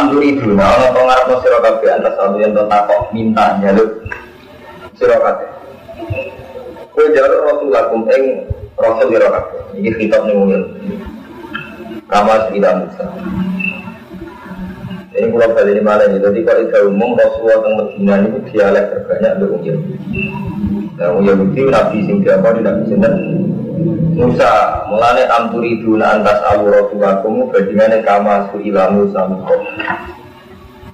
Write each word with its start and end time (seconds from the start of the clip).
Amduri 0.00 0.40
duna, 0.40 0.64
ono 0.80 0.96
to 0.96 1.00
ngarepno 1.04 1.36
sira 1.44 1.60
kabeh 1.60 1.92
antas 1.92 2.16
satu 2.16 2.40
yang 2.40 2.56
to 2.56 2.64
takok 2.72 3.12
minta 3.12 3.60
njaluk 3.60 4.00
sira 4.96 5.20
kabeh. 5.20 5.48
Kowe 6.96 7.06
jaluk 7.12 7.44
Rasulullah 7.44 7.84
kum 7.92 8.08
ing 8.08 8.48
Rasul 8.80 9.12
sira 9.12 9.28
kabeh. 9.28 9.60
Iki 9.76 9.90
kitab 10.00 10.24
ning 10.24 10.40
wong 10.40 10.52
Kama 12.08 12.48
tidak 12.48 12.74
Musa. 12.80 13.06
Ini 15.12 15.26
kalau 15.36 15.52
balik 15.52 15.74
di 15.76 15.82
mana 15.84 16.08
jadi 16.08 16.40
kalau 16.48 16.64
itu 16.64 16.78
umum 16.88 17.12
Rasulullah 17.20 17.60
tentang 17.60 17.76
Medina 17.92 18.14
ini 18.24 18.38
dialek 18.48 18.84
terbanyak 18.88 19.32
orang 19.36 19.62
Yahudi. 19.68 19.94
Nah, 20.96 21.12
Yahudi 21.20 21.60
Nabi 21.68 21.98
sing 22.08 22.16
apa 22.24 22.48
tidak 22.56 22.74
bisa 22.88 22.96
Musa 24.16 24.84
mulane 24.92 25.24
amturiduna 25.24 26.20
antas 26.20 26.38
alu 26.52 26.68
rasulakum 26.68 27.48
badingane 27.48 28.04
kama 28.04 28.52
suila 28.52 28.92
Musa 28.92 29.24
muko. 29.24 29.56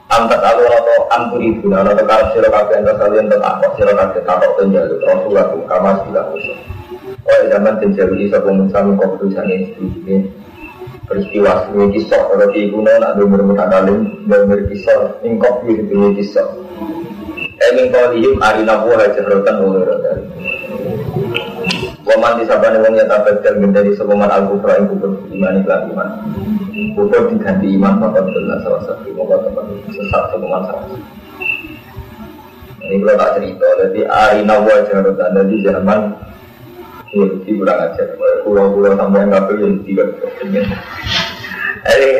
Antas 0.06 0.38
alu 0.38 0.62
atau 0.70 0.98
amturiduna 1.10 1.82
atau 1.82 2.06
kalau 2.06 2.26
sira 2.30 2.48
kabeh 2.48 2.74
antas 2.78 2.98
alu 3.02 3.14
yang 3.18 3.26
tak 3.26 3.70
sira 3.74 3.92
kabeh 3.92 4.20
takok 4.22 4.50
penjaluk 4.54 5.00
rasulakum 5.02 5.60
kama 5.66 5.90
suila 6.06 6.22
Musa. 6.30 6.54
Oh 7.26 7.40
zaman 7.50 7.74
penjaluk 7.82 8.18
isa 8.22 8.38
Musa 8.46 8.78
muko 8.86 9.04
tulisane 9.18 9.74
ini 9.82 10.16
peristiwa 11.06 11.66
sebagai 11.66 12.02
kisah 12.02 12.22
kalau 12.30 12.50
di 12.50 12.70
kuno 12.70 12.90
nak 12.98 13.14
dengar 13.14 13.42
mutakalim 13.46 14.26
dengar 14.26 14.60
kisah 14.66 15.22
ingkop 15.22 15.62
itu 15.70 16.14
kisah 16.18 16.46
Emin 17.56 17.88
kolihim 17.88 18.36
arina 18.42 18.84
buah 18.84 19.16
jahratan 19.16 19.56
oleh 19.64 19.82
Waman 22.06 22.38
disabani 22.38 22.78
wong 22.86 22.94
yang 22.94 23.10
tabadal 23.10 23.54
menjadi 23.58 23.90
sebuman 23.98 24.30
al-kufra 24.30 24.78
yang 24.78 24.86
kubur 24.94 25.26
iman 25.26 25.58
iklan 25.58 25.90
iman 25.90 26.08
Kubur 26.94 27.22
diganti 27.34 27.74
iman 27.74 27.98
bapak 27.98 28.30
belas 28.30 28.62
salah 28.62 28.82
satu 28.86 29.10
Moga 29.10 29.42
tempat 29.42 29.66
sesat 29.90 30.22
sebuman 30.30 30.62
salah 30.70 30.86
Ini 32.86 33.02
kalau 33.02 33.18
tak 33.18 33.30
cerita 33.42 33.68
Jadi 33.82 34.00
arina 34.06 34.54
buah 34.62 34.80
jahratan 34.86 35.30
Jadi 35.34 35.54
zaman 35.66 36.00
Yahudi 37.16 37.50
kurang 37.56 37.80
ajar, 37.80 38.08
pulau-pulau 38.44 38.92
sampai 38.98 39.24
yang 39.24 39.32
yang 39.32 39.74
tidak 39.88 40.08
kepengen. 40.20 40.66
Jadi, 41.86 42.10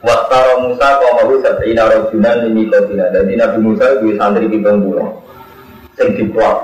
Waktara 0.00 0.54
Musa 0.62 0.86
kau 1.02 1.10
mau 1.18 1.34
sabina 1.42 1.90
rojunan 1.90 2.46
ini 2.50 2.70
kau 2.70 2.82
tidak. 2.88 3.10
Jadi 3.14 3.32
Nabi 3.38 3.58
Musa 3.62 3.84
itu 3.98 4.14
santri 4.18 4.46
di 4.48 4.58
pulau, 4.62 5.22
sing 5.98 6.14
dibuat, 6.14 6.56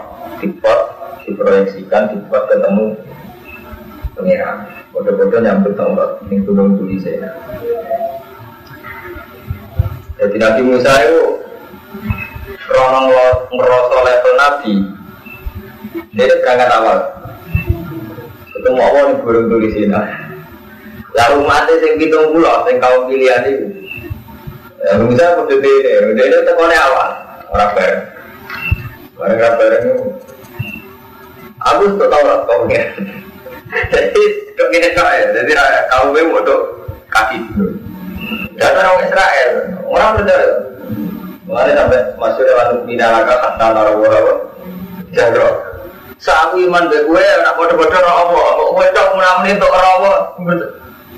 dibuat, 0.43 0.81
diproyeksikan, 1.25 2.13
dibuat 2.13 2.51
ketemu 2.51 2.97
pengiran. 4.19 4.69
Bodoh-bodoh 4.93 5.41
nyambut 5.41 5.73
Taurat, 5.75 6.21
ini 6.29 6.45
gunung 6.45 6.77
tulisnya. 6.77 7.33
Jadi 10.23 10.37
Nabi 10.39 10.63
Musa 10.63 10.93
itu 11.03 11.43
Ronong 12.73 13.11
ngerasa 13.51 13.97
level 14.07 14.35
Nabi 14.39 14.75
Jadi 16.13 16.33
berangkat 16.45 16.71
awal. 16.73 16.99
Ketemu 18.53 18.79
Allah 18.79 19.03
di 19.11 19.15
burung 19.25 19.49
tulis 19.49 19.75
ini. 19.75 19.91
Lalu 21.13 21.39
mati 21.45 21.73
sing 21.81 21.97
pitung 21.97 22.37
pulau, 22.37 22.65
sing 22.69 22.77
kaum 22.81 23.09
pilihan 23.09 23.49
itu. 23.49 23.67
Aku 24.93 25.43
bebe 25.49 25.73
ini, 25.73 26.11
udah 26.13 26.25
ini 26.27 26.37
tekonnya 26.45 26.79
awal, 26.85 27.11
orang 27.55 27.71
bareng. 27.77 28.03
Bareng 29.17 29.55
bareng 29.57 29.83
itu. 29.89 30.05
Aku 31.71 31.83
tuh 31.95 32.09
tahu 32.11 32.25
lah 32.27 32.39
kaumnya. 32.49 32.83
Jadi 33.89 34.23
kemini 34.59 34.93
ya, 34.93 35.27
jadi 35.33 35.53
kaum 35.89 36.13
gue 36.13 36.23
mau 36.29 36.43
kaki 37.09 37.37
dulu. 37.55 37.73
Orang 38.61 39.05
Israel, 39.05 39.51
orang 39.87 40.11
percaya. 40.21 40.51
Mengenai 41.43 41.75
sampai 41.75 42.01
masuk 42.17 42.45
dalam 42.47 42.87
minalaka 42.87 43.35
kata 43.37 43.67
narawarawa. 43.75 44.35
Jadro, 45.13 45.73
Saat 46.23 46.55
iman 46.55 46.87
be 46.87 47.03
gue, 47.03 47.25
nak 47.43 47.59
bodoh-bodoh 47.59 47.99
roh 47.99 48.15
apa? 48.23 48.41
Kok 48.55 48.71
gue 48.79 48.87
tak 48.95 49.07
menamuni 49.11 49.51
untuk 49.59 49.75
roh 49.75 49.93
apa? 49.99 50.13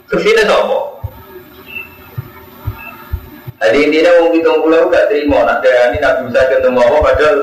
Ke 0.08 0.16
sini 0.16 0.42
apa? 0.48 0.78
Jadi 3.64 3.78
intinya 3.84 4.12
mau 4.20 4.32
hitung 4.32 4.60
pulau 4.60 4.92
gak 4.92 5.08
terima, 5.08 5.44
nak 5.44 5.64
ini 5.64 5.96
nak 6.00 6.24
bisa 6.24 6.40
ketemu 6.52 6.80
apa? 6.84 6.98
Padahal, 7.00 7.36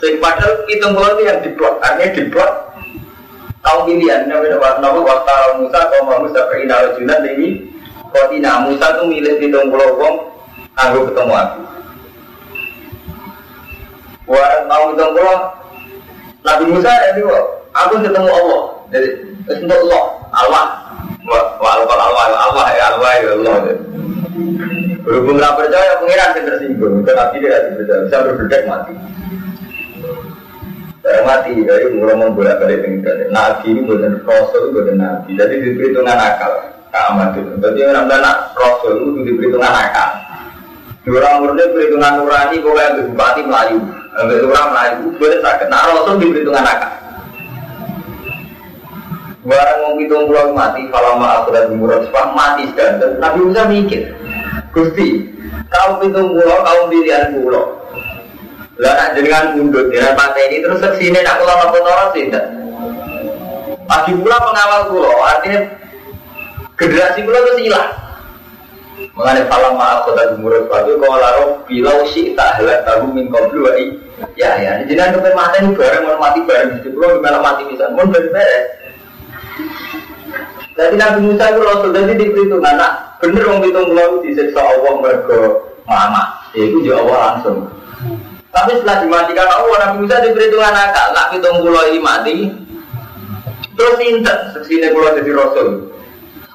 sing 0.00 0.20
padahal 0.20 0.52
itu 0.68 0.86
yang 1.24 1.38
diblok, 1.40 1.80
artinya 1.80 2.12
diblok. 2.12 2.52
Kau 3.66 3.82
pilihan, 3.82 4.30
namanya 4.30 4.78
nama 4.78 4.94
waktu 4.94 5.58
Musa, 5.58 5.90
kau 5.90 6.06
mau 6.06 6.22
Musa 6.22 6.38
ke 6.46 6.62
Inarajunan 6.62 7.26
ini, 7.34 7.66
kau 8.14 8.30
tidak 8.30 8.62
Musa 8.62 8.86
tuh 8.94 9.10
milih 9.10 9.42
hitung 9.42 9.74
pulau 9.74 9.98
wong, 9.98 10.14
anggo 10.78 11.10
ketemu 11.10 11.34
aku. 11.34 11.60
Warang 14.30 14.64
mau 14.70 14.94
hitung 14.94 15.12
pulau, 15.18 15.38
Nabi 16.46 16.64
Musa 16.70 16.92
itu 17.10 17.26
aku 17.74 17.94
ketemu 18.06 18.30
Allah. 18.30 18.62
Jadi 18.94 19.08
untuk 19.50 19.78
Allah, 19.90 20.04
Allah. 20.30 20.66
Wa 21.26 21.38
Allah 21.58 21.98
Allah 21.98 22.26
Allah 22.38 22.66
ya 22.70 22.86
Allah 22.94 23.10
ya 23.18 23.30
Allah. 23.34 23.54
Berhubung 25.02 25.38
nggak 25.38 25.54
percaya 25.58 25.98
pengiran 26.02 26.34
yang 26.38 26.46
tersinggung, 26.50 26.94
nabi 27.02 27.38
dia 27.38 27.50
tidak 27.50 27.72
percaya, 27.78 28.00
bisa 28.06 28.16
berbedak 28.26 28.62
mati. 28.66 28.94
Saya 31.06 31.22
mati, 31.22 31.54
dari 31.62 31.86
ngomong 31.94 32.34
bolak 32.34 32.58
balik 32.58 32.82
pengiran. 32.82 33.30
Nabi 33.30 33.70
ini 33.70 33.86
bukan 33.86 34.26
rasul, 34.26 34.74
bukan 34.74 34.98
nabi. 34.98 35.38
Jadi 35.38 35.54
diperhitungkan 35.62 36.18
akal. 36.18 36.50
Keamanan 36.90 37.38
itu. 37.38 37.52
Jadi 37.62 37.78
orang 37.86 38.10
bilang 38.10 38.38
rasul 38.58 38.92
itu 38.98 39.22
diperhitungkan 39.22 39.70
akal. 39.70 40.10
Orang 41.06 41.46
murni 41.46 41.62
perhitungan 41.70 42.18
nurani, 42.18 42.58
pokoknya 42.58 43.06
bupati 43.06 43.42
Melayu. 43.46 43.78
Orang 44.18 44.68
Melayu, 44.74 45.06
boleh 45.14 45.38
sakit. 45.38 45.66
Nah, 45.70 45.86
Rasul 45.94 46.18
di 46.18 46.26
perhitungan 46.34 46.66
akal. 46.66 46.92
Barang 49.46 49.78
mau 49.78 49.94
hitung 50.02 50.26
pulau 50.26 50.50
mati, 50.50 50.82
kalau 50.90 51.22
mau 51.22 51.30
aku 51.46 51.54
dan 51.54 51.70
murah 51.78 52.02
sepah 52.02 52.34
mati 52.34 52.66
sekarang. 52.74 53.22
Nabi 53.22 53.46
Musa 53.46 53.62
mikir, 53.70 54.10
Gusti, 54.74 55.22
kau 55.70 56.02
hitung 56.02 56.34
pulau, 56.34 56.58
kau 56.66 56.90
pilihan 56.90 57.30
pulau. 57.30 57.78
Lah 58.76 58.92
nak 58.92 59.08
jenengan 59.16 59.56
mundur 59.56 59.88
dengan 59.88 60.12
pantai 60.12 60.52
ini 60.52 60.60
terus 60.60 60.84
ke 60.84 61.00
sini 61.00 61.24
nak 61.24 61.40
pulau 61.40 61.56
apa 61.56 61.76
orang 61.80 62.10
sih 62.12 62.28
Lagi 63.86 64.12
pula 64.18 64.36
pengawal 64.42 64.80
pulau, 64.90 65.16
artinya 65.22 65.62
generasi 66.74 67.22
pulau 67.22 67.40
itu 67.46 67.70
hilang. 67.70 67.94
Mengenai 69.16 69.48
falam 69.48 69.80
maaf 69.80 70.04
kota 70.04 70.34
jumurut 70.34 70.68
batu 70.68 70.98
kau 71.00 71.16
laro 71.16 71.64
bilau 71.64 72.04
si 72.10 72.36
tak 72.36 72.60
helat 72.60 72.84
tahu 72.84 73.12
min 73.12 73.32
dua 73.32 73.72
Ya 74.36 74.56
ya, 74.60 74.80
jadi 74.84 74.96
nanti 74.96 75.20
sampai 75.20 75.36
mati 75.36 75.56
ini 75.60 75.76
bareng 75.76 76.02
mau 76.08 76.16
mati 76.16 76.40
bareng 76.44 76.80
di 76.80 76.88
pulau 76.88 77.20
gimana 77.20 77.38
mati 77.40 77.68
bisa, 77.68 77.92
mau 77.92 78.08
beres. 78.08 78.64
Jadi 80.76 80.94
Nabi 80.96 81.18
Musa 81.24 81.52
itu 81.52 81.60
Rasul 81.64 81.92
jadi 81.96 82.12
diperhitungkan 82.16 82.76
anak 82.76 82.92
bener 83.20 83.44
wong 83.48 83.60
pitung 83.64 83.88
pulau 83.92 84.20
disiksa 84.20 84.60
Allah 84.60 84.92
mergo 85.00 85.68
mama, 85.88 86.44
itu 86.52 86.80
juga 86.84 87.00
Allah 87.00 87.18
langsung. 87.32 87.58
Tapi 88.56 88.72
setelah 88.80 89.04
dimatikan 89.04 89.52
Allah 89.52 89.76
Nabi 89.84 89.96
Musa 90.00 90.16
diperhitungkan 90.24 90.72
akal, 90.72 91.12
nak 91.12 91.28
pitung 91.28 91.60
pulau 91.60 91.84
ini 91.92 92.00
mati, 92.00 92.48
terus 93.76 94.00
intet 94.00 94.56
seksine 94.56 94.96
pulau 94.96 95.12
jadi 95.12 95.30
Rasul. 95.36 95.92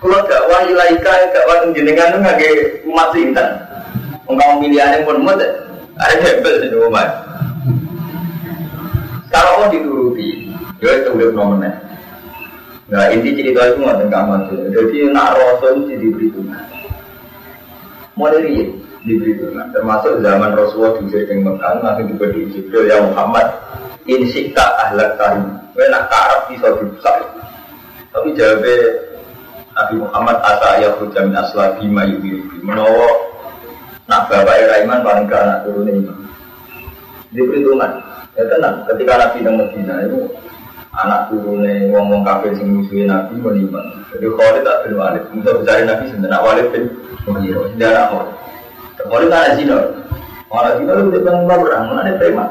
Kalau 0.01 0.25
gak 0.25 0.49
wah 0.49 0.65
ilaika, 0.65 1.29
gak 1.29 1.45
wah 1.45 1.61
jenengan 1.77 2.09
itu 2.09 2.17
ngake 2.25 2.49
umat 2.89 3.13
sinten. 3.13 3.49
Engkau 4.25 4.57
pilihannya 4.57 5.05
pun 5.05 5.21
mut, 5.21 5.37
ada 6.01 6.15
hebel 6.25 6.65
di 6.65 6.73
umat. 6.73 7.09
Kalau 9.29 9.61
mau 9.61 9.69
dituruti, 9.69 10.49
ya 10.81 11.05
itu 11.05 11.09
udah 11.13 11.29
nomornya. 11.37 11.71
Nah 12.89 13.13
inti 13.13 13.37
cerita 13.37 13.71
itu 13.71 13.77
nggak 13.77 13.99
tentang 14.01 14.25
masuk. 14.25 14.73
Jadi 14.73 15.05
nak 15.13 15.37
rasul 15.37 15.85
itu 15.85 16.09
diberitakan. 16.09 16.65
Mulai 18.17 18.73
ini 19.01 19.13
diberitakan. 19.17 19.73
Termasuk 19.73 20.13
zaman 20.21 20.51
Rasulullah 20.53 20.93
di 21.01 21.09
Sering 21.09 21.41
Mekah 21.41 21.81
langsung 21.81 22.07
diberi 22.09 22.49
Jibril 22.53 22.85
ya 22.89 23.01
Muhammad. 23.01 23.47
Insikta 24.05 24.65
ahlak 24.89 25.17
karim. 25.17 25.45
Gue 25.73 25.85
nak 25.89 26.09
karab 26.09 26.49
bisa 26.49 26.67
dibusak. 26.73 27.15
Tapi 28.11 28.33
jawabnya 28.35 28.75
Nabi 29.71 29.95
Muhammad 30.03 30.37
asa 30.43 30.67
ayah 30.77 30.91
hujan 30.99 31.31
min 31.31 31.35
asla 31.39 31.79
bima 31.79 32.03
yubi 32.03 32.43
menawa 32.59 33.07
nak 34.11 34.27
bapak 34.27 34.67
Iraiman 34.67 34.99
paling 34.99 35.25
ke 35.31 35.35
anak 35.35 35.63
turunnya 35.63 35.95
iman 35.95 36.17
di 37.31 37.39
perhitungan 37.39 37.91
ya 38.35 38.43
tenang 38.51 38.83
ketika 38.91 39.13
Nabi 39.15 39.37
di 39.39 39.51
Medina 39.55 39.95
itu 40.03 40.19
anak 40.91 41.31
turunnya 41.31 41.87
ngomong 41.87 42.21
kafir 42.27 42.51
sing 42.59 42.67
musuhin 42.67 43.07
Nabi 43.07 43.39
beriman 43.39 44.03
jadi 44.11 44.27
Khalid 44.27 44.63
tak 44.67 44.77
bin 44.83 44.93
Walid 44.99 45.23
untuk 45.31 45.63
Nabi 45.63 46.03
sebenarnya 46.11 46.39
Walid 46.43 46.67
bin 46.75 46.83
Mughirah 47.23 47.71
anak 47.79 48.05
Khalid 48.11 48.29
Kan 49.09 49.25
ada 49.31 49.55
zina 49.57 49.77
malah 50.51 50.75
zina 50.77 50.91
itu 50.99 51.09
tidak 51.15 51.23
pernah 51.23 51.57
berang 51.57 51.83
mana 51.89 52.01
ada 52.03 52.13
preman 52.19 52.49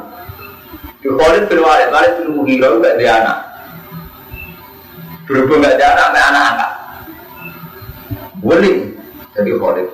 di 1.00 1.08
Khalid 1.08 1.44
bin 1.46 1.60
Walid 1.60 1.88
Walid 1.92 2.12
bin 2.16 2.28
Mughirah 2.34 2.70
gak 2.80 2.94
ada 2.96 3.06
anak 3.20 3.38
berhubung 5.28 5.62
gak 5.62 5.78
ada 5.78 5.86
anak, 5.94 6.06
anak 6.10 6.44
angkat 6.50 6.70
Wali. 8.40 8.96
Jadi 9.36 9.50
Khalid. 9.52 9.88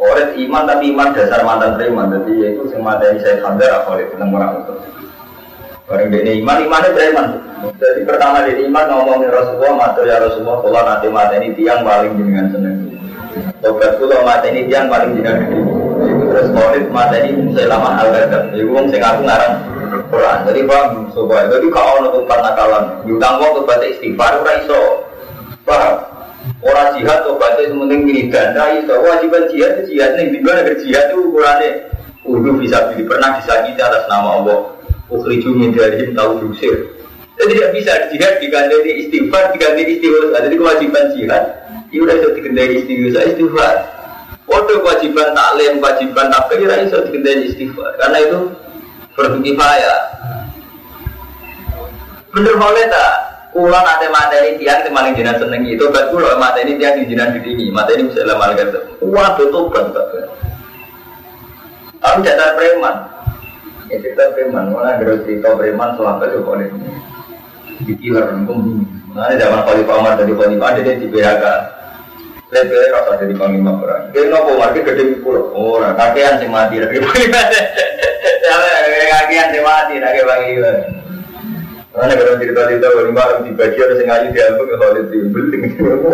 Khalid 0.00 0.28
iman 0.48 0.62
tapi 0.64 0.84
iman 0.92 1.08
dasar 1.12 1.40
mantan 1.44 1.76
preman. 1.76 2.08
Jadi 2.16 2.32
yaitu 2.40 2.64
semata 2.72 3.04
yang 3.12 3.20
saya 3.20 3.44
Hamzah 3.44 3.84
Khalid 3.84 4.08
tentang 4.16 4.32
orang 4.32 4.52
itu. 4.64 4.74
Orang 5.90 6.06
ini 6.14 6.40
iman, 6.40 6.56
imannya 6.64 6.90
preman. 6.96 7.26
Jadi 7.76 8.00
pertama 8.08 8.46
di 8.46 8.62
iman 8.70 8.84
ngomongin 8.88 9.28
Rasulullah, 9.28 9.74
matur 9.74 10.06
ya 10.06 10.22
Rasulullah, 10.22 10.62
kalau 10.62 10.82
nanti 10.86 11.06
mata 11.10 11.34
ini 11.36 11.48
tiang 11.58 11.82
paling 11.82 12.14
dengan 12.14 12.46
seneng. 12.54 12.76
Tobat 13.60 13.98
kula 14.00 14.22
mata 14.24 14.46
ini 14.48 14.70
tiang 14.70 14.86
paling 14.88 15.18
dengan 15.18 15.36
Terus 16.30 16.46
Khalid 16.54 16.86
saya 17.58 17.66
lama 17.66 17.98
al-gadam. 17.98 18.54
Jadi 18.54 18.64
wong 18.70 18.86
sing 18.94 19.02
aku 19.02 19.26
ngarang 19.26 19.54
Quran. 20.06 20.38
Jadi 20.46 20.60
paham, 20.62 21.10
sobat. 21.10 21.50
Jadi 21.50 21.66
kalau 21.74 21.98
ono 21.98 22.08
tuh 22.14 22.22
nakalan, 22.30 22.84
diutang 23.02 23.42
wong 23.42 23.66
tuh 23.66 23.82
istighfar, 23.82 24.38
ora 24.38 24.52
iso. 24.62 24.82
Paham? 25.66 25.94
Orang 26.62 26.94
jihad 26.94 27.26
baca 27.26 27.62
sementing 27.66 28.06
wiridan. 28.06 28.54
Nah 28.54 28.70
itu 28.78 28.94
wajiban 28.94 29.50
jihad 29.50 29.82
itu 29.82 29.98
jihad 29.98 30.14
nih. 30.14 30.30
Di 30.30 30.38
mana 30.38 30.62
ke 30.62 30.78
jihad 30.86 31.10
itu 31.10 31.18
ukurannya 31.18 31.70
Udah 32.30 32.54
bisa 32.62 32.78
beli 32.92 33.02
pernah 33.08 33.34
disakiti 33.42 33.80
atas 33.80 34.06
nama 34.06 34.38
Allah. 34.38 34.58
Ukhriju 35.10 35.50
min 35.50 35.74
darihim 35.74 36.14
tahu 36.14 36.46
dusir. 36.46 36.94
Jadi 37.40 37.58
tidak 37.58 37.72
bisa 37.74 37.92
jihad 38.12 38.34
diganti 38.38 38.92
istighfar, 39.02 39.50
diganti 39.56 39.82
istighfar. 39.98 40.38
Jadi 40.46 40.54
kewajiban 40.60 41.04
jihad, 41.16 41.44
itu 41.90 42.04
udah 42.06 42.14
bisa 42.20 42.28
diganti 42.38 42.74
istighfar, 42.84 43.24
istighfar. 43.26 43.99
Waduh 44.50 44.82
kewajiban 44.82 45.30
taklim, 45.30 45.78
kewajiban 45.78 46.26
takbir, 46.26 46.66
itu 46.66 46.90
bisa 46.90 46.98
diganti 47.06 47.46
istighfar. 47.54 47.94
Karena 48.02 48.18
itu 48.18 48.38
berkifayah. 49.14 50.00
Bener 52.34 52.54
boleh 52.58 52.84
tak? 52.90 53.14
Kulo 53.50 53.74
nate 53.74 54.06
materi 54.10 54.54
tiang 54.62 54.86
paling 54.94 55.10
jinak 55.18 55.42
seneng 55.42 55.66
itu 55.66 55.82
kan 55.90 56.06
kulo 56.14 56.38
materi 56.38 56.78
tiang 56.78 57.02
di 57.02 57.10
jinak 57.10 57.34
di 57.34 57.42
tinggi 57.42 57.66
materi 57.74 58.06
misalnya 58.06 58.38
malaikat 58.38 58.78
waduh 59.02 59.50
tobat 59.50 59.90
tobat 59.90 60.30
tapi 62.00 62.24
data 62.24 62.56
preman. 62.56 62.96
Ya 63.92 63.96
cerita 64.00 64.32
preman. 64.32 64.72
Mana 64.72 64.96
ada 64.96 65.20
cerita 65.20 65.52
preman 65.52 65.94
selama 66.00 66.24
itu 66.24 66.40
kau 66.40 66.56
ini. 66.56 66.90
Di 67.84 67.92
killer 67.96 68.32
nunggu 68.32 68.56
mana 69.12 69.36
zaman 69.36 69.64
kali 69.64 69.82
paman 69.84 70.16
dari 70.16 70.32
kali 70.36 70.56
ada 70.60 70.80
di 70.84 71.06
PHK 71.08 71.44
Lebih 72.50 72.90
rasa 72.90 73.14
dari 73.14 73.34
panglima 73.38 73.78
perang. 73.78 74.10
Dia 74.10 74.26
nopo 74.26 74.58
market 74.58 74.82
gede 74.82 75.22
pulau. 75.22 75.54
Oh, 75.54 75.78
kakean 75.94 76.42
sih 76.42 76.50
mati 76.50 76.82
lagi. 76.82 76.98
Kakean 79.10 79.46
sih 79.54 79.62
mati 79.62 79.94
lagi 80.02 80.20
bagi 80.26 80.54
karena 81.90 82.14
kalau 82.14 82.38
cerita-cerita 82.38 82.86
kalau 82.86 83.10
malam 83.10 83.42
di 83.42 83.50
bagi 83.50 83.82
ada 83.82 83.98
sengaja 83.98 84.30
diambil 84.30 84.62
ke 84.62 84.76
Khalid 84.78 85.06
di 85.10 85.18
beling. 85.26 85.62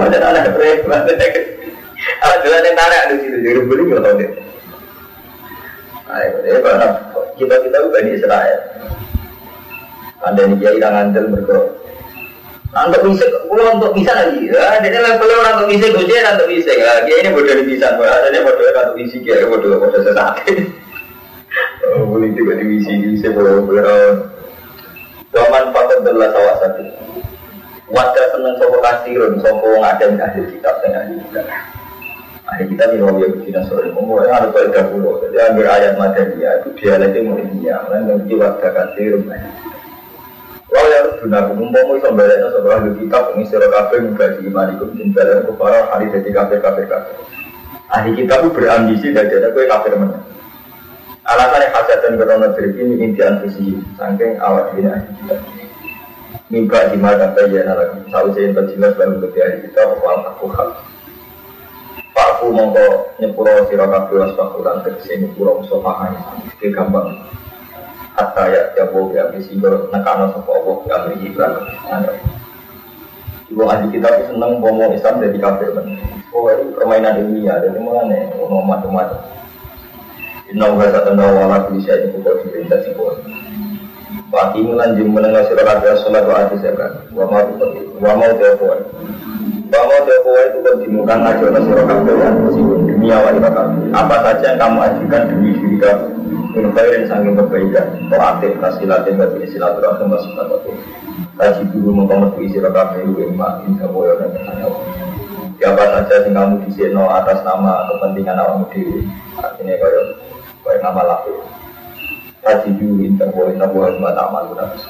Ada 0.01 0.17
anak 0.25 0.57
preman. 0.57 1.05
Ada 1.05 2.47
yang 2.65 2.77
tarik 2.81 3.01
ada 3.05 3.15
situ 3.21 3.39
jadi 3.45 3.61
beling 3.61 3.89
ke 3.93 3.99
Khalid. 4.01 4.31
Ayo, 6.07 6.31
ya 6.49 6.57
kita 7.37 7.55
kita 7.61 7.77
bukan 7.85 8.09
di 8.09 8.13
Israel. 8.17 8.59
Anda 10.25 10.41
ini 10.49 10.57
kiai 10.57 10.81
yang 10.81 10.97
ngandel 10.97 11.29
Untuk 12.77 13.09
bisa, 13.09 13.25
kalau 13.49 13.73
untuk 13.81 13.97
bisa 13.97 14.13
lagi, 14.13 14.53
ya, 14.53 14.77
jadi 14.85 15.01
level 15.01 15.33
orang 15.33 15.65
untuk 15.65 15.69
bisa, 15.73 15.85
gue 15.97 16.05
jadi 16.13 16.29
untuk 16.37 16.49
bisa, 16.53 16.71
ya, 16.77 17.01
dia 17.09 17.17
ini 17.25 17.33
bodoh 17.33 17.65
bisa, 17.65 17.97
ada 17.97 18.29
dia 18.29 18.45
bodoh 18.45 18.69
untuk 18.69 18.97
bisa, 19.01 19.17
ya, 19.25 19.49
bodoh 19.49 19.81
bodoh 19.81 20.01
sesat. 20.05 20.45
Oh, 21.89 22.05
boleh 22.05 22.37
juga 22.37 22.61
di 22.61 22.77
bisa, 22.77 22.93
bisa, 23.01 23.33
bodoh 23.33 23.65
bodoh. 23.65 24.29
Waman 25.33 25.73
fakir 25.73 26.05
adalah 26.05 26.29
salah 26.37 26.57
satu. 26.61 26.85
Wadah 27.89 28.27
seneng 28.37 28.55
sopo 28.61 28.77
kasirun, 28.85 29.33
sopo 29.41 29.69
ngadem 29.81 30.21
ahli 30.21 30.45
kitab 30.53 30.77
dan 30.85 31.01
ahli 31.01 31.17
kitab. 31.17 31.49
Ahli 32.45 32.65
kitab 32.77 32.89
ini 32.93 33.05
wong 33.05 33.17
Yahudi 33.25 33.57
Nasrani, 33.57 33.89
ngomong 33.97 34.21
ada 34.21 34.53
kaidah 34.53 34.85
pulau. 34.93 35.25
Jadi 35.25 35.37
ambil 35.49 35.67
ayat 35.73 35.97
Madaniyah 35.97 36.61
itu 36.61 36.69
dialeknya 36.77 37.21
Madaniyah, 37.25 37.81
lain 37.89 38.05
nanti 38.05 38.33
wadah 38.37 38.71
kasirun. 38.75 39.33
Walau 40.77 40.93
yang 40.93 41.09
guna 41.25 41.39
kumumpomu 41.49 41.97
iso 41.97 42.13
balekno 42.13 42.53
sapa 42.53 42.69
ahli 42.77 43.01
kitab 43.01 43.33
ngisir 43.33 43.65
kabeh 43.65 43.99
mubadi 44.13 44.45
imanikum 44.45 44.93
sing 44.93 45.09
balekno 45.17 45.49
kufara 45.49 45.89
hari 45.89 46.13
dadi 46.13 46.29
kafir-kafir 46.37 46.85
kabeh. 46.85 47.17
Ahli 47.89 48.13
kitab 48.13 48.45
itu 48.45 48.53
berambisi 48.53 49.09
dari 49.17 49.41
ada 49.41 49.57
kue 49.57 49.65
kafir 49.65 49.97
menang. 49.97 50.21
Alasan 51.27 51.59
yang 51.59 51.75
khasat 51.75 51.99
dan 52.07 52.15
krono 52.23 52.49
ini 52.55 52.95
inti 53.03 53.19
antusi 53.19 53.83
Sangking 53.99 54.39
awak 54.39 54.79
dina 54.79 54.95
kita 55.11 55.43
Mimba 56.47 56.95
di 56.95 57.03
mata 57.03 57.35
bayan 57.35 57.67
lagi 57.67 57.99
Sausi 58.15 58.47
yang 58.47 58.55
berjelas 58.55 58.95
baru 58.95 59.19
lebih 59.19 59.43
hari 59.43 59.59
kita 59.67 59.91
Wal 59.99 60.23
aku 60.23 60.47
hal 60.55 60.79
Pakku 62.15 62.55
mongko 62.55 63.19
nyepuro 63.19 63.67
siro 63.67 63.91
kabeh 63.91 64.23
wasfakulan 64.23 64.87
tegesi 64.87 65.27
nyepuro 65.27 65.67
sofahan 65.67 66.15
Ini. 66.63 66.71
Gampang 66.71 67.11
Hatta 68.17 68.43
ya 68.49 68.63
jabo 68.73 69.13
ya 69.13 69.29
misi 69.29 69.61
nekano 69.61 70.33
sopa 70.33 70.51
Allah 70.57 70.77
ya 70.89 70.95
amri 71.05 71.17
iklan 71.29 71.53
Ibu 73.47 73.63
ahli 73.63 73.87
kita 73.93 74.09
seneng 74.33 74.59
bomo 74.59 74.91
Islam 74.91 75.21
jadi 75.21 75.39
kafir 75.39 75.71
Oh 76.33 76.49
itu 76.51 76.73
permainan 76.75 77.21
ilmiah 77.23 77.61
Jadi 77.63 77.79
mulanya 77.79 78.33
ngomong 78.41 78.65
macam-macam 78.67 79.37
Inna 80.47 80.71
wa 80.71 80.87
satana 80.87 81.27
wa 81.27 81.43
ala 81.51 81.67
kulli 81.67 81.83
syai'in 81.83 82.23
qadir 82.23 82.71
dadi 82.71 82.95
kuwi. 82.95 83.19
Wa 84.31 84.51
aqimulan 84.51 84.95
jum 84.95 85.11
menengah 85.11 85.43
sira 85.51 85.67
kabeh 85.67 85.99
salat 86.07 86.23
wa 86.23 86.39
ati 86.39 86.55
zakat. 86.63 87.11
Wa 87.11 87.27
ma 87.27 87.43
wa 87.99 88.13
ma 88.15 88.27
kuwi. 88.31 88.79
Wa 89.67 89.83
ma 89.83 89.97
kuwi 90.07 90.43
itu 90.47 90.59
kan 90.63 90.75
dimukan 90.79 91.19
aja 91.27 91.51
sira 91.51 91.83
kabeh 91.83 92.15
ya 92.15 92.31
demi 92.87 93.11
awak 93.11 93.43
kabeh. 93.43 93.91
Apa 93.91 94.17
saja 94.23 94.55
yang 94.55 94.59
kamu 94.63 94.79
ajukan 94.87 95.23
demi 95.35 95.51
diri 95.59 95.77
kamu. 95.83 96.07
Min 96.57 96.73
khairin 96.73 97.05
sanging 97.05 97.37
kebaikan. 97.37 98.09
Wa 98.09 98.41
aktif 98.41 98.57
kasilatin 98.57 99.21
bi 99.21 99.45
silaturahim 99.45 100.09
wa 100.09 100.19
sunnatul. 100.25 100.73
Kaji 101.37 101.69
dulu 101.69 101.93
mengkomet 101.93 102.33
isi 102.41 102.57
wa 102.65 102.73
iman 102.73 103.53
insa 103.69 103.85
wa 103.85 104.09
dan 104.17 104.33
Ya 105.61 105.73
apa 105.73 105.85
saja 105.89 106.29
yang 106.29 106.37
kamu 106.37 106.69
diseno 106.69 107.09
atas 107.13 107.45
nama 107.45 107.85
kepentingan 107.93 108.41
awak 108.41 108.73
dhewe. 108.73 109.05
Artinya 109.37 109.75
kaya 109.77 110.01
Baik 110.65 110.81
nama 110.81 111.03
laku. 111.05 111.45
Kaji 112.41 112.69
juin 112.81 113.21
terbuat 113.21 113.61
nabuah 113.61 113.93
lima 113.93 114.17
tamal 114.17 114.49
nafsu. 114.57 114.89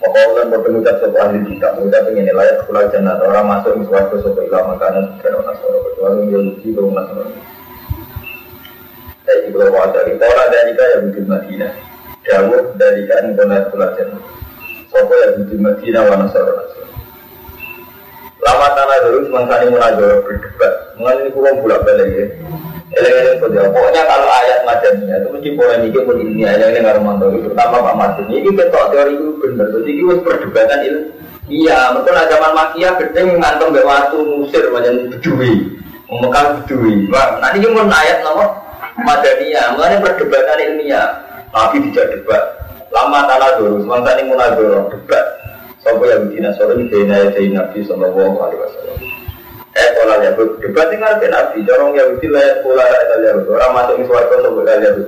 Pokoknya 0.00 0.48
bertemu 0.48 0.78
cap 0.80 0.96
sopo 1.02 1.16
ahli 1.18 1.38
kita, 1.44 1.74
mengucap 1.74 2.06
ingin 2.08 2.30
layak 2.30 2.62
pulau 2.70 2.86
orang 2.86 3.46
masuk 3.50 3.72
di 3.76 3.84
suatu 3.84 4.16
sopo 4.22 4.40
ilah 4.46 4.62
makanan 4.70 5.18
dan 5.20 5.32
orang 5.34 5.58
kecuali 5.58 6.30
dia 6.30 6.38
lucu 6.38 6.70
nasoro. 6.94 7.24
Saya 7.26 7.57
juga 9.48 9.68
bawa 9.72 9.86
dari 9.92 10.12
orang 10.16 10.50
dari 10.52 10.72
kaya 10.76 10.96
bikin 11.08 11.24
Madinah. 11.28 11.72
Dawud 12.28 12.64
dari 12.76 13.00
benar 13.08 13.62
pulau 13.72 13.90
jannah. 13.96 14.22
Sopo 14.92 15.12
yang 15.16 15.32
bikin 15.44 15.58
Madinah 15.64 16.02
wana 16.04 16.26
soro 16.32 16.52
nasoro. 16.56 16.88
Lama 18.38 18.68
tanah 18.72 18.98
dulu 19.04 19.18
semangsa 19.28 19.54
ini 19.60 19.72
munajor 19.74 20.10
berdebat. 20.24 20.72
Mengenai 20.96 21.30
pulau 21.32 21.52
bulak 21.60 21.80
balik 21.84 22.08
ya. 22.08 22.26
Eleng-eleng 22.88 23.36
kerja. 23.44 23.68
Pokoknya 23.68 24.02
kalau 24.08 24.28
ayat 24.32 24.60
madaniyah 24.64 25.18
itu 25.20 25.28
mesti 25.28 25.48
polemik 25.52 25.96
pun 26.08 26.16
ini 26.24 26.42
eleng-eleng 26.48 26.84
karo 26.88 27.00
mantu 27.04 27.24
itu 27.36 27.48
pertama 27.52 27.84
Pak 27.84 27.96
Martin. 28.00 28.26
Ini 28.32 28.48
ketok 28.56 28.86
teori 28.92 29.12
itu 29.12 29.28
benar. 29.44 29.66
Jadi 29.72 29.90
itu 29.92 30.14
perdebatan 30.24 30.80
itu. 30.84 31.00
Iya, 31.48 31.96
lah 31.96 32.24
zaman 32.28 32.52
makia 32.52 32.92
gede 33.00 33.20
ngantung 33.24 33.72
be 33.72 33.80
waktu 33.80 34.20
musir 34.20 34.68
macam 34.68 35.08
bedui. 35.08 35.80
Mekah 36.08 36.44
bedui. 36.60 37.08
Pak, 37.08 37.40
nanti 37.40 37.64
mau 37.68 37.88
ayat 37.88 38.20
nomor 38.20 38.67
madaniyah. 39.02 39.74
Mengenai 39.78 40.02
perdebatan 40.02 40.58
ilmiah. 40.62 41.08
Tapi 41.48 41.80
tidak 41.90 42.06
debat. 42.18 42.42
Lama 42.88 43.28
tanah 43.28 43.60
dulu, 43.60 43.84
sementara 43.84 44.16
ini 44.16 44.32
munajor 44.32 44.88
debat. 44.88 45.24
Sampai 45.84 46.10
yang 46.10 46.28
bikin 46.28 46.48
asal 46.48 46.72
ini 46.74 46.90
bina 46.90 47.16
ya 47.20 47.30
Nabi 47.32 47.80
Sallallahu 47.86 48.36
Alaihi 48.42 48.60
Wasallam. 48.60 48.98
Eh 49.78 49.88
pola 49.94 50.16
Yahud 50.20 50.58
debat 50.58 50.90
ke 50.90 51.28
Nabi. 51.30 51.62
Corong 51.62 51.94
Yahudi 51.94 52.26
layak 52.28 52.66
pola 52.66 52.82
layak 52.82 53.22
Yahud. 53.22 53.46
Orang 53.46 53.72
masuk 53.78 53.94
di 54.02 54.04
suarga 54.10 54.36
sebut 54.42 54.66
Yahud. 54.66 55.06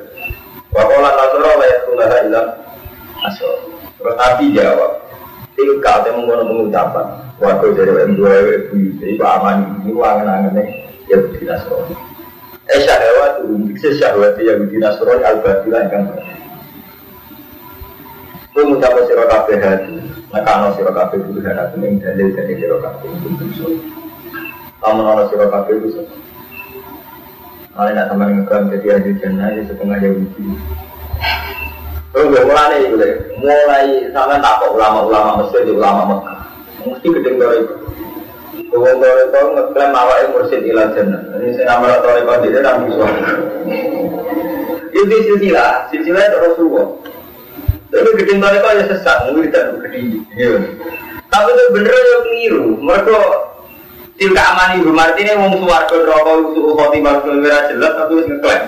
Wakola 0.70 1.10
Nasrul 1.10 1.42
layak 1.42 1.80
pola 1.88 2.04
ilam 2.22 2.46
asal. 3.26 3.52
Terus 3.98 4.14
Nabi 4.14 4.44
jawab. 4.54 4.92
Tilka 5.58 5.94
yang 6.06 6.14
menggunakan 6.22 6.46
pengucapan. 6.46 7.06
Waktu 7.40 7.66
dari 7.74 7.92
yang 7.92 8.12
dua 8.14 8.32
ibu 8.40 8.76
itu 9.02 9.24
aman. 9.24 9.82
Ini 9.82 9.90
angen-angennya 9.90 10.64
Yahudi 11.10 11.42
Nasrul. 11.44 12.09
Syahwat 12.70 13.32
itu 13.42 13.54
bisa 13.74 13.88
syahwat 13.98 14.38
Yahudi 14.38 14.76
Nasrul 14.78 15.20
al-Badilah 15.20 15.82
yang 15.90 16.06
itu 18.50 18.60
mencapai 18.66 19.06
sirokabeh 19.06 19.58
hati. 19.62 19.96
Nah, 20.30 20.42
kalau 20.46 20.74
sirokabeh 20.78 21.18
itu 21.18 21.40
hati 21.42 21.76
yang 21.82 21.94
dalil 21.98 22.28
dari 22.34 22.54
sirokabeh 22.58 23.10
itu 23.10 23.28
kamu 24.80 25.00
nolak 25.04 25.28
siro 25.28 25.46
kafe 25.52 25.76
itu 25.76 26.02
Kalau 27.70 27.90
nak 27.94 28.06
sama 28.10 28.24
ngeklaim 28.26 28.72
jadi 28.72 28.86
ahli 28.98 29.10
jannah 29.22 29.48
ya 29.54 29.62
setengah 29.68 29.98
Yahudi. 30.02 30.44
Terus 32.10 32.26
gue 32.26 32.42
mulai 32.42 32.82
mulai 33.38 33.86
sama 34.10 34.42
takut 34.42 34.74
ulama-ulama 34.74 35.46
Mesir 35.46 35.62
di 35.62 35.72
ulama 35.78 36.02
Mekah. 36.10 36.38
Mesti 36.82 37.08
gedeng 37.14 37.36
dari 37.38 37.62
itu. 37.62 37.74
Wong 38.70 39.02
toreko 39.02 39.38
ngeklaim 39.50 39.92
awake 39.98 40.30
mursid 40.30 40.62
ila 40.62 40.94
jannah. 40.94 41.18
Ini 41.42 41.58
sing 41.58 41.66
nama 41.66 41.98
toreko 41.98 42.38
dhewe 42.38 42.62
ra 42.62 42.78
bisa. 42.86 43.06
Itu 44.94 45.16
silsilah, 45.26 45.90
silsilah 45.90 46.22
itu 46.22 46.38
Rasulullah. 46.38 46.86
Tapi 47.90 48.10
gede 48.22 48.38
toreko 48.38 48.68
ya 48.70 48.84
sesat, 48.86 49.18
mungkin 49.26 49.50
tidak 49.50 49.74
gede. 49.82 50.22
Iya. 50.38 50.54
Tapi 51.26 51.48
itu 51.50 51.64
bener 51.74 51.94
ya 51.94 52.16
keliru. 52.22 52.66
Mereka 52.78 53.18
tilka 54.14 54.42
amani 54.54 54.86
Bu 54.86 54.90
Martini 54.94 55.34
wong 55.34 55.50
suwarga 55.58 55.96
neraka 55.96 56.32
usul 56.38 56.74
khotimah 56.78 57.26
ora 57.26 57.58
jelas 57.74 57.92
tapi 57.98 58.12
wis 58.22 58.26
ngeklaim. 58.30 58.64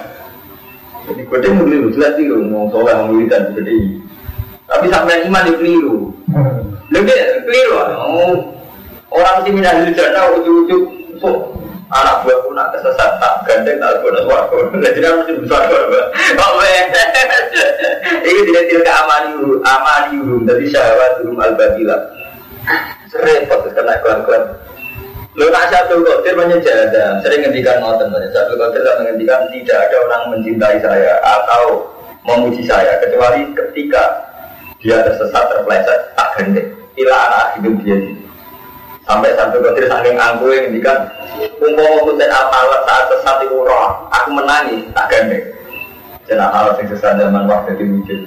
Jadi 1.02 1.22
gede 1.30 1.48
mungkin 1.54 1.94
jelas 1.94 2.12
sih 2.18 2.26
wong 2.26 2.66
soleh 2.74 2.94
wong 2.98 3.08
wiridan 3.14 3.54
gede. 3.54 4.02
Tapi 4.66 4.86
sampai 4.90 5.30
iman 5.30 5.46
itu 5.46 5.58
keliru. 5.62 5.96
Lebih 6.90 7.46
keliru. 7.46 7.78
Orang 9.12 9.44
mesti 9.44 9.50
minah 9.52 9.72
jana 9.92 10.32
ujung-ujung 10.40 10.84
anak 11.92 12.24
buah 12.24 12.38
pun 12.40 12.56
nak 12.56 12.72
kesesat 12.72 13.20
tak 13.20 13.34
gandeng 13.44 13.76
tak 13.76 14.00
guna 14.00 14.24
suaraku. 14.24 14.56
Jadi 14.80 14.98
dia 15.04 15.12
mesti 15.12 15.32
besar 15.44 15.62
Oh 16.40 16.64
Ini 18.24 18.40
tidak 18.48 18.64
tidak 18.72 18.94
amani 19.04 19.30
uru, 19.36 19.60
amani 19.60 20.16
uru. 20.24 20.36
Jadi 20.48 20.64
syahwat 20.72 21.20
uru 21.20 21.36
al 21.36 21.52
babila. 21.52 21.96
Repot 23.12 23.68
kena 23.76 24.00
kelan-kelan. 24.00 24.56
Lo 25.36 25.48
nak 25.48 25.68
satu 25.68 26.00
kotir 26.00 26.32
menyejadah, 26.36 27.20
sering 27.24 27.44
ngendikan 27.44 27.80
ngoten, 27.80 28.08
satu 28.32 28.52
kotir 28.56 28.84
menghentikan 29.00 29.48
tidak 29.48 29.88
ada 29.88 29.96
orang 30.08 30.22
mencintai 30.32 30.76
saya 30.80 31.16
atau 31.24 31.88
memuji 32.24 32.64
saya 32.68 33.00
kecuali 33.00 33.48
ketika 33.52 34.28
dia 34.80 35.00
tersesat 35.04 35.44
terpeleset 35.52 36.00
tak 36.16 36.28
gandeng. 36.36 36.68
Ila 36.96 37.16
anak 37.16 37.46
hidup 37.56 37.74
dia 37.84 37.96
ini 37.96 38.31
sampai 39.06 39.34
satu 39.34 39.58
kotir 39.58 39.90
saking 39.90 40.14
angku 40.14 40.46
yang 40.50 40.70
ngendikan 40.70 40.98
umpama 41.58 41.98
kusen 42.06 42.30
apalat 42.30 42.80
saat 42.86 43.04
sesat 43.10 43.36
itu 43.42 43.58
roh 43.58 44.06
aku 44.14 44.28
menangis 44.30 44.86
tak 44.94 45.10
gandeng 45.10 45.44
jenah 46.26 46.48
hal 46.54 46.70
yang 46.78 46.86
sesat 46.86 47.18
zaman 47.18 47.50
wah 47.50 47.66
jadi 47.66 47.82
wujud. 47.82 48.20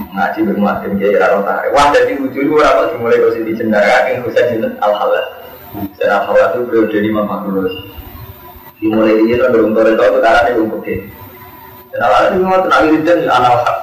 Ngaji 0.00 0.38
bermuatin 0.42 0.98
kayak 0.98 1.22
raro 1.22 1.46
tarik 1.46 1.70
wah 1.70 1.86
jadi 1.94 2.12
wujud 2.18 2.42
itu 2.42 2.54
apa 2.58 2.90
dimulai 2.90 3.22
kau 3.22 3.30
sini 3.30 3.54
jenah 3.54 3.78
kaking 3.78 4.18
kusen 4.26 4.44
jenah 4.58 4.72
al 4.82 4.92
halal 4.98 5.26
jenah 5.94 6.20
halal 6.26 6.46
itu 6.50 6.60
periode 6.66 6.98
lima 6.98 7.22
makhluk 7.22 7.70
dimulai 8.82 9.14
ini 9.14 9.38
kan 9.38 9.54
belum 9.54 9.76
tahu 9.76 9.92
itu 9.94 10.18
sekarang 10.18 10.42
ini 10.42 10.56
belum 10.58 10.70
putih 10.74 10.98
jenah 11.94 12.06
halal 12.10 12.22
itu 12.34 12.38
mau 12.42 12.58
tenang 12.66 12.82
wiridan 12.90 13.18
anal 13.30 13.56
hak. 13.62 13.78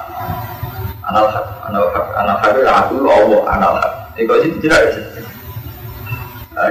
Anal 1.08 1.24
hak 1.32 1.46
anal 1.64 1.86
hak 1.88 2.06
anal 2.20 2.36
hak 2.36 2.50
itu 2.52 2.60
aku 2.68 2.94
Allah 3.08 3.40
anal 3.48 3.72
hak. 3.80 3.92
Ini 4.20 4.28
kau 4.28 4.36
sih 4.44 4.52
jenah 4.60 4.80
Nah, 4.82 5.17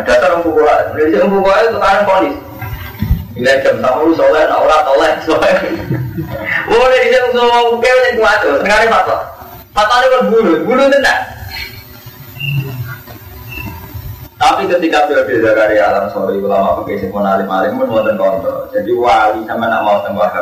dasar 0.03 0.35
orang 0.35 0.43
buku 0.43 0.61
dari 0.95 1.15
orang 1.15 1.31
buku 1.31 1.49
itu 1.49 1.77
kan 1.79 2.03
polis. 2.03 2.35
Bila 3.37 3.53
jam 3.61 3.75
tamu 3.85 4.17
soleh, 4.17 4.43
orang 4.49 4.81
toleh, 4.81 5.11
soleh. 5.23 5.55
Oh, 6.73 6.85
dari 6.89 7.13
jam 7.13 7.25
semua 7.29 7.69
buku 7.69 7.85
itu 7.85 8.19
itu 8.19 8.49
Sekarang 8.65 8.83
ini 8.83 8.91
fatwa. 8.91 9.17
Fatwa 9.77 9.95
ini 10.01 10.07
kan 10.09 10.21
bulu, 10.65 10.83
tenang. 10.89 11.21
Tapi 14.37 14.69
ketika 14.69 15.09
periode 15.09 15.41
Zakaria 15.41 15.89
alam 15.89 16.13
sore 16.13 16.37
ulama 16.37 16.77
pakai 16.81 17.01
sepon 17.01 17.25
alim 17.25 17.49
alim 17.49 17.73
pun 17.81 17.89
wonten 17.89 18.21
kontrol. 18.21 18.69
Jadi 18.69 18.93
wali 18.93 19.41
sama 19.49 19.65
nak 19.65 19.81
mau 19.81 19.97
tembak. 20.05 20.37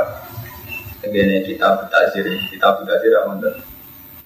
Begini 1.00 1.48
kita 1.48 1.80
bertasir, 1.80 2.28
kita 2.52 2.76
bertasir 2.76 3.16
wonten. 3.24 3.56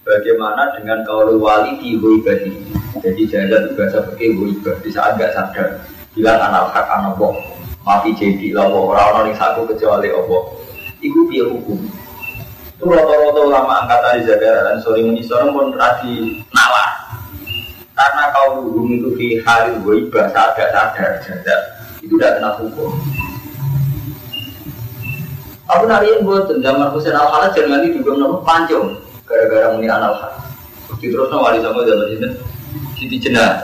Bagaimana 0.02 0.74
dengan 0.74 1.06
kalau 1.06 1.38
wali 1.38 1.78
di 1.78 2.02
ibadi? 2.02 2.79
Jadi 2.98 3.22
jaga 3.30 3.70
itu 3.70 3.78
bahasa 3.78 4.02
pakai 4.02 4.34
ibah. 4.34 4.76
Di 4.82 4.90
saat 4.90 5.22
gak 5.22 5.38
sadar, 5.38 5.86
bilang 6.18 6.42
anak 6.42 6.74
hak 6.74 6.88
anak 6.90 7.14
boh, 7.22 7.38
mati 7.86 8.18
jadi 8.18 8.58
lawo 8.58 8.90
orang-orang 8.90 9.30
yang 9.30 9.38
satu 9.38 9.70
kecuali 9.70 10.10
Allah. 10.10 10.42
Iku 11.00 11.20
dia 11.30 11.46
hukum. 11.46 11.80
Itu 12.80 12.90
rata-rata 12.90 13.40
ulama 13.46 13.86
angkatan 13.86 14.24
di 14.24 14.28
Jakarta 14.28 14.74
dan 14.74 14.78
sore 14.82 15.06
ini 15.06 15.22
sore 15.22 15.54
pun 15.54 15.70
radi 15.78 16.42
nalar. 16.50 16.90
Karena 17.94 18.24
kau 18.34 18.66
hukum 18.66 18.88
itu 18.98 19.10
di 19.14 19.28
hari 19.46 19.78
ibah 19.78 20.26
saat 20.34 20.58
gak 20.58 20.74
sadar 20.74 21.22
jaga 21.22 21.56
itu 22.02 22.16
tidak 22.18 22.42
kena 22.42 22.50
hukum. 22.58 22.92
Aku 25.70 25.86
nari 25.86 26.10
yang 26.10 26.26
buat 26.26 26.50
zaman 26.50 26.90
Husain 26.90 27.14
al 27.14 27.30
Khalid 27.30 27.54
jangan 27.54 27.86
juga 27.86 28.18
menurut 28.18 28.42
pancung 28.42 28.98
gara-gara 29.30 29.78
muni 29.78 29.86
anal 29.86 30.18
hak. 30.18 30.34
Terus 30.98 31.30
wali 31.30 31.62
sama 31.62 31.86
zaman 31.86 32.10
ini 32.18 32.30
Siti 33.00 33.16
jenah. 33.16 33.64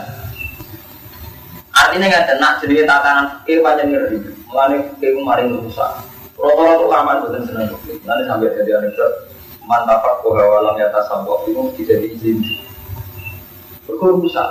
Artinya 1.75 2.07
nggak 2.07 2.27
tenang 2.31 2.55
jadi 2.63 2.87
tatanan 2.87 3.25
fikir 3.43 3.59
panjang 3.59 3.91
ngeri. 3.91 4.17
Mulane 4.47 4.95
fikir 4.95 5.11
kemarin 5.19 5.59
rusak. 5.59 5.91
Rata-rata 6.39 6.85
kaman 6.87 7.19
bukan 7.27 7.43
senang 7.43 7.67
fikir. 7.67 7.99
Nanti 8.07 8.23
sampai 8.31 8.55
jadi 8.55 8.79
anekdot 8.79 9.11
mantap 9.67 10.23
kok 10.23 10.31
walam 10.31 10.79
ya 10.79 10.87
tasawuf 10.87 11.43
itu 11.51 11.59
mesti 11.59 11.83
jadi 11.83 12.07
izin. 12.15 12.39
Rusak. 13.91 14.49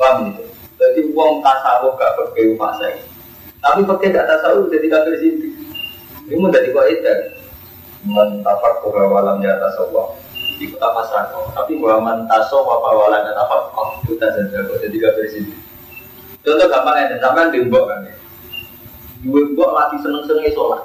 Paham 0.00 0.32
gitu? 0.32 0.48
Jadi 0.80 1.12
uang 1.12 1.44
tasawuf 1.44 2.00
gak 2.00 2.16
fikir 2.16 2.56
fase. 2.56 2.96
Tapi 3.60 3.84
fikir 3.84 4.08
gak 4.16 4.24
tasawuf 4.24 4.72
jadi 4.72 4.88
kafir 4.88 5.20
sini. 5.20 5.52
Ini 6.32 6.40
mau 6.40 6.48
jadi 6.48 6.72
kok 6.72 6.88
itu 6.88 7.12
mentafak 8.08 8.80
kok 8.80 8.96
walam 8.96 9.44
ya 9.44 9.60
tasawuf 9.60 10.16
di 10.60 10.68
kota 10.68 10.92
Masrako 10.92 11.48
tapi 11.56 11.72
Muhammad 11.80 12.28
taso 12.28 12.60
apa 12.60 12.88
walam 12.92 13.24
ya 13.24 13.32
tafak 13.32 13.72
oh 13.72 13.96
kita 14.04 14.28
saja 14.28 14.60
kok 14.60 14.76
jadi 14.84 14.96
kafir 15.00 15.24
sini 15.32 15.56
contoh 16.44 16.68
gampang 16.68 17.00
ya 17.00 17.16
sampai 17.16 17.48
di 17.48 17.64
mbok 17.64 17.88
kan 17.88 18.04
ya. 18.04 18.14
Dua 19.24 19.40
mbok 19.56 19.70
lagi 19.76 19.96
seneng 20.04 20.24
seneng 20.28 20.48
sholat. 20.52 20.80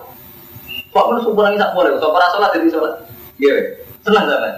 Kok 0.96 1.06
menurut 1.12 1.24
subuh 1.28 1.44
lagi 1.44 1.60
tak 1.60 1.76
boleh 1.76 1.92
so 2.00 2.08
para 2.12 2.28
sholat 2.32 2.50
jadi 2.56 2.68
sholat. 2.72 2.94
Iya 3.36 3.56
seneng 4.08 4.24
sampai 4.32 4.52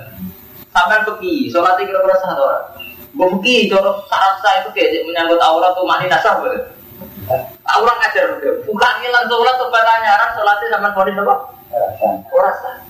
sampai 0.70 0.98
pergi 1.10 1.34
sholat 1.50 1.74
kira 1.82 1.98
kira 1.98 2.16
sah 2.22 2.38
orang. 2.38 2.66
Gue 3.18 3.28
pergi 3.42 3.74
contoh 3.74 3.98
syarat 4.06 4.36
saya 4.46 4.58
itu 4.62 4.70
kayak 4.78 5.02
menyangkut 5.10 5.42
aurat 5.42 5.74
tuh 5.74 5.90
mani 5.90 6.06
nasab 6.06 6.46
boleh 6.46 6.62
Aurat 7.66 7.96
ngajar 7.98 8.38
bukan 8.70 8.94
ngilang 9.02 9.26
sholat 9.26 9.56
tuh 9.58 9.70
orang 9.74 10.32
sholatnya 10.38 10.68
sama 10.78 10.90
polis 10.94 11.18
apa? 11.18 11.36
Orang 12.30 12.56
sah. 12.62 12.87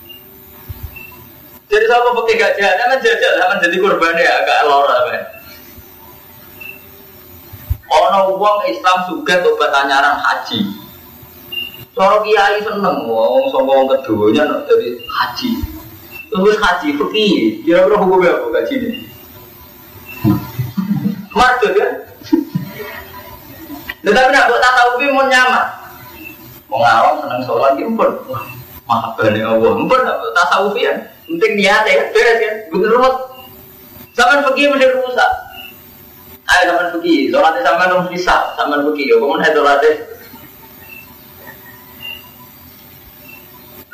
Jadi 1.67 1.85
sama 1.91 2.15
pakai 2.23 2.39
gajah, 2.39 2.71
kan 2.79 2.95
jajal, 3.03 3.31
sama 3.35 3.59
jadi 3.59 3.75
korban 3.83 4.15
ya 4.15 4.31
agak 4.39 4.59
lora 4.71 4.97
kan. 5.11 5.23
Ono 7.87 8.39
uang 8.39 8.59
Islam 8.71 8.97
juga 9.11 9.43
tobat 9.43 9.75
tanyaran 9.75 10.15
haji. 10.15 10.63
Soro 11.91 12.23
kiai 12.23 12.63
seneng, 12.63 13.03
wong 13.03 13.51
sama 13.51 13.83
wong 13.83 13.87
keduanya 13.91 14.47
jadi 14.63 14.95
haji. 14.95 15.49
Terus 16.27 16.55
haji 16.59 16.87
pergi, 16.95 17.27
kira-kira 17.63 17.95
hukumnya 17.99 18.35
apa 18.35 18.47
gaji 18.59 18.73
ini? 18.79 18.89
Mardut 21.35 21.73
kan? 21.75 21.91
Tetapi 24.07 24.29
nak 24.31 24.47
buat 24.47 24.61
tahu 24.63 25.03
mau 25.11 25.27
nyaman. 25.27 25.67
Mau 26.71 26.79
ngawang 26.79 27.15
seneng 27.23 27.41
sholat, 27.43 27.75
itu 27.75 27.91
pun 27.91 28.11
mahabbah 28.87 29.27
Allah. 29.35 29.71
Mumpun 29.75 29.99
tasawuf 30.31 30.75
ya. 30.79 30.95
Penting 31.27 31.53
niat 31.59 31.83
ya, 31.83 32.07
beres 32.15 32.37
kan. 32.39 32.53
Begitu 32.71 32.87
rumah. 32.95 33.13
Zaman 34.15 34.41
pergi 34.47 34.71
mesti 34.71 34.87
rusak. 34.97 35.31
Ayo 36.47 36.61
zaman 36.71 36.95
pergi, 36.95 37.27
sholatnya 37.27 37.61
sama 37.67 37.91
nong 37.91 38.07
bisa, 38.07 38.55
zaman 38.55 38.87
pergi. 38.87 39.11
Ya, 39.11 39.15
kamu 39.19 39.35
nih 39.35 39.51
sholatnya. 39.51 39.91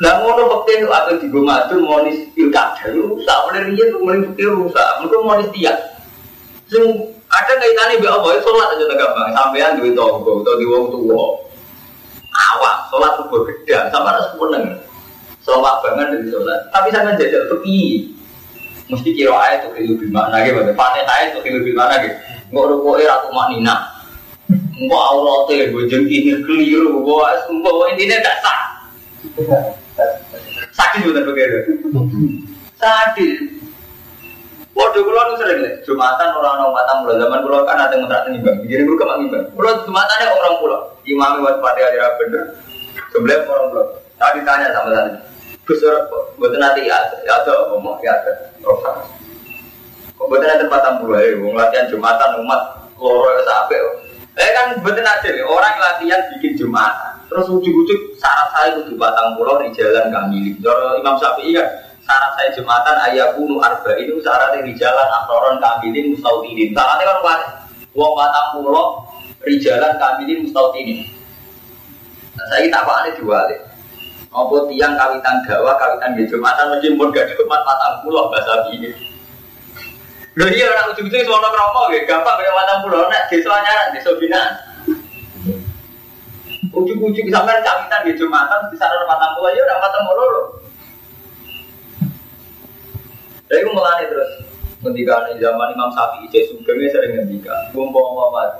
Lah 0.02 0.18
ngono 0.18 0.42
fakir 0.50 0.90
atau 0.90 1.14
di 1.22 1.30
rumah 1.30 1.70
itu 1.70 1.78
monis 1.78 2.18
pilkada 2.34 2.90
rusak, 2.90 3.38
mulai 3.46 3.72
dia 3.78 3.94
tuh 3.94 4.02
mulai 4.02 4.26
fakir 4.26 4.50
rusak, 4.50 4.88
mereka 4.98 5.16
monis 5.22 5.48
tiap. 5.54 5.78
Sing 6.66 6.82
ada 7.30 7.52
kaitannya 7.58 8.02
be 8.02 8.06
Allah, 8.10 8.38
sholat 8.42 8.74
aja 8.74 8.84
tak 8.90 8.98
gampang, 8.98 9.30
sampean 9.34 9.78
duit 9.78 9.94
tonggo 9.94 10.42
atau 10.42 10.58
di 10.58 10.66
wong 10.66 10.90
tua. 10.90 11.24
Awak, 12.34 12.76
sholat 12.90 13.12
subuh 13.22 13.40
gedang, 13.46 13.86
sama 13.94 14.18
harus 14.18 14.34
meneng. 14.34 14.66
Sholat 15.44 15.76
banget 15.84 16.06
dari 16.16 16.28
sholat. 16.32 16.60
Tapi 16.72 16.88
sama 16.88 17.14
jajal 17.20 17.52
tepi. 17.52 18.10
Mesti 18.88 19.10
kira 19.16 19.32
ayat 19.32 19.68
tuh 19.68 19.76
lebih 19.76 20.08
mana 20.08 20.40
gitu. 20.44 20.60
Panen 20.72 21.06
ayat 21.08 21.36
tuh 21.36 21.44
lebih 21.44 21.76
mana 21.76 22.00
gitu. 22.00 22.16
Nggak 22.52 22.64
rukuk 22.72 23.00
era 23.00 23.20
aku 23.20 23.28
maknina. 23.32 23.76
Mbak 24.74 25.04
auratnya 25.14 25.70
gue 25.70 25.84
jengkini 25.88 26.32
keliru. 26.44 27.00
Gue 27.04 27.28
mbak 27.48 27.88
intinya 27.94 28.16
gak 28.24 28.36
sah. 28.44 28.60
Sakit 30.74 31.06
bener 31.06 31.24
begitu. 31.28 31.78
Sakit. 32.80 33.64
Waduh, 34.74 35.06
kalau 35.06 35.30
nu 35.30 35.34
sering 35.38 35.62
nih, 35.62 35.72
jumatan 35.86 36.34
orang 36.34 36.58
orang 36.58 36.74
matang 36.74 37.06
pulau 37.06 37.14
zaman 37.14 37.46
pulau 37.46 37.62
kan 37.62 37.78
ada 37.78 37.94
yang 37.94 38.10
ngerak 38.10 38.26
nimbang, 38.26 38.58
jadi 38.66 38.82
gue 38.82 38.98
kemang 38.98 39.22
nimbang. 39.22 39.46
Pulau 39.54 39.70
jumatannya 39.86 40.34
orang 40.34 40.54
pulau, 40.58 40.80
imami 41.06 41.46
buat 41.46 41.62
pada 41.62 41.94
ajar 41.94 42.18
bener, 42.18 42.58
sebelah 43.14 43.46
orang 43.46 43.66
pulau. 43.70 43.86
Tadi 44.18 44.42
tanya 44.42 44.74
sama 44.74 44.90
tadi, 44.90 45.14
Gus 45.64 45.80
buat 46.36 46.52
nanti 46.60 46.84
ya, 46.84 47.00
ya 47.24 47.40
ada 47.40 47.72
ngomong 47.72 47.96
ya 48.04 48.12
ada 48.12 48.52
rosa. 48.60 49.00
Kok 50.12 50.28
buat 50.28 50.44
nanti 50.44 50.68
tempat 50.68 50.80
tamu 50.84 51.08
ya, 51.16 51.40
mau 51.40 51.56
latihan 51.56 51.88
jumatan 51.88 52.44
umat 52.44 52.60
loro 53.00 53.32
sampai. 53.48 53.80
Eh 54.34 54.50
kan 54.52 54.76
betul 54.84 55.06
aja 55.06 55.30
orang 55.46 55.74
latihan 55.80 56.20
bikin 56.36 56.52
jumatan. 56.58 57.16
Terus 57.32 57.48
ujuk-ujuk 57.48 58.20
syarat 58.20 58.48
saya 58.52 58.68
itu 58.76 58.92
batang 59.00 59.40
pulau 59.40 59.62
di 59.64 59.72
jalan 59.72 60.12
kami. 60.12 60.52
Joro 60.60 61.00
Imam 61.00 61.16
Syafi'i 61.16 61.56
kan 61.56 61.66
syarat 62.04 62.32
saya 62.36 62.48
jumatan 62.52 62.96
ayah 63.08 63.32
bunuh 63.32 63.62
arba 63.64 63.96
itu 63.96 64.20
syaratnya 64.20 64.68
di 64.68 64.76
jalan 64.76 65.08
aktoron 65.22 65.56
kamilin 65.62 66.12
mustautinin. 66.12 66.76
Syaratnya 66.76 67.04
kan 67.08 67.18
kuat. 67.24 67.40
Wong 67.94 68.12
batang 68.18 68.48
pulau 68.58 69.06
di 69.48 69.56
jalan 69.64 69.96
kamilin 69.96 70.44
mustautinin. 70.44 71.08
Nah, 72.34 72.44
saya 72.50 72.66
tak 72.68 72.82
apa 72.84 73.14
dua 73.16 73.38
deh. 73.48 73.73
Apa 74.34 74.66
tiang 74.66 74.98
kawitan 74.98 75.46
dawa, 75.46 75.78
kawitan 75.78 76.18
di 76.18 76.26
jumatan 76.26 76.74
meskipun 76.74 77.14
gak 77.14 77.30
jumat 77.38 77.62
batang 77.62 78.02
pulau 78.02 78.26
bahasa 78.34 78.66
ini. 78.74 78.90
Loh 80.34 80.50
iya 80.50 80.66
orang 80.66 80.90
ujung-ujung 80.90 81.22
semua 81.22 81.54
kromo 81.54 81.86
gitu, 81.94 82.10
gampang 82.10 82.34
kayak 82.42 82.58
batang 82.58 82.82
pulau, 82.82 83.06
nak 83.06 83.30
desa 83.30 83.54
nyaran, 83.54 83.94
desa 83.94 84.10
binaan. 84.18 84.52
Ujung-ujung 86.74 87.30
sampai 87.30 87.62
kawitan 87.62 88.00
di 88.02 88.18
jumatan 88.18 88.74
di 88.74 88.76
sana 88.76 89.06
batang 89.06 89.38
pulau, 89.38 89.54
ya 89.54 89.62
udah 89.62 89.78
batang 89.78 90.04
pulau 90.10 90.26
loh. 90.26 90.46
Aku 93.54 93.70
melani 93.70 94.10
terus. 94.10 94.30
Ketika 94.82 95.30
di 95.30 95.40
zaman 95.40 95.72
Imam 95.72 95.94
Syafi'i, 95.94 96.26
Cek 96.28 96.50
Sugengnya 96.50 96.90
sering 96.92 97.16
ngendikan, 97.16 97.70
Bumpang 97.70 98.18
apa 98.18 98.58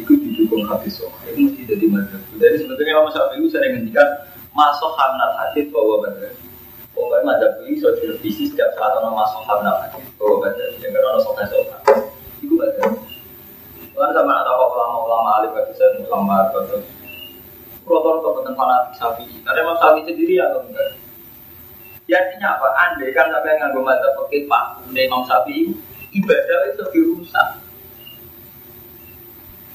itu 0.00 0.16
didukung 0.16 0.64
hadis 0.64 0.96
soh, 0.96 1.12
itu 1.28 1.36
mesti 1.36 1.68
jadi 1.68 1.84
madhab. 1.90 2.22
Jadi 2.40 2.64
sebetulnya 2.64 2.96
Imam 2.96 3.10
Syafi'i 3.10 3.50
sering 3.50 3.72
ngendikan, 3.76 4.08
masuk 4.52 4.92
hamnat 4.96 5.32
hadis 5.40 5.68
bahwa 5.72 6.04
benar. 6.04 6.32
Pokoknya 6.92 7.24
madhab 7.24 7.52
ini 7.64 7.80
so 7.80 7.88
direvisi 7.96 8.52
setiap 8.52 8.68
saat 8.76 8.92
orang 9.00 9.16
masuk 9.16 9.42
hamnat 9.48 9.76
hadis 9.88 10.06
bahwa 10.20 10.44
benar. 10.44 10.68
Yang 10.80 10.92
karena 10.92 11.20
sokan 11.24 11.46
sokan, 11.48 11.80
itu 12.44 12.54
madhab. 12.56 12.90
Karena 13.92 14.08
sama 14.16 14.32
ada 14.40 14.52
ulama-ulama 14.56 15.30
alim 15.40 15.52
hadis 15.56 15.76
dan 15.76 16.00
ulama 16.04 16.48
atau 16.48 16.80
Kalau 17.82 18.22
tentang 18.38 18.54
fanatik 18.54 18.94
Syafi'i, 18.94 19.42
karena 19.42 19.58
Imam 19.66 19.76
Syafi'i 19.76 20.06
sendiri 20.06 20.38
atau 20.38 20.62
enggak? 20.62 21.02
Ya 22.06 22.22
artinya 22.22 22.54
apa? 22.54 22.68
Andai 22.78 23.10
kan 23.10 23.26
sampai 23.26 23.58
nganggo 23.58 23.82
mata 23.82 24.08
pakai 24.22 24.46
pak 24.46 24.64
Imam 24.94 25.26
Syafi'i, 25.26 25.74
ibadah 26.14 26.58
itu 26.70 26.84
dirusak. 26.94 27.58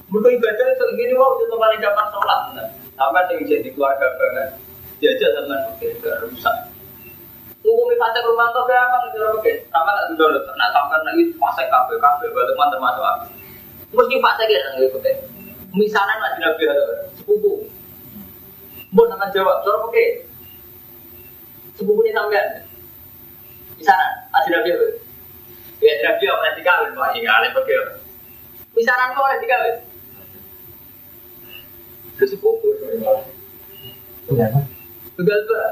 Bukan 0.07 0.39
ibadah 0.39 0.65
itu 0.71 0.85
ini 1.03 1.13
wow 1.19 1.35
itu 1.35 1.51
paling 1.51 1.83
dapat 1.83 2.05
sholat, 2.15 2.41
sampai 2.95 3.27
yang 3.35 3.43
jadi 3.43 3.69
keluarga 3.75 4.07
banget. 4.15 4.49
Jajah 4.97 5.29
teman 5.29 5.59
pakai 5.73 5.93
gak 6.01 6.25
rusak. 6.25 6.55
Umumnya 7.61 7.99
fase 7.99 8.19
rumah 8.23 8.47
tuh 8.55 8.63
apa 8.65 8.97
gitu 9.11 9.27
pakai? 9.37 9.55
Sama 9.69 9.91
tak 9.91 10.15
dulu, 10.15 10.39
nah 10.55 10.71
sampai 10.71 11.03
lagi 11.03 11.23
fase 11.35 11.63
kafe 11.67 11.93
kafe 11.99 12.25
balik 12.31 12.55
mana 12.55 12.71
termasuk 12.73 13.03
apa? 13.03 13.25
Mesti 13.93 14.17
fase 14.23 14.43
gitu 14.47 14.61
nggak 14.63 14.93
pakai. 14.97 15.13
Misalnya 15.75 16.15
masih 16.17 16.39
nabi 16.41 16.63
sepupu, 17.19 17.67
mau 18.95 19.05
nama 19.05 19.27
jawab, 19.35 19.61
cara 19.61 19.77
pakai 19.83 20.25
sepupunya 21.75 22.15
sampean. 22.15 22.65
Misalnya, 23.77 24.07
ada 24.31 24.47
nabi 24.47 24.69
apa? 24.73 24.85
Ya 25.83 25.93
nabi 26.07 26.23
apa 26.25 26.41
nanti 26.41 26.61
kawin, 26.65 26.97
wah 26.97 27.11
ini 27.13 27.27
alih 27.29 27.51
pakai. 27.53 27.99
Misalnya 28.73 29.13
kau 29.13 29.27
nanti 29.27 29.45
kawin. 29.45 29.75
Sepupu, 32.17 32.67
Sudah, 35.17 35.37
Pak. 35.49 35.71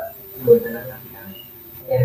Ya. 1.86 2.02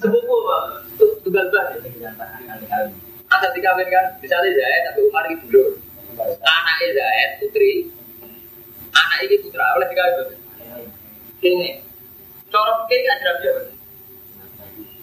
Sepupu, 0.00 0.36
Pak. 0.48 0.62
Tu- 0.96 1.16
tunggal 1.20 1.44
tuh. 1.52 1.60
Kali-kali. 1.84 2.90
Ada 3.28 3.48
dikawin 3.52 3.88
kan, 3.92 4.04
misalnya 4.24 4.56
Zaid 4.56 4.84
atau 4.88 5.04
Umar 5.10 5.28
itu 5.28 5.44
dulu. 5.52 5.76
Anaknya 6.40 6.88
Zaid, 6.96 7.30
putri. 7.44 7.92
Anak 8.94 9.18
ini 9.26 9.36
putra, 9.44 9.76
oleh 9.76 9.86
dikawin. 9.92 10.38
Ini, 11.44 11.68
ini 11.84 13.08
ada 13.10 13.20
nabi 13.20 13.46
apa? 13.52 13.62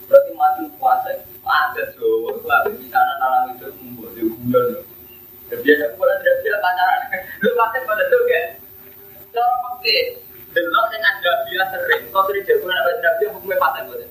Berarti 0.09 0.31
mati 0.33 0.63
puasa. 0.81 1.11
Ada 1.41 1.83
Jawa, 1.97 2.37
lah 2.49 2.65
di 2.65 2.89
sana 2.89 3.13
nalang 3.21 3.57
itu 3.57 3.67
di 4.17 4.21
bulan. 4.41 4.81
Biasa 5.51 5.85
dia 6.41 6.57
pacaran. 6.57 7.01
Lu 7.43 7.49
pakai 7.53 7.81
pada 7.83 8.03
tuh 8.09 8.21
kan? 8.25 8.60
Corok 9.31 9.59
oke. 9.79 9.97
Dan 10.51 10.65
lo 10.67 10.83
yang 10.91 11.03
ada 11.07 11.31
dia 11.47 11.63
sering, 11.71 12.03
kau 12.11 12.27
sering 12.27 12.43
jago 12.43 12.67
anak 12.67 12.83
baca 12.83 12.99
nabi 12.99 13.23
hukumnya 13.31 13.55
paten 13.55 13.83
buat. 13.87 14.03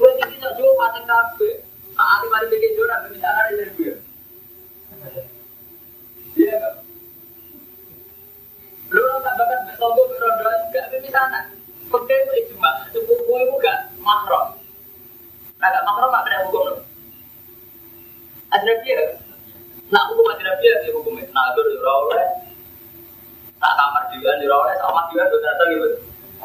Gue 0.00 0.10
tak 0.16 0.56
paten 0.56 1.02
kafe. 1.04 1.50
Saat 1.92 2.18
ini 2.24 2.26
mari 2.32 2.46
bikin 2.48 2.70
jual 2.72 2.88
nabi 2.88 3.06
misalnya 3.12 3.52
dari 3.52 3.72
gue. 3.76 3.94
Iya 6.40 6.54
kan? 6.56 6.74
Lu 8.88 9.02
tak 9.20 9.34
bakat 9.36 9.60
bertombol 9.68 10.04
berondo 10.08 10.48
juga 10.72 10.82
di 10.88 11.10
sana. 11.12 11.40
Oke, 11.92 12.14
itu 12.14 12.52
cuma 12.56 12.88
sepupu 12.88 13.32
itu 13.36 13.54
gak 13.60 13.92
makro. 14.00 14.56
Nah, 15.60 15.68
gak 15.68 15.84
makro 15.84 16.06
gak 16.08 16.24
kena 16.24 16.44
hukum. 16.48 16.66
Ada 18.48 18.72
dia. 18.84 19.00
Nah, 19.92 20.02
hukum 20.12 20.24
ada 20.32 20.56
dia 20.60 20.72
dia 20.84 20.92
hukumnya. 20.96 21.28
Nah. 21.32 21.48
Tak 23.58 23.72
kamar 23.74 24.04
juga 24.14 24.30
di 24.38 24.46
oleh 24.46 24.74
sama 24.78 25.10
juga 25.10 25.26
udah 25.26 25.30
ternyata 25.34 25.62
gitu. 25.74 25.88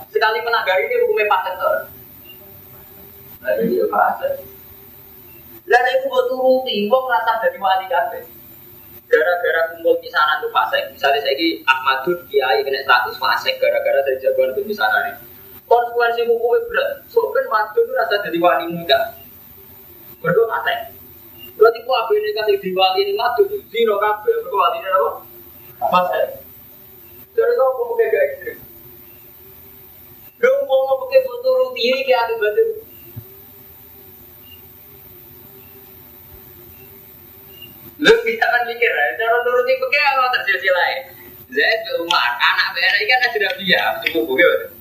Sekali 0.09 0.37
menanggar 0.41 0.77
ini 0.81 0.95
hukumnya 1.05 1.29
paten 1.29 1.53
tuh. 1.61 1.77
Nah, 3.45 3.51
ini 3.61 3.77
dia 3.77 3.85
paten. 3.85 4.33
Lalu 5.63 5.89
itu 5.95 6.05
buat 6.11 6.25
turuti, 6.27 6.75
wong 6.91 7.05
rasa 7.07 7.39
dari 7.39 7.57
wali 7.61 7.85
kabeh. 7.87 8.23
Gara-gara 9.07 9.61
kumpul 9.69 9.93
di 10.01 10.09
sana 10.09 10.41
tuh 10.41 10.49
fasek 10.49 10.89
misalnya 10.89 11.21
saya 11.21 11.37
ini 11.37 11.61
Ahmadun 11.69 12.17
Kiai 12.33 12.65
kena 12.65 12.81
status 12.81 13.13
fasek 13.21 13.61
gara-gara 13.61 14.01
dari 14.09 14.17
jagoan 14.17 14.57
di 14.57 14.73
sana 14.73 15.05
nih 15.05 15.15
konsekuensi 15.69 16.25
hukumnya 16.25 16.65
berat. 16.65 16.89
Soalnya 17.13 17.45
Madun 17.45 17.85
itu 17.85 17.93
rasa 17.93 18.15
jadi 18.25 18.37
wali 18.41 18.65
muda. 18.73 18.99
Berdua 20.17 20.49
fasek 20.57 20.97
berarti 21.53 21.79
kok 21.85 21.93
apa 21.93 22.11
ini 22.17 22.29
kasih 22.33 22.55
di 22.57 22.69
wali 22.73 22.99
ini 23.05 23.13
Madun 23.13 23.47
zero 23.69 23.95
kabel 24.01 24.35
berarti 24.41 24.57
wali 24.57 24.77
ini 24.81 24.89
apa? 24.89 25.09
Fasek 25.93 26.25
kau 27.33 27.69
mau 27.73 27.85
pakai 27.93 28.05
gak 28.13 28.23
ekstrim 28.29 28.57
Lu 30.43 30.51
mau 30.67 30.99
pakai 31.07 31.19
foto 31.23 31.49
rutin 31.55 31.97
kayak 32.03 32.21
akibatnya 32.27 32.63
Lu 38.03 38.13
bisa 38.25 38.45
kan 38.49 38.67
mikir 38.67 38.91
ya, 38.91 39.05
cara 39.15 39.37
nuruti 39.47 39.79
pakai 39.79 40.01
apa 40.01 40.25
terjadi 40.35 40.67
lain. 40.75 41.01
Zaid 41.53 41.79
ke 41.85 41.93
anak 42.09 42.67
BNI 42.73 42.97
ini 42.99 43.05
kan 43.05 43.19
ada 43.29 43.49
dia, 43.61 43.83
sepupu 44.01 44.33
gitu. 44.33 44.73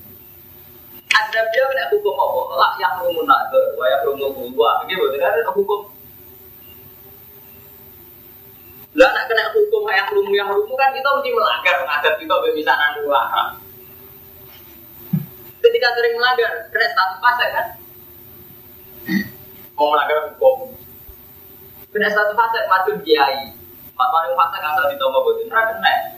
Ada 1.13 1.39
dia 1.53 1.63
kena 1.69 1.85
hukum 1.93 2.17
apa? 2.17 2.41
Lah 2.57 2.71
yang 2.81 2.99
rumun 3.05 3.23
nazar, 3.29 3.63
yang 3.77 4.01
rumun 4.09 4.51
gua, 4.57 4.81
gitu. 4.89 5.05
Ada 5.21 5.45
hukum. 5.53 5.92
Lah 8.93 9.09
nak 9.09 9.25
kena 9.25 9.49
hukum 9.57 9.89
yang 9.89 10.09
rumun 10.13 10.33
yang 10.37 10.49
rumun 10.53 10.77
kan 10.77 10.93
kita 10.93 11.09
mesti 11.09 11.29
melanggar 11.33 11.81
adat 11.81 12.13
kita 12.21 12.33
bermisanan 12.33 13.01
dua 13.01 13.17
haram. 13.25 13.49
Ketika 15.63 15.87
sering 15.97 16.13
melanggar, 16.19 16.69
kena 16.69 16.87
status 16.91 17.17
pasang 17.23 17.51
kan? 17.55 17.67
Mau 19.73 19.89
melanggar 19.89 20.29
hukum, 20.29 20.77
Kena 21.93 22.09
satu 22.09 22.33
fase 22.33 22.57
macam 22.65 22.97
kiai. 23.05 23.53
Pak 23.93 24.09
paling 24.09 24.33
fase 24.33 24.57
kata 24.57 24.89
di 24.89 24.97
tombol 24.97 25.29
botin 25.29 25.45
ra 25.53 25.61
kena. 25.69 26.17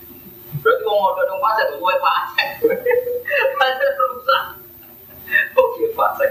Berarti 0.64 0.82
mau 0.88 1.04
modal 1.04 1.28
dong 1.28 1.44
fase 1.44 1.64
gue 1.68 1.96
fase. 2.00 2.44
Fase 3.60 3.86
rusak. 4.00 4.44
Oke 5.60 5.84
fase 5.92 6.26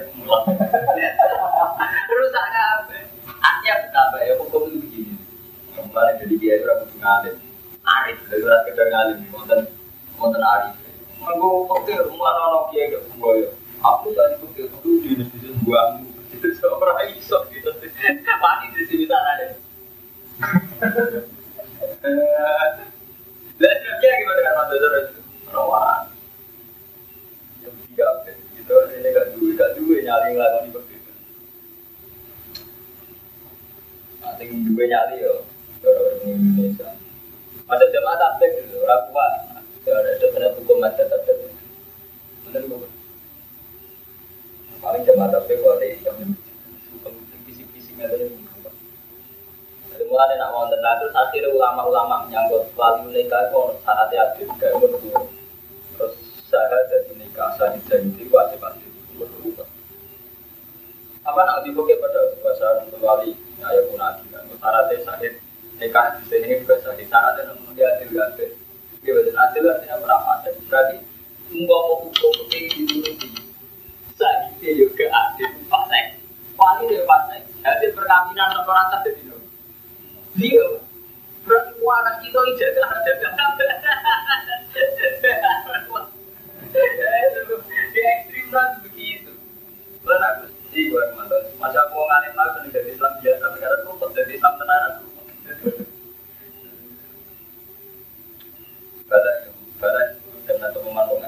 rusak 2.16 2.44
apa? 2.56 2.96
Artinya 3.36 3.74
betapa 3.84 4.16
ya 4.24 4.32
hukum 4.40 4.64
itu 4.72 4.76
begini. 4.80 5.13
Kembali 5.84 6.16
jadi 6.16 6.34
kiai 6.40 6.56
itu 6.56 6.64
rambut 6.64 6.90
ngalim. 6.96 7.36
Arif 7.84 8.18
dari 8.32 8.40
orang 8.40 8.60
sekedar 8.64 8.86
ngalim. 8.88 9.18
Wonten 9.28 9.60
wonten 10.16 10.40
arif. 10.40 10.74
Mengko 11.20 11.48
oke 11.68 11.92
rumah 12.08 12.32
nono 12.32 12.60
kiai 12.72 12.88
gak 12.88 13.04
ya. 13.12 13.50
Aku 13.84 14.16
tadi 14.16 14.34
oke 14.40 14.60
aku 14.64 14.88
di 15.04 15.12
di 15.20 15.48
gua 15.60 16.00
itu 16.32 16.48
seorang 16.60 17.04
iso 17.12 17.36
gitu. 17.52 17.68
Mati 18.40 18.66
di 18.72 18.82
sini 18.88 19.04
sana 19.04 19.32
deh. 19.36 19.52
Dan 23.60 23.76
dia 24.00 24.12
gimana 24.24 24.38
dengan 24.40 24.56
Mas 24.56 24.68
Dodor 24.72 24.92
itu? 25.04 25.20
Rawan. 25.52 26.02
Yang 27.60 27.74
tiga 27.92 28.08
gitu 28.56 28.74
ini 28.96 29.08
gak 29.12 29.26
duit 29.36 29.52
gak 29.60 29.72
duit 29.76 30.00
nyali 30.08 30.32
ngelakoni 30.32 30.68
begitu. 30.72 31.12
Nanti 34.24 34.44
dua 34.48 34.84
nyali 34.88 35.16
yo. 35.84 35.92
Orang 35.92 36.24
Indonesia. 36.24 36.88
Masa 37.68 37.84
jamaah 37.92 38.16
tablik 38.16 38.50
dulu, 38.64 38.76
orang 38.88 39.02
kuat. 39.12 39.32
Ada 39.84 40.16
ada 40.16 40.48
hukum. 40.56 40.80
Benar 42.48 42.62
bukan? 42.72 42.90
Paling 44.80 45.04
kalau 45.04 45.76
ada 45.76 45.84
yang 45.88 46.32
tadi 48.04 48.44
Mulane 50.04 50.34
nak 50.36 50.52
terus 51.00 51.14
akhirnya 51.16 51.48
ulama-ulama 51.48 52.28
wali 52.76 53.24
itu 54.36 54.44
Terus 55.96 56.14
syahadat 56.46 57.08
nikah 57.16 57.50
jadi 57.56 58.24
wajib. 58.28 58.60
Apa 61.24 61.40
nak 61.40 61.64
dibuka 61.64 61.96
pada 61.98 62.20
bahasa 62.44 62.84
wali 63.00 63.32
ya 63.58 63.80
pun 63.88 63.98
sahih 65.02 65.43
nikah 65.78 66.18
di 66.18 66.22
sini 66.30 66.62
juga 66.62 66.78
namun 66.84 67.74
dia 67.74 67.88
adil. 67.98 68.14
Dia 69.02 69.12
adil 69.14 69.64
artinya. 69.68 69.96
Berarti 70.70 70.96
mau 71.68 72.08
hukum 72.08 72.32
seperti 72.50 72.82
itu 72.82 73.28
sahih 74.14 74.72
juga 74.78 75.06
adil 75.10 75.50
pasai. 75.70 76.18
Wali 76.54 76.82
dia 76.90 77.02
pasai. 77.06 77.40
Jadi 77.64 77.86
perkawinan 77.94 78.64
tak 78.64 79.06
jadi 79.06 79.22
dia 80.34 80.66
berarti 81.46 81.78
kita 82.26 82.40
jaga 82.58 82.82
di 87.94 88.00
ekstrim 88.02 88.46
kan 88.50 88.82
begitu. 88.82 89.32
Aku 90.02 90.44
sih. 90.74 90.90
Masa 91.60 91.86
aku 91.86 92.02
dari 92.74 92.90
Islam 92.90 93.12
biasa, 93.22 93.46
sekarang 93.54 93.86
aku 93.86 94.10
dari 94.10 94.34
Islam 94.34 94.54
tenaran. 94.58 95.03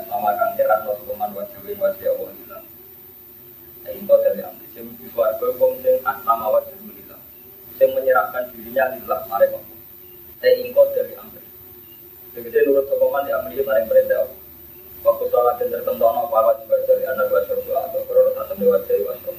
Sama 0.07 0.31
kang 0.33 0.53
heran 0.57 0.81
waktu 0.89 1.05
teman 1.05 1.31
wajib 1.37 1.61
wajib 1.77 2.09
Allah 2.09 2.33
bilang. 2.41 2.67
Ini 3.85 4.03
dari 4.09 4.41
kong 5.61 5.75
sing 5.85 5.97
wajib 6.49 6.79
menyerahkan 7.93 8.49
dirinya 8.57 8.97
Allah. 8.97 9.63
Saya 10.41 10.53
ingkau 10.65 10.89
dari 10.97 11.13
amri. 11.21 11.45
Begitu 12.33 12.57
nurut 12.65 12.89
di 13.29 13.33
amri 13.37 13.61
paling 13.61 13.87
perintah. 13.89 14.25
Waktu 15.05 15.25
sholat 15.29 15.61
dan 15.61 15.85
wajib 16.49 16.73
dari 16.89 17.05
anak 17.05 17.29
wajib 17.29 17.61
atau 17.61 18.01
dua 18.09 18.81
jadi 18.89 19.05
wajib 19.05 19.05
atau 19.13 19.33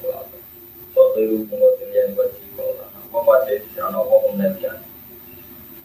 suatu 0.94 1.20
itu 1.20 1.58
yang 1.94 2.14
wajib 2.14 2.46
apa 2.58 3.18
wajib 3.18 3.66
di 3.66 3.70
sana 3.74 3.98
kemudian. 4.02 4.87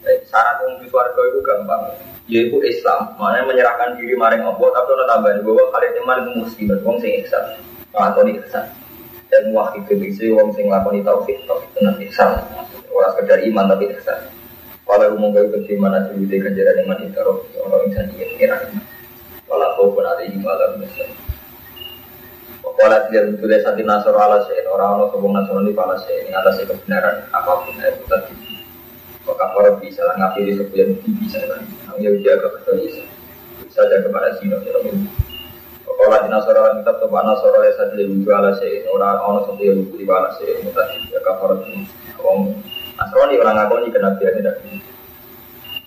Syarat 0.03 0.59
untuk 0.67 0.91
suarga 0.91 1.21
itu 1.31 1.39
gampang, 1.41 1.95
yaitu 2.27 2.59
Islam. 2.63 3.15
Mana 3.15 3.47
menyerahkan 3.47 3.95
diri 3.95 4.19
maring 4.19 4.43
Allah, 4.43 4.69
tapi 4.75 4.89
ada 4.93 5.05
tambahan 5.15 5.39
bahwa 5.41 5.63
kalian 5.71 5.93
iman 6.03 6.17
itu 6.21 6.31
muslim, 6.43 6.67
wong 6.83 6.97
sing 6.99 7.11
ihsan, 7.23 7.43
atau 7.95 8.23
ihsan. 8.27 8.65
Dan 9.31 9.49
muwahhid 9.49 9.87
itu 9.89 10.35
wong 10.35 10.51
sing 10.53 10.67
lakoni 10.67 11.01
tauhid 11.01 11.47
tauhid 11.47 11.69
tenan 11.73 11.95
ihsan. 12.05 12.31
Ora 12.93 13.09
sekedar 13.15 13.41
iman 13.41 13.71
tapi 13.71 13.89
ihsan. 13.95 14.29
Kalau 14.83 15.15
umum 15.15 15.31
ikut 15.31 15.63
di 15.63 15.79
mana 15.79 16.05
sih 16.11 16.27
di 16.27 16.37
ganjaran 16.37 16.83
iman 16.83 16.99
itu 17.07 17.17
orang 17.63 17.87
insan 17.87 18.11
ingin 18.13 18.29
kira 18.35 18.57
kalau 19.47 19.69
kau 19.79 19.95
pun 19.95 20.03
ada 20.03 20.21
iman 20.27 20.43
malam 20.43 20.81
besar 20.83 21.07
Kalau 22.63 22.99
dia 23.07 23.21
tulis 23.37 23.63
hati 23.63 23.83
nasor 23.85 24.17
ala 24.17 24.43
orang 24.43 24.89
orang 24.99 25.09
sobong 25.13 25.31
nasor 25.31 25.63
ini 25.63 25.71
pala 25.71 25.95
saya 25.97 26.25
ini 26.25 26.35
atas 26.35 26.61
kebenaran 26.67 27.25
apa 27.31 27.63
pun 27.63 27.73
itu 27.79 28.03
tadi. 28.11 28.52
Orang 29.37 29.77
bisa 29.81 30.01
lah 30.05 30.15
ngapiri 30.17 30.57
sebuah 30.57 30.87
bisa 31.03 31.39
kan. 31.49 31.61
Yang 32.01 32.25
jaga 32.25 32.47
betul 32.57 32.75
bisa. 32.81 33.03
Bisa 33.63 33.81
jaga 33.89 34.07
kepada 34.09 34.29
sino. 34.37 34.57
Kalau 35.93 36.19
di 36.19 36.29
Nasoro 36.29 36.67
yang 36.67 36.83
tetap 36.83 36.99
tuh 36.99 37.09
Nasoro 37.15 37.63
ya 37.63 37.71
saja 37.79 37.95
lebih 37.95 38.27
ala 38.27 38.51
sih 38.59 38.83
orang 38.91 39.23
orang 39.23 39.47
seperti 39.47 39.63
yang 39.71 39.77
lebih 39.87 40.11
ala 40.11 40.29
sih 40.35 40.51
tadi 40.73 40.97
ya 41.15 41.19
kafar 41.23 41.63
Wong 42.19 42.59
Nasrani 42.97 43.35
orang 43.35 43.55
ngaku 43.59 43.73
ini 43.83 43.89
kena 43.91 44.15
dia 44.21 44.31
tidak. 44.31 44.55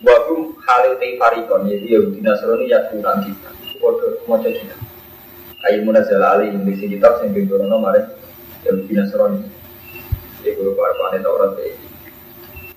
Wagum 0.04 0.52
halil 0.68 0.94
tei 1.00 1.16
farikon 1.16 1.70
jadi 1.70 1.86
ya 1.86 1.98
di 2.12 2.20
Nasrani 2.20 2.64
ya 2.68 2.78
kurang 2.92 3.24
kita. 3.24 3.50
Waduh 3.80 4.20
mau 4.28 4.36
jadi. 4.42 4.60
Ayo 5.66 5.82
munazal 5.82 6.22
ali 6.22 6.52
yang 6.52 6.62
di 6.62 6.76
kitab 6.76 7.24
yang 7.24 7.32
bintoro 7.32 7.64
nomor 7.64 7.96
ya 7.96 8.72
di 8.72 8.92
Nasrani. 8.92 9.40
Jadi 10.44 10.50
kalau 10.60 10.72
para 10.76 11.16
itu 11.16 11.28
orang 11.28 11.52
teh. 11.56 11.85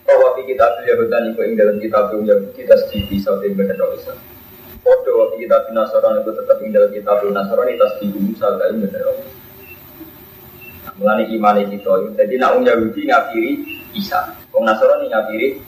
Bahwa 0.09 0.33
kita 0.41 0.65
tuh 0.65 0.83
ya 0.89 0.97
betul 0.97 1.21
nih 1.21 1.53
dalam 1.53 1.77
kitab 1.77 2.09
yang 2.25 2.41
kita 2.57 2.73
sedih 2.89 3.05
bisa 3.05 3.29
benar 3.37 3.77
bisa. 3.93 4.17
Foto 4.81 5.09
waktu 5.21 5.45
kita 5.45 5.69
di 5.69 5.71
Nasaron 5.77 6.25
itu 6.25 6.33
tetap 6.33 6.57
tinggal 6.57 6.89
kita 6.89 7.11
di 7.21 7.29
Nasaron 7.29 7.69
itu 7.69 7.77
tas 7.77 7.93
di 8.01 8.05
Musa 8.09 8.47
benar. 8.57 9.05
Mulai 10.97 11.29
iman 11.29 11.55
itu, 11.63 11.93
jadi 12.17 12.33
nak 12.41 12.59
Yahudi 12.59 13.07
ngapiri 13.07 13.51
Isa, 13.93 14.33
Wong 14.49 14.65
Nasaron 14.65 15.05
ngapiri 15.05 15.61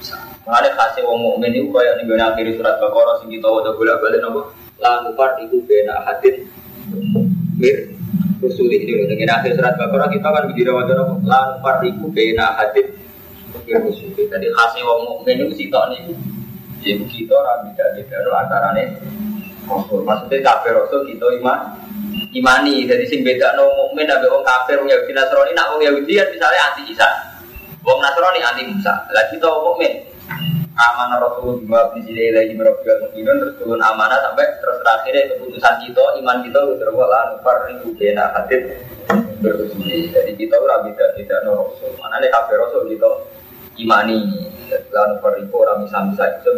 Isa. 0.00 0.16
Mulai 0.44 0.72
kasih 0.76 1.08
wong 1.08 1.20
mukmin 1.24 1.56
itu 1.56 1.72
kayak 1.72 2.00
nih 2.00 2.04
ngakhiri 2.04 2.60
surat 2.60 2.76
Baqarah 2.76 3.16
sing 3.20 3.32
kita 3.32 3.48
udah 3.48 3.72
bolak 3.80 3.96
balik 4.04 4.20
nopo. 4.20 4.52
Lalu 4.76 5.10
part 5.16 5.40
itu 5.40 5.56
bena 5.64 6.04
hadin 6.04 6.44
mir 7.56 7.88
rusuli 8.44 8.84
ini. 8.84 9.08
Dengan 9.08 9.40
akhir 9.40 9.56
surat 9.56 9.80
Baqarah 9.80 10.12
kita 10.12 10.28
kan 10.28 10.44
wajah 10.52 10.94
nopo. 11.00 11.14
Lalu 11.24 11.54
part 11.64 11.80
itu 11.80 12.06
bena 12.12 12.60
hadin 12.60 12.86
mir 13.62 13.78
rusuli. 13.78 14.26
Jadi 14.26 14.46
kasih 14.50 14.82
wong 14.82 15.00
mukmin 15.06 15.46
itu 15.46 15.54
sitok 15.62 15.94
nih 15.94 16.00
jadi 16.84 17.00
kita 17.08 17.32
orang 17.32 17.72
beda 17.72 17.84
beda 17.96 18.16
antara 18.28 18.68
nih 18.76 18.86
rasul. 19.64 20.04
Maksudnya 20.04 20.44
kafir 20.44 20.76
rasul 20.76 21.00
kita 21.08 21.26
iman 21.40 21.58
imani. 22.36 22.84
Jadi 22.84 23.04
sing 23.08 23.24
beda 23.24 23.56
no 23.56 23.72
mukmin 23.72 24.04
ada 24.04 24.28
orang 24.28 24.44
kafir 24.44 24.76
orang 24.76 24.92
Yahudi 24.92 25.12
Nasrani. 25.16 25.52
Nak 25.56 25.66
orang 25.72 25.84
Yahudi 25.88 26.12
kan 26.20 26.28
misalnya 26.28 26.60
anti 26.68 26.82
Isa, 26.92 27.08
orang 27.88 28.00
Nasrani 28.04 28.40
anti 28.44 28.62
Musa. 28.68 28.94
Lagi 29.16 29.40
kita 29.40 29.48
mukmin 29.48 29.92
amanah 30.74 31.18
Rasul 31.22 31.62
bima 31.62 31.86
bisile 31.94 32.34
lagi 32.34 32.52
merobbil 32.52 33.06
mukminin 33.06 33.38
terus 33.38 33.54
turun 33.62 33.78
amanah 33.78 34.18
sampai 34.26 34.42
terus 34.58 34.82
terakhirnya 34.82 35.22
keputusan 35.30 35.74
kita 35.86 36.04
iman 36.18 36.42
kita 36.42 36.58
terus 36.82 36.94
wala 36.98 37.30
nufar 37.30 37.70
itu 37.70 37.94
kena 37.94 38.26
hadit 38.34 38.82
berusuli 39.38 40.10
jadi 40.10 40.34
kita 40.34 40.58
ora 40.58 40.82
beda 40.82 41.14
beda 41.14 41.46
no 41.46 41.70
Rasul 41.70 41.94
mana 42.02 42.18
nih 42.18 42.26
kafir 42.26 42.58
Rasul 42.58 42.90
kita 42.90 43.06
imani. 43.78 44.18
Lan 44.90 45.10
fariqo 45.22 45.54
ora 45.54 45.78
bisa 45.82 46.02
bisa 46.10 46.24
itu 46.40 46.52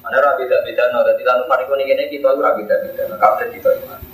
mana 0.00 0.16
ora 0.18 0.34
beda 0.38 0.56
beda 0.66 0.84
no. 0.90 1.06
Dadi 1.06 1.22
lan 1.22 1.44
fariqo 1.46 1.74
ini 1.78 1.84
kene 1.86 2.04
kita 2.10 2.28
ora 2.34 2.56
beda 2.56 2.74
beda 2.82 3.02
no. 3.10 3.14
Kabeh 3.20 3.46
kita 3.54 3.70
imani 3.78 4.10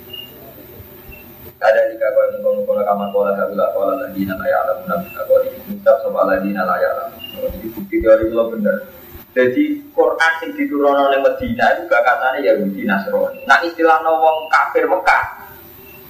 ada 1.57 1.89
jika 1.89 2.05
kau 2.13 2.21
yang 2.29 2.37
ngomong 2.45 2.65
kola 2.69 2.81
kamar 2.85 3.09
kola 3.09 3.31
kabila 3.33 3.65
kola 3.73 3.93
lagi 3.97 4.21
nala 4.29 4.45
ya 4.45 4.57
alam 4.61 4.77
nabi 4.85 5.09
kau 5.09 5.41
ini 5.41 5.57
ucap 5.73 5.97
sama 6.05 6.29
lagi 6.29 6.53
nala 6.53 6.77
ya 6.77 6.89
alam. 6.93 7.09
Jadi 7.17 7.67
bukti 7.73 7.95
dari 7.97 8.29
lo 8.29 8.53
bener. 8.53 8.77
Jadi 9.33 9.63
Quran 9.93 10.33
yang 10.41 10.51
diturunkan 10.53 11.13
oleh 11.13 11.19
Medina 11.21 11.65
gak 11.85 12.01
katanya 12.01 12.39
Yahudi 12.41 12.85
Nasrani. 12.85 13.41
Nah 13.45 13.61
istilah 13.65 14.01
wong 14.01 14.49
kafir 14.49 14.85
Mekah 14.89 15.49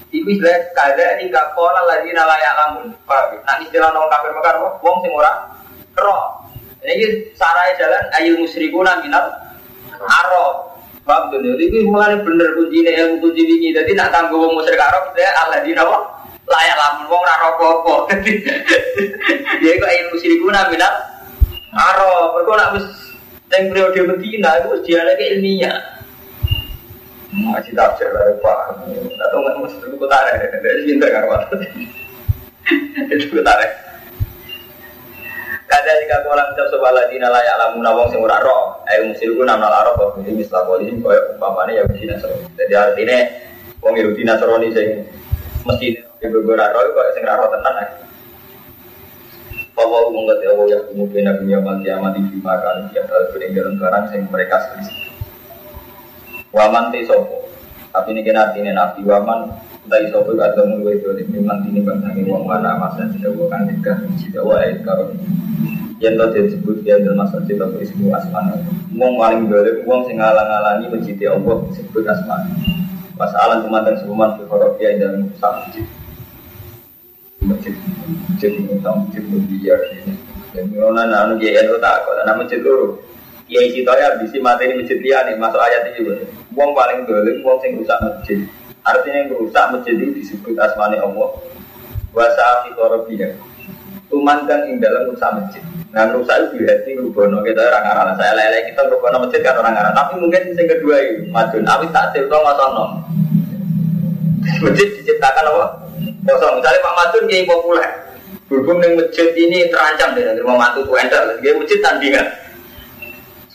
Iku 0.07 0.27
istilah 0.31 0.71
kada 0.71 1.19
ini 1.19 1.31
gak 1.31 1.51
kola 1.55 1.83
lagi 1.83 2.12
nala 2.12 2.36
ya 2.39 2.51
alam. 2.55 2.91
Nah 3.47 3.55
istilah 3.63 3.91
wong 3.95 4.12
kafir 4.12 4.31
Mekah 4.36 4.53
wong 4.83 4.95
sing 4.99 5.12
ora 5.15 5.31
roh 5.99 6.47
ini 6.88 7.36
sarai 7.36 7.75
jalan 7.75 8.03
ayu 8.21 8.39
musyrikuna 8.39 9.03
minal 9.03 9.27
aro. 9.99 10.71
Paham 11.03 11.31
tuh? 11.31 11.39
Jadi 11.39 11.71
ini 11.71 11.79
mulai 11.88 12.19
bener 12.19 12.51
kuncinya 12.55 12.91
ilmu 12.91 13.23
kunci 13.23 13.43
ini. 13.43 13.71
Jadi 13.71 13.95
nak 13.95 14.12
tangguh 14.12 14.36
wong 14.36 14.60
musyrik 14.60 14.79
aro, 14.79 15.12
saya 15.15 15.31
Allah 15.39 15.63
di 15.63 15.71
nawa 15.71 16.03
layak 16.47 16.75
lamun 16.75 17.05
wong 17.12 17.23
raro 17.23 17.49
popo. 17.60 17.95
Dia 19.63 19.71
kok 19.79 19.89
ayu 19.91 20.03
musyrikuna 20.12 20.67
minal 20.71 20.93
aro. 21.75 22.36
Mereka 22.36 22.51
nak 22.55 22.71
wis 22.75 22.88
yang 23.47 23.71
periode 23.71 23.99
Medina 24.03 24.60
itu 24.60 24.83
dia 24.83 25.07
lagi 25.07 25.23
ilmiah. 25.39 25.79
Masih 27.31 27.71
tafsir 27.71 28.12
lah 28.12 28.27
Pak. 28.43 28.60
Atau 29.23 29.38
nggak 29.39 29.55
mesti 29.63 29.88
itu 29.88 30.05
tarik. 30.07 30.36
Dari 30.60 30.81
cinta 30.83 31.07
karwan. 31.07 31.41
Itu 33.15 33.39
tarik. 33.39 33.87
Kada 35.67 35.91
jika 35.99 36.23
kolam 36.23 36.56
ucap 36.56 36.71
sebuah 36.71 36.95
lagi 36.95 37.19
nala 37.19 37.43
ya 37.43 37.60
alamu 37.60 37.84
nawang 37.84 38.08
sing 38.08 38.23
ora 38.23 38.39
roh. 38.39 38.80
Ayo 38.88 39.12
musilku 39.12 39.43
nama 39.43 39.67
laro 39.67 39.99
bahwa 39.99 40.23
ini 40.23 40.39
mislah 40.39 40.63
polim 40.63 41.03
kaya 41.03 41.36
umpamane 41.36 41.75
ya 41.75 41.84
Yahudi 41.84 42.08
Nasrani. 42.08 42.47
Jadi 42.56 42.73
artinya 42.73 43.17
wong 43.84 43.93
Yahudi 43.99 44.23
Nasrani 44.23 44.67
sing 44.71 44.88
mesti 45.67 45.88
ora 46.23 46.71
roh 46.71 46.82
kaya 46.95 47.12
sing 47.12 47.23
ora 47.27 47.36
roh 47.36 47.51
tenan. 47.51 47.75
Bahwa 49.75 50.08
mengerti 50.08 50.45
Allah 50.47 50.65
ya 50.71 50.80
kemudian 50.88 51.23
nabi 51.27 51.51
yaman 51.51 51.75
kiamat 51.84 52.15
di 52.15 52.39
makan 52.39 52.88
tiap 52.95 53.06
hal 53.12 53.23
peninggalan 53.36 53.75
barang 53.75 54.06
sing 54.15 54.23
mereka 54.32 54.56
selisih. 54.71 54.97
Waman 56.56 56.95
te 56.95 57.03
sopo. 57.03 57.43
Tapi 57.91 58.15
ini 58.15 58.23
kena 58.23 58.49
artinya 58.49 58.71
nabi 58.71 59.03
waman 59.03 59.51
dari 59.88 60.08
sopo 60.12 60.36
atau 60.36 60.67
mulai 60.67 61.00
itu 61.00 61.10
memang 61.32 61.63
ini 61.67 61.84
bangsa 61.84 62.12
ini 62.15 62.28
wong 62.28 62.43
mana 62.43 62.76
masa 62.76 63.08
tidak 63.15 63.36
bukan 63.36 63.67
tiga 63.71 63.93
tidak 64.19 64.43
wae 64.43 64.71
karo 64.84 65.12
yang 65.97 66.13
tadi 66.13 66.45
disebut 66.45 66.86
dia 66.86 67.02
dalam 67.02 67.26
masa 67.26 67.41
kita 67.47 67.65
berismu 67.65 68.13
asmana 68.13 68.60
wong 68.93 69.17
paling 69.17 69.47
boleh 69.50 69.82
wong 69.88 70.06
sing 70.06 70.19
ngalang-alangi 70.19 70.91
mencintai 70.91 71.32
Allah 71.32 71.56
disebut 71.71 72.04
asmana 72.06 72.52
masalah 73.17 73.63
kematian 73.65 73.95
sebuman 74.04 74.38
berkorok 74.38 74.78
dia 74.78 75.00
dalam 75.00 75.32
masjid 75.34 75.86
masjid 77.41 77.73
masjid 78.30 78.52
ini 78.54 78.78
masjid 78.84 79.23
berbiar 79.26 79.80
ini 79.95 80.13
Jadi 80.58 80.73
orang 80.82 81.06
anak 81.06 81.38
kiai 81.38 81.54
itu 81.54 81.78
tak 81.78 82.02
kok, 82.02 82.17
anak 82.26 82.41
masjid 82.41 82.58
loro. 82.65 82.97
Kiai 83.45 83.69
situ 83.69 83.86
ya 83.86 84.17
bisa 84.17 84.41
mati 84.41 84.65
ini 84.65 84.82
masjid 84.82 84.97
dia 84.97 85.21
nih 85.30 85.38
masuk 85.38 85.62
ayat 85.62 85.93
itu. 85.93 86.17
Uang 86.58 86.73
paling 86.73 87.06
dolim, 87.06 87.45
uang 87.45 87.62
sing 87.62 87.78
rusak 87.78 88.00
masjid. 88.02 88.41
Artinya 88.88 89.36
rusak 89.36 89.65
masjid 89.76 90.00
itu 90.00 90.15
disebut 90.15 90.56
asmani 90.56 90.95
Allah. 90.95 91.30
Wasa 92.15 92.63
fi 92.63 92.71
korobiyah. 92.71 93.36
Tumandang 94.08 94.71
ing 94.71 94.80
dalam 94.80 95.12
rusak 95.12 95.28
masjid. 95.36 95.63
Nah 95.91 96.08
rusak 96.15 96.47
itu 96.47 96.63
berarti 96.63 96.89
rubono 96.95 97.43
kita 97.43 97.60
orang 97.67 97.84
arah. 97.84 98.15
Saya 98.15 98.32
lele 98.39 98.71
kita 98.71 98.88
rubono 98.88 99.28
masjid 99.28 99.43
kan 99.43 99.60
orang 99.60 99.76
arah. 99.76 99.91
Tapi 99.91 100.23
mungkin 100.23 100.56
yang 100.56 100.67
kedua 100.71 100.95
itu 101.04 101.28
madun. 101.28 101.67
Tapi 101.67 101.86
tak 101.91 102.15
cerita 102.15 102.39
masono. 102.39 103.04
Masjid 104.63 104.88
diciptakan 104.95 105.52
apa? 105.52 105.65
Kosong. 106.23 106.63
Misalnya 106.63 106.80
Pak 106.80 106.93
Madun 106.95 107.23
kiai 107.28 107.43
populer. 107.43 107.91
Berhubung 108.47 108.80
yang 108.80 108.95
masjid 108.95 109.28
ini 109.36 109.67
terancam 109.67 110.15
dengan 110.15 110.39
rumah 110.39 110.56
mantu 110.71 110.88
tuh 110.88 110.95
enter. 110.95 111.19
Dia 111.43 111.52
masjid 111.60 111.84
tandingan. 111.84 112.23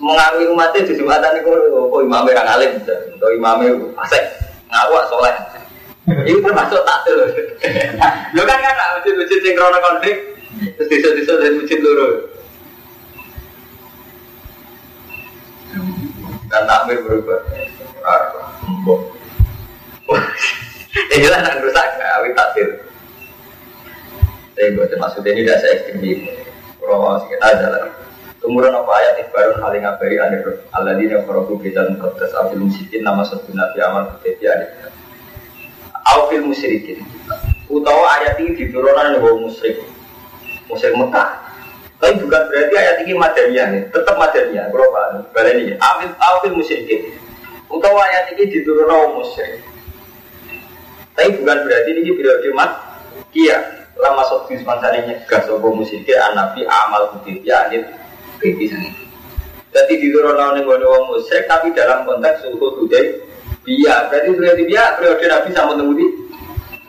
Mengaruhi 0.03 0.51
umatnya 0.51 0.83
di 0.83 0.99
Jumatan 0.99 1.39
itu, 1.39 1.47
oh 1.71 2.03
imamnya 2.03 2.35
orang 2.35 2.59
alim, 2.59 2.73
atau 2.83 3.29
imamnya 3.39 3.71
asik, 4.03 4.25
ngaruh 4.73 5.05
soleh. 5.13 5.37
Itu 6.27 6.41
termasuk 6.43 6.83
taktil. 6.83 7.19
Lo 8.35 8.43
kan 8.43 8.59
kan 8.59 8.75
masjid-masjid 8.99 9.39
yang 9.45 9.55
krono 9.55 9.79
konflik, 9.79 10.17
terus 10.75 10.89
desa-desa 10.91 11.33
dari 11.39 11.61
masjid 11.61 11.79
loro. 11.79 12.09
Dan 16.51 16.63
takmir 16.69 16.99
berubah. 17.07 17.41
Ini 20.93 21.27
lah 21.31 21.41
nak 21.41 21.65
rusak, 21.65 21.89
awit 22.19 22.33
takdir. 22.37 22.69
Tapi 24.53 24.97
maksudnya 25.01 25.33
ini 25.33 25.43
tidak 25.49 25.59
saya 25.65 25.73
ekstrim 25.81 26.29
Kalau 26.77 27.25
kita 27.25 27.47
adalah 27.47 27.89
Kemudian 28.43 28.75
apa? 28.75 28.91
Ayat 28.99 29.15
ibarun 29.23 29.63
hal 29.63 29.71
yang 29.79 29.87
ngabari 29.87 30.17
anir 30.19 30.43
Allah 30.75 30.99
ini 30.99 31.15
yang 31.15 31.23
korobu 31.23 31.63
kita 31.63 31.87
mengkotes 31.87 32.35
Afil 32.35 32.59
musikin 32.59 33.07
nama 33.07 33.23
satu 33.23 33.55
nabi 33.55 33.79
amal 33.79 34.19
kuteti 34.19 34.51
anir 34.51 34.91
Afil 36.03 36.43
musyrikin. 36.43 37.07
Utawa 37.71 38.19
ayat 38.19 38.43
ini 38.43 38.59
diturunkan 38.59 39.23
oleh 39.23 39.47
musyrik. 39.47 39.87
Musyrik 40.67 40.99
Mekah. 40.99 41.39
Tapi 42.03 42.19
bukan 42.19 42.43
berarti 42.51 42.75
ayat 42.75 42.97
ini 43.07 43.15
madaniyah 43.15 43.67
nih 43.71 43.83
Tetap 43.95 44.19
madaniyah 44.19 44.75
Berapa? 44.75 45.23
Balik 45.31 45.55
ini. 45.63 45.73
Afil, 45.79 46.11
afil 46.19 46.53
musyrikin. 46.59 47.15
Utawa 47.71 48.03
ayat 48.11 48.35
ini 48.35 48.51
diturunkan 48.51 48.91
oleh 48.91 49.11
musyrik. 49.23 49.63
Tapi 51.15 51.39
bukan 51.39 51.59
berarti 51.63 51.91
ini 51.95 52.11
periode 52.11 52.51
mat 52.51 52.71
Kia 53.31 53.87
Lama 54.03 54.27
sofi 54.27 54.59
sepanjang 54.59 55.07
nyegah 55.07 55.41
Sopo 55.47 55.71
musyrikin 55.71 56.19
Anabi 56.19 56.67
amal 56.67 57.15
kuteti 57.15 57.47
anir 57.47 58.02
Itu. 58.43 58.77
Jadi 59.73 59.93
di 59.97 60.13
turun 60.13 60.37
ning 60.37 60.69
gone 60.69 60.85
wong 60.85 61.17
musyrik 61.17 61.49
tapi 61.49 61.73
dalam 61.73 62.05
konteks 62.05 62.45
suhu 62.45 62.77
budaya 62.77 63.17
biya. 63.65 64.13
Berarti 64.13 64.29
berarti 64.37 64.63
biya 64.69 65.01
periode 65.01 65.25
Nabi 65.25 65.49
sama 65.57 65.73
temu 65.79 65.93
di 65.97 66.07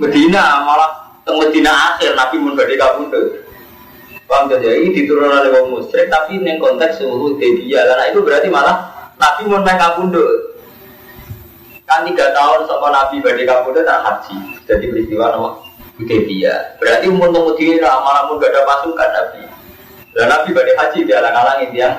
Medina 0.01 0.65
malah 0.67 0.91
temu 1.23 1.47
Medina 1.47 1.95
akhir 1.95 2.11
Nabi 2.17 2.35
mun 2.43 2.59
badhe 2.59 2.75
kabundut. 2.75 3.45
Paham 4.27 4.49
jadi 4.49 4.81
ini 4.81 5.03
diturunkan 5.03 5.45
oleh 5.45 5.51
wong 5.55 5.67
musyrik 5.79 6.11
tapi 6.11 6.41
ning 6.43 6.59
konteks 6.59 6.99
suhu 6.99 7.39
biya. 7.39 7.87
Karena 7.87 8.03
itu 8.11 8.19
berarti 8.19 8.47
malah 8.51 8.75
Nabi 9.15 9.41
mun 9.47 9.63
main 9.63 9.79
kabundut. 9.79 10.59
Kan 11.87 12.03
tiga 12.03 12.35
tahun 12.35 12.67
sama 12.67 12.91
Nabi 12.91 13.23
badhe 13.23 13.47
kabundut 13.47 13.87
tak 13.87 14.03
haji. 14.03 14.35
Jadi 14.67 14.91
peristiwa 14.91 15.31
nama 15.31 15.55
Hudaybiyah. 16.01 16.81
Berarti 16.81 17.05
mun 17.13 17.29
temu 17.31 17.53
di 17.55 17.77
malah 17.79 18.27
mun 18.27 18.41
gak 18.41 18.51
ada 18.51 18.65
pasukan 18.65 19.09
Nabi. 19.13 19.52
Dan 20.13 20.29
Nabi 20.29 20.53
pada 20.53 20.71
haji 20.77 20.99
dia 21.09 21.17
alang-alangin 21.17 21.69
yang 21.73 21.93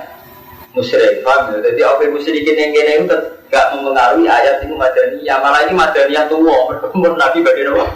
musyrik, 0.70 1.27
paham 1.27 1.50
ya? 1.55 1.59
Jadi 1.70 1.81
apa 1.83 2.03
musyrikin 2.11 2.55
yang 2.55 2.70
gini 2.70 2.92
itu 3.07 3.16
gak 3.50 3.74
mempengaruhi 3.74 4.27
ayat 4.27 4.62
itu 4.66 4.74
ya 5.22 5.38
malah 5.38 5.62
ini 5.66 5.74
madani 5.74 6.14
yang 6.14 6.27
tua, 6.31 6.70
berkumpul 6.70 7.14
Nabi 7.18 7.42
pada 7.42 7.62
nama. 7.66 7.87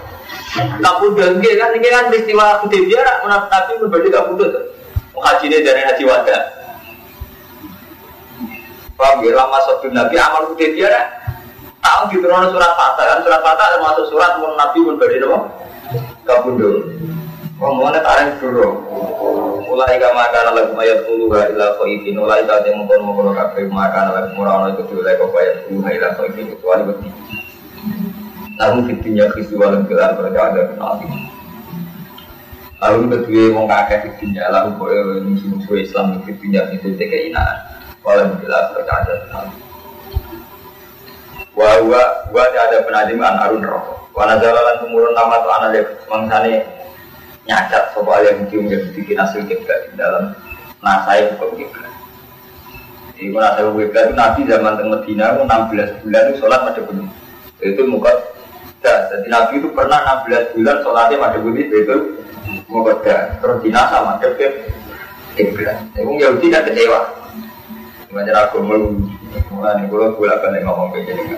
Kabut 0.59 1.14
dengke 1.14 1.50
kan 1.54 1.70
ini 1.74 1.88
kan 1.90 2.11
peristiwa 2.11 2.62
Hudaybiyah, 2.66 3.26
Nabi 3.26 3.72
pun 3.78 3.88
pada 3.90 4.09
kabut 4.11 4.37
tuh. 4.42 4.64
Haji 5.18 5.44
ini 5.50 5.66
dari 5.66 5.83
haji 5.83 6.02
wada. 6.07 6.38
Paham 8.94 9.22
ya? 9.22 9.31
Lama 9.35 9.59
sebelum 9.66 9.94
Nabi 9.94 10.14
amal 10.18 10.42
Hudaybiyah 10.54 11.07
tahu 11.78 12.02
di 12.11 12.16
surat 12.22 12.72
Fatah 12.74 13.04
kan 13.07 13.18
surat 13.22 13.40
Fatah 13.42 13.66
termasuk 13.74 14.04
surat 14.11 14.35
mau 14.38 14.54
Nabi 14.54 14.78
pun 14.83 14.94
pada 14.98 15.14
nama. 15.18 15.38
Kabut 16.26 16.54
Ngomongnya 17.58 17.98
tarik 18.06 18.38
dulu. 18.38 18.86
Mulai 19.66 19.98
kama 19.98 20.30
kana 20.30 20.54
lagu 20.54 20.72
mayat 20.78 21.02
puluh 21.02 21.34
ila 21.34 21.74
khoifin. 21.74 22.14
Mulai 22.14 22.46
saat 22.46 22.62
yang 22.70 22.86
mengkono 22.86 23.10
mengkono 23.10 23.30
kafe 23.34 23.66
maka 23.66 24.14
lagu 24.14 24.30
murano 24.38 24.70
itu 24.70 24.86
dulu 24.86 25.02
lagi 25.02 25.26
mayat 25.26 25.56
puluh 25.66 25.90
ila 25.90 26.08
khoifin 26.14 26.54
kecuali 26.54 26.82
beti. 26.86 27.08
Lalu 28.58 28.78
fitinya 28.90 29.26
kristu 29.34 29.58
walau 29.58 29.82
gelar 29.86 30.18
mereka 30.18 30.50
ada 30.50 30.62
kenal 30.70 30.98
Lalu 32.78 32.98
kedua 33.10 33.44
mau 33.54 33.66
kakek 33.66 34.06
fitinya 34.06 34.50
lalu 34.54 34.70
boleh 34.78 35.22
musuh-musuh 35.26 35.78
Islam 35.82 36.22
fitinya 36.22 36.62
itu 36.70 36.94
tekeinaan. 36.94 37.58
Walau 38.06 38.38
gelar 38.38 38.70
mereka 38.70 38.92
ada 39.02 39.14
kenal. 39.26 39.46
Wah, 41.58 41.74
gua, 42.30 42.46
ada 42.54 42.86
penadim 42.86 43.18
an 43.18 43.34
arun 43.42 43.66
rokok. 43.66 44.14
Wana 44.14 44.38
jalan 44.38 44.78
tumurun 44.78 45.10
nama 45.10 45.42
tuh 45.42 45.50
anak 45.58 46.06
mangsane 46.06 46.77
nyacat 47.48 47.96
soal 47.96 48.20
yang 48.28 48.44
yang 48.52 48.84
bikin 48.92 49.16
hasil 49.16 49.40
kiblat 49.48 49.88
di 49.88 49.96
dalam 49.96 50.37
nasai 50.84 51.32
hukum. 51.32 51.56
Jadi 53.16 53.24
kalau 53.32 53.40
nasai 53.40 53.64
hukum 53.64 53.80
kiblat 53.88 54.04
itu 54.04 54.14
Nabi 54.14 54.40
zaman 54.44 54.72
tengah 54.76 54.90
Medina 55.00 55.24
itu 55.32 55.42
16 55.48 56.02
bulan 56.04 56.22
itu 56.28 56.37
sholat 56.44 56.61
pada 56.68 56.80
bunyi. 56.84 57.04
Itu 57.64 57.82
muka 57.88 58.12
dah. 58.84 58.98
Jadi 59.11 59.26
Nabi 59.32 59.52
itu 59.64 59.68
pernah 59.72 59.98
16 60.28 60.54
bulan 60.54 60.76
sholatnya 60.84 61.16
pada 61.16 61.38
bunyi 61.40 61.62
itu 61.72 61.96
muka 62.68 62.92
dah. 63.00 63.20
Terus 63.40 63.58
di 63.64 63.68
nasa 63.72 64.04
pada 64.04 64.28
kiblat. 65.32 65.76
Itu 65.96 66.12
Yahudi 66.20 66.46
kan 66.52 66.68
kecewa. 66.68 67.00
Macam 68.08 68.40
aku 68.40 68.56
mau 68.64 68.88
mulai 69.52 69.84
kalau 69.84 70.16
bolak 70.16 70.40
balik 70.40 70.64
ngomong 70.64 70.96
kayak 70.96 71.12
gini. 71.12 71.37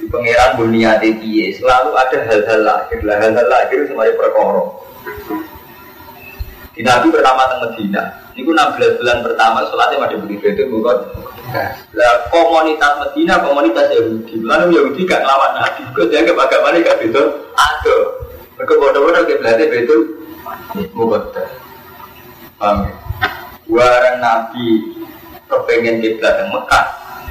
Di 0.00 0.08
pangeran 0.08 0.56
dunia 0.56 0.96
piye 0.96 1.52
selalu 1.52 1.92
ada 1.94 2.18
hal-hal 2.32 2.60
lahir, 2.64 3.00
hal-hal 3.04 3.46
lahir 3.46 3.84
semuanya 3.84 4.16
perkara. 4.16 4.81
Di 6.72 6.80
Nabi 6.80 7.12
pertama 7.12 7.44
teng 7.52 7.60
Medina, 7.68 8.02
itu 8.32 8.48
16 8.48 8.96
bulan 8.96 9.18
pertama 9.20 9.60
sholatnya 9.68 10.00
masih 10.00 10.18
begitu 10.24 10.44
itu 10.56 10.64
bukan. 10.72 11.04
Lah 11.92 12.12
komunitas 12.32 12.96
Medina 12.96 13.44
komunitas 13.44 13.92
Yahudi, 13.92 14.40
lalu 14.40 14.80
Yahudi 14.80 15.04
gak 15.04 15.20
ngelawan 15.20 15.52
Nabi, 15.52 15.84
kok 15.92 16.08
dia 16.08 16.24
ke 16.24 16.32
bagaimana 16.32 16.80
gak 16.80 16.96
betul? 16.96 17.26
Ada, 17.52 17.96
mereka 18.56 18.72
bodoh-bodoh 18.80 19.22
ke 19.28 19.36
belakang 19.36 19.68
betul, 19.68 20.00
bukan. 20.96 21.22
Paham? 22.56 22.88
Warang 23.68 24.16
Nabi 24.24 24.96
kepengen 25.52 26.00
kiblat 26.00 26.34
yang 26.40 26.48
Mekah, 26.56 26.84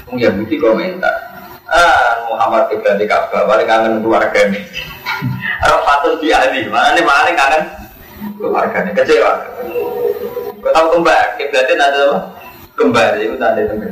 Wong 0.05 0.17
Yahudi 0.21 0.55
komentar. 0.61 1.15
Ah, 1.65 2.29
Muhammad 2.29 2.69
kiblat 2.69 3.01
di 3.01 3.09
Ka'bah, 3.09 3.49
paling 3.49 3.65
kangen 3.65 4.05
keluarga 4.05 4.39
ini. 4.43 4.61
Orang 5.65 5.81
patut 5.87 6.10
dia 6.21 6.37
ini, 6.53 6.69
mana 6.69 6.93
nih 6.93 7.03
mana 7.03 7.31
kangen 7.33 7.63
keluarganya 8.37 8.91
kecewa. 8.93 9.33
Kau 10.61 10.69
tahu 10.69 10.87
kembar, 10.97 11.25
kiblatnya 11.41 11.81
ada 11.81 11.99
apa? 12.05 12.17
Kembar 12.77 13.17
itu 13.17 13.35
tanda 13.41 13.61
kembar. 13.65 13.91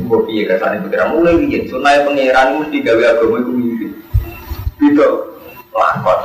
Gue 0.00 0.18
pikir 0.24 0.56
kesan 0.56 0.80
itu 0.80 0.88
kira 0.88 1.12
mulai 1.12 1.36
bikin 1.36 1.68
sunai 1.68 2.00
pangeran 2.02 2.56
mesti 2.56 2.80
gawe 2.80 3.04
agama 3.12 3.36
itu 3.44 3.52
mimpi. 3.52 3.86
Itu 4.80 5.08
lakon. 5.76 6.20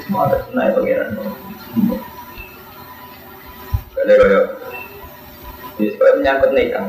Semua 0.00 0.32
ada 0.32 0.40
sunai 0.48 0.72
pangeran. 0.72 1.12
Kalau 3.94 4.16
kaya 4.20 4.40
ini 5.78 5.92
sebab 5.92 6.12
menyangkut 6.18 6.50
nikah. 6.56 6.86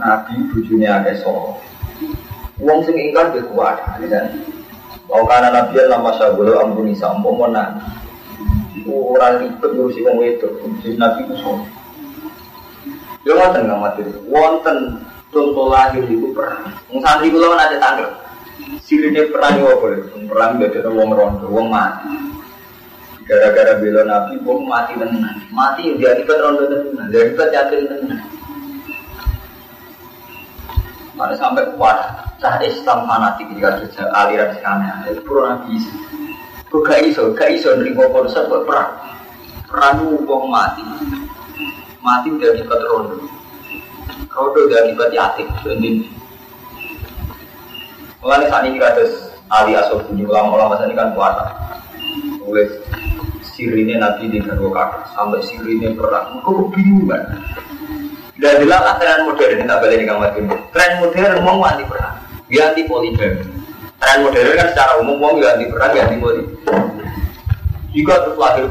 Nabi 0.00 0.34
bujunya 0.54 1.02
ada 1.02 1.12
so. 1.18 1.60
Uang 2.60 2.80
sing 2.84 2.96
ingkar 2.96 3.32
kuat, 3.52 3.80
kan? 3.80 4.26
Mau 5.10 5.26
karena 5.26 5.50
nabi 5.50 5.74
lama 5.90 6.14
sabulu 6.14 6.54
ampuni 6.54 6.94
sampo 6.94 7.34
mona. 7.34 7.74
Orang 8.86 9.42
ribet 9.42 9.70
ngurusi 9.74 10.06
wong 10.06 10.22
itu, 10.24 10.48
jadi 10.80 10.96
nabi 10.96 11.26
itu 11.26 11.34
so. 11.42 11.58
Yo 13.26 13.36
ngoten 13.36 13.68
mati. 13.68 14.06
Wonten 14.30 15.02
contoh 15.28 15.68
lahir 15.68 16.06
itu 16.06 16.30
perang. 16.32 16.70
Wong 16.88 17.02
santri 17.02 17.28
kula 17.28 17.58
ada 17.58 17.76
tanggal. 17.76 18.08
Sirine 18.80 19.28
perang 19.28 19.60
yo 19.60 19.76
boleh. 19.82 20.00
Perang 20.30 20.62
gak 20.62 20.78
ada 20.78 20.90
wong 20.94 21.10
rondo, 21.12 21.46
wong 21.50 21.68
mati. 21.68 22.06
Gara-gara 23.28 23.78
bela 23.78 24.02
nabi, 24.06 24.40
wong 24.46 24.64
mati 24.64 24.96
tenan. 24.96 25.36
Mati 25.52 25.94
dia 25.98 26.16
akibat 26.16 26.38
rondo 26.40 26.64
tenan. 26.70 27.06
Dia 27.12 27.20
akibat 27.28 27.48
yakin 27.52 27.80
tenan. 27.90 28.20
Mana 31.18 31.34
sampai 31.36 31.68
kuat 31.76 32.29
cah 32.40 32.56
Islam 32.64 33.04
fanatik 33.04 33.46
jika 33.52 33.84
kerja 33.84 34.02
aliran 34.16 34.50
sekarang 34.56 35.04
itu 35.12 35.20
pura 35.22 35.54
nabi 35.54 35.76
Kok 36.70 36.86
gak 36.86 37.02
iso, 37.02 37.34
gak 37.34 37.50
iso 37.50 37.74
nerima 37.74 38.06
konsep 38.14 38.46
perang. 38.46 38.94
Perang 39.66 40.22
wong 40.22 40.54
mati. 40.54 40.86
Mati 41.98 42.30
udah 42.30 42.46
akibat 42.54 42.80
rondo. 42.86 43.26
Rondo 44.30 44.60
udah 44.70 44.78
akibat 44.86 45.10
yatim. 45.10 45.50
Jadi, 45.66 46.06
Mulai 48.22 48.46
saat 48.46 48.68
ini 48.70 48.78
kados 48.78 49.34
Ali 49.50 49.74
Asof 49.74 50.06
bunyi 50.06 50.28
ulama-ulama 50.30 50.78
saat 50.78 50.94
ini 50.94 50.94
kan 50.94 51.10
puasa. 51.10 51.42
Mulai 52.38 52.70
sirine 53.42 53.98
Nabi 53.98 54.30
di 54.30 54.38
Garwa 54.38 54.70
Kata 54.70 55.10
sampai 55.18 55.42
sirine 55.42 55.98
perang. 55.98 56.38
Kok 56.46 56.70
kebingungan. 56.70 57.34
Dan 58.38 58.62
dilalah 58.62 58.94
tren 58.96 59.26
modern 59.26 59.52
ini 59.58 59.68
tak 59.68 59.84
di 59.84 60.06
kamar 60.06 60.32
Tren 60.72 60.90
modern 60.96 61.44
mau 61.44 61.60
anti 61.60 61.84
perang, 61.84 62.16
dia 62.50 62.74
anti 62.74 62.82
poligami. 62.84 63.46
Tren 64.00 64.26
modern 64.26 64.58
kan 64.58 64.68
secara 64.74 64.92
umum 64.98 65.22
mau 65.22 65.38
anti 65.38 65.70
perang, 65.70 65.90
dia 65.94 66.02
anti 66.04 66.18
poligami. 66.18 66.58
Jika 67.94 68.14
terus 68.26 68.38
lahir 68.38 68.64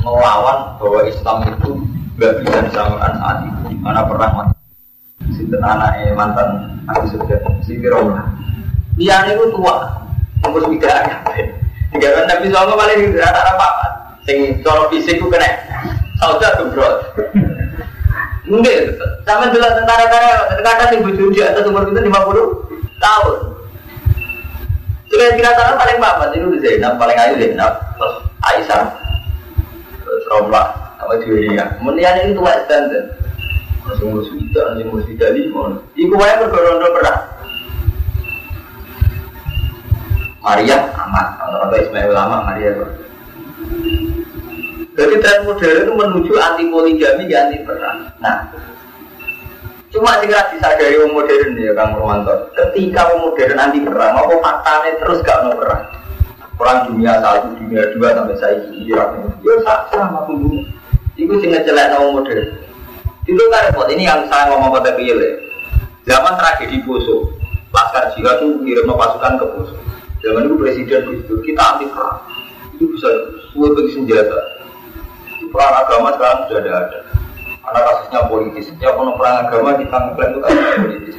melawan 0.00 0.58
bahwa 0.80 1.00
Islam 1.06 1.36
itu 1.46 1.70
nggak 2.18 2.32
bisa 2.42 2.58
disamakan 2.66 3.12
saat 3.20 3.36
itu, 3.46 3.78
mana 3.78 4.02
perang 4.04 4.32
mati. 4.34 4.58
Anaknya 5.50 6.14
mantan 6.14 6.48
Abu 6.88 7.10
Sufyan, 7.10 7.42
si 7.66 7.80
Fir'aun. 7.80 8.16
Dia 8.94 9.24
itu 9.28 9.50
tua, 9.56 10.04
umur 10.46 10.68
tidak 10.76 10.94
ada. 11.04 11.16
Tiga 11.90 12.06
tahun 12.14 12.26
Nabi 12.30 12.46
Sallallahu 12.54 12.78
paling 12.78 13.00
rata 13.18 13.40
apa 13.50 13.64
apa. 13.66 13.86
Sing 14.22 14.62
cara 14.62 14.86
fisik 14.94 15.18
itu 15.18 15.26
kena. 15.26 15.50
Sauda 16.22 16.48
tuh 16.54 16.70
bro. 16.70 16.90
Mungkin, 18.50 18.98
sama 19.22 19.46
dulu 19.54 19.62
tentara-tentara, 19.62 20.58
tentara 20.58 20.90
sing 20.90 21.06
bojo 21.06 21.30
di 21.30 21.38
atas 21.38 21.62
umur 21.70 21.86
kita 21.86 22.02
50 22.02 22.98
tahun. 22.98 23.36
Sudah 25.06 25.28
kira 25.38 25.50
kira 25.54 25.78
paling 25.78 25.98
bapak 26.02 26.34
itu 26.34 26.58
Zainab, 26.58 26.98
paling 26.98 27.14
ayu 27.14 27.38
Zainab, 27.38 27.78
terus 27.94 28.14
Aisyah, 28.42 28.84
terus 30.02 30.22
Romlah, 30.34 30.66
sama 30.98 31.14
Julia. 31.22 31.78
Kemudian 31.78 32.26
ini 32.26 32.34
tua 32.34 32.58
standar. 32.66 33.04
Ngurus 33.90 34.30
kita, 34.30 34.60
langsung 34.70 34.86
ngurus 34.94 35.06
kita 35.10 35.34
di 35.34 35.50
mana? 35.50 35.78
Iku 35.98 36.14
wae 36.14 36.34
bergorondo 36.38 36.88
perang. 36.94 37.20
Maria 40.40 40.78
aman, 40.94 41.26
atau 41.36 41.74
Ismail 41.74 42.10
lama 42.14 42.50
Maria. 42.50 42.70
Jadi 44.90 45.14
tren 45.22 45.46
modern 45.46 45.86
itu 45.86 45.92
menuju 45.94 46.32
anti 46.34 46.64
poligami, 46.66 47.30
ya 47.30 47.46
anti 47.46 47.62
perang. 47.62 48.10
Nah, 48.18 48.50
cuma 49.94 50.18
sing 50.18 50.30
disadari 50.34 50.98
wong 50.98 51.14
modern 51.14 51.54
ya 51.54 51.72
Kang 51.78 51.94
Romanto. 51.94 52.50
Ketika 52.58 53.06
wong 53.14 53.30
modern 53.30 53.54
anti 53.58 53.80
perang, 53.86 54.18
apa 54.18 54.34
faktanya 54.42 54.90
terus 54.98 55.22
gak 55.22 55.46
mau 55.46 55.54
perang? 55.54 55.84
Perang 56.58 56.78
dunia 56.92 57.22
satu, 57.22 57.54
dunia 57.56 57.88
dua 57.96 58.08
sampai 58.12 58.36
saya 58.36 58.56
Irak. 58.74 59.08
Ya 59.46 59.54
sama 59.94 60.26
pembunuh. 60.26 60.66
Itu 61.14 61.38
sing 61.38 61.54
ngecelek 61.54 61.94
wong 61.96 62.20
modern. 62.20 62.46
Itu 63.24 63.42
kan 63.46 63.70
repot. 63.70 63.86
Ini 63.94 64.02
yang 64.10 64.20
saya 64.26 64.50
ngomong 64.50 64.74
pada 64.74 64.98
real 64.98 65.22
ya. 65.22 65.32
Zaman 66.10 66.34
tragedi 66.34 66.82
Poso, 66.82 67.30
Laskar 67.70 68.10
Jihad 68.18 68.42
itu 68.42 68.58
ngirim 68.66 68.90
pasukan 68.90 69.38
ke 69.38 69.46
Poso. 69.54 69.76
Zaman 70.20 70.50
itu 70.50 70.56
presiden 70.58 71.02
itu 71.14 71.34
kita 71.46 71.62
anti 71.62 71.86
perang. 71.88 72.20
Itu 72.74 72.90
bisa 72.90 73.08
suwe 73.54 73.70
bagi 73.72 73.96
senjata. 73.96 74.59
Perang 75.50 75.74
agama 75.82 76.08
sekarang 76.14 76.38
sudah 76.46 76.58
ada 76.62 76.72
ada. 76.86 76.98
Karena 77.60 77.80
kasusnya 77.86 78.20
politis. 78.30 78.64
Setiap 78.70 78.94
penuh 78.96 79.14
perang 79.18 79.36
agama 79.46 79.70
kita 79.76 79.96
ngeklaim 79.98 80.30
itu 80.30 80.40
kasus 80.40 80.66
politis. 80.78 81.16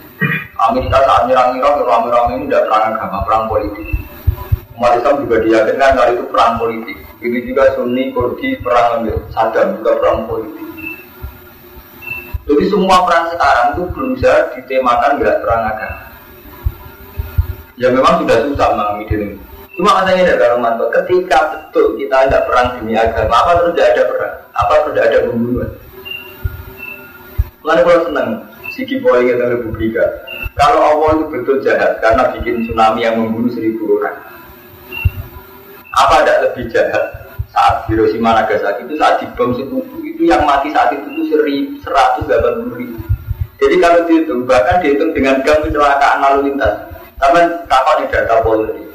Amerika 0.61 0.97
saat 1.03 1.21
nyerang 1.25 1.57
Irak, 1.57 1.73
ya 1.81 1.83
rame-rame 1.83 2.31
ini 2.37 2.45
tidak 2.47 2.63
perang 2.69 2.83
agama, 2.93 3.17
perang 3.25 3.43
politik. 3.49 3.87
Umat 4.77 4.97
Islam 4.97 5.15
juga 5.25 5.35
diyakinkan 5.41 5.91
kalau 5.93 6.11
itu 6.15 6.25
perang 6.31 6.53
politik. 6.57 6.97
Ini 7.21 7.39
juga 7.45 7.63
Sunni, 7.77 8.03
Kurdi, 8.15 8.49
perang 8.65 9.05
Saddam 9.29 9.77
juga 9.77 9.91
perang 10.01 10.25
politik. 10.25 10.67
Jadi 12.49 12.63
semua 12.67 13.05
perang 13.05 13.25
sekarang 13.29 13.67
itu 13.77 13.83
berusaha 13.93 14.37
ditemakan 14.57 15.11
nggak 15.21 15.37
perang 15.45 15.61
agama. 15.69 15.99
Ya 17.77 17.87
memang 17.89 18.21
sudah 18.21 18.37
susah 18.45 18.69
diri. 19.05 19.37
Cuma 19.79 20.03
katanya 20.03 20.27
ada 20.27 20.35
kalau 20.35 20.57
mantu, 20.59 20.85
ketika 20.91 21.39
betul 21.55 21.95
kita 21.95 22.27
tidak 22.27 22.43
perang 22.43 22.67
demi 22.75 22.93
agama, 22.99 23.33
apa 23.39 23.51
terus 23.63 23.71
tidak 23.73 23.87
ada 23.95 24.03
perang? 24.11 24.35
Apa 24.51 24.73
tidak 24.91 25.03
ada 25.07 25.17
pembunuhan? 25.31 25.71
Lalu 27.63 27.81
kalau 27.87 28.01
senang, 28.09 28.29
sigi 28.75 28.99
boy 28.99 29.23
kita 29.23 29.45
Republika. 29.47 30.03
Kalau 30.59 30.79
Allah 30.83 31.09
itu 31.15 31.25
betul 31.31 31.57
jahat 31.63 32.03
karena 32.03 32.35
bikin 32.35 32.67
tsunami 32.67 33.07
yang 33.07 33.15
membunuh 33.15 33.47
seribu 33.53 34.01
orang. 34.01 34.19
Apa 35.95 36.13
tidak 36.23 36.37
lebih 36.51 36.65
jahat 36.75 37.03
saat 37.51 37.87
Hiroshima 37.87 38.35
Nagasaki 38.35 38.87
itu 38.87 38.95
saat 38.99 39.23
dibom 39.23 39.55
sekutu 39.55 40.03
itu 40.03 40.27
yang 40.27 40.43
mati 40.43 40.71
saat 40.75 40.91
itu 40.95 41.07
itu 41.15 41.23
seratus 41.79 42.27
delapan 42.27 42.63
puluh 42.63 42.75
ribu. 42.75 42.99
Jadi 43.61 43.75
kalau 43.79 43.99
dihitung 44.03 44.43
bahkan 44.43 44.83
dihitung 44.83 45.15
dengan 45.15 45.39
gam 45.47 45.63
kecelakaan 45.63 46.17
lalu 46.19 46.51
lintas, 46.51 46.75
sama 47.21 47.39
kapan 47.71 47.95
di 48.03 48.05
data 48.11 48.35
polri 48.43 48.90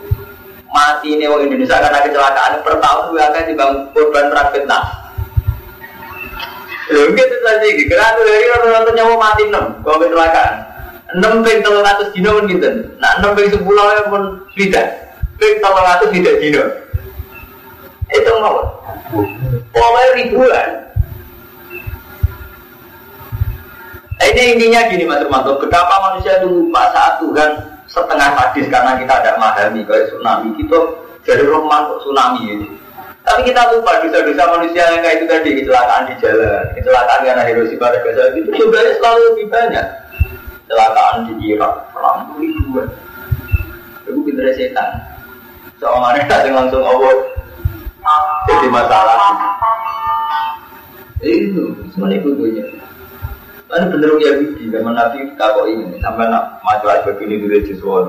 mati 0.76 1.16
ini 1.16 1.24
orang 1.24 1.48
Indonesia 1.48 1.80
karena 1.80 2.04
kecelakaan 2.04 2.60
per 2.60 2.76
tahun 2.76 3.02
juga 3.08 3.22
akan 3.32 3.42
dibangun 3.48 3.78
korban 3.96 4.24
perang 4.28 4.48
Vietnam. 4.52 4.82
Ya 6.86 7.02
gitu 7.02 7.36
saja, 7.42 7.66
karena 7.66 8.14
tuh 8.14 8.22
dari 8.28 8.46
orang 8.46 8.94
nyawa 8.94 9.14
mati 9.16 9.42
enam, 9.48 9.64
kalau 9.80 9.98
kecelakaan. 10.04 10.54
Enam 11.16 11.40
ping 11.40 11.64
telur 11.64 11.80
ratus 11.80 12.12
dino 12.12 12.36
pun 12.36 12.44
gitu. 12.50 12.68
Nah 13.00 13.10
enam 13.18 13.32
ping 13.32 13.48
sepuluh 13.48 13.82
pun 14.06 14.22
tidak. 14.52 15.16
Ping 15.40 15.58
telur 15.64 15.82
ratus 15.82 16.12
tidak 16.12 16.38
dino. 16.38 16.62
Itu 18.12 18.30
mau. 18.38 18.62
Pokoknya 19.74 20.14
ribuan. 20.14 20.70
Nah, 24.16 24.26
ini 24.32 24.42
intinya 24.56 24.80
gini 24.88 25.04
Mas 25.04 25.20
Romanto, 25.20 25.60
betapa 25.60 25.92
manusia 26.08 26.40
itu 26.40 26.48
lupa 26.48 26.88
saat 26.88 27.20
Tuhan 27.20 27.75
setengah 27.96 28.28
sadis 28.36 28.66
karena 28.68 28.92
kita 29.00 29.12
ada 29.24 29.30
memahami 29.40 29.80
kayak 29.88 30.12
tsunami 30.12 30.52
gitu 30.60 30.80
jadi 31.24 31.42
roman 31.42 31.90
kok 31.90 32.00
tsunami 32.06 32.40
ini. 32.46 32.68
Tapi 33.26 33.42
kita 33.42 33.74
lupa 33.74 33.98
dosa-dosa 33.98 34.44
manusia 34.54 34.86
yang 34.86 35.02
kayak 35.02 35.18
itu 35.18 35.26
tadi 35.26 35.50
kecelakaan 35.58 36.06
di 36.06 36.14
jalan, 36.22 36.62
kecelakaan 36.78 37.26
karena 37.26 37.42
Hiroshima 37.42 37.90
Nagasaki 37.90 38.38
itu 38.38 38.50
jumlahnya 38.54 38.92
selalu 39.02 39.20
lebih 39.34 39.46
banyak. 39.50 39.86
Kecelakaan 40.62 41.14
di 41.26 41.34
Irak, 41.50 41.74
perang 41.90 42.30
ribuan. 42.38 42.86
Itu 44.06 44.22
pinter 44.22 44.46
setan. 44.54 44.90
Soalnya 45.82 46.22
ada 46.22 46.50
langsung 46.62 46.86
Allah 46.86 47.14
jadi 48.46 48.68
masalah. 48.70 49.18
Itu 51.18 51.74
semuanya 51.90 52.22
butuhnya. 52.22 52.75
Lalu 53.76 53.92
bener 53.92 54.10
ya 54.16 54.32
Yahudi, 54.32 54.72
zaman 54.72 54.96
Nabi 54.96 55.36
kok 55.36 55.68
ini, 55.68 56.00
sampai 56.00 56.32
nak 56.32 56.64
maju 56.64 56.86
aja 56.88 57.04
begini 57.12 57.44
dulu 57.44 57.60
di 57.60 57.76
suara. 57.76 58.08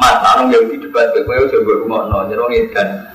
Mas, 0.00 0.24
orang 0.24 0.48
Yahudi 0.48 0.80
debat, 0.80 1.12
gue 1.12 1.20
coba 1.52 1.72
rumah 1.84 2.08
no, 2.08 2.24
nyerong 2.32 2.56
edan. 2.56 3.12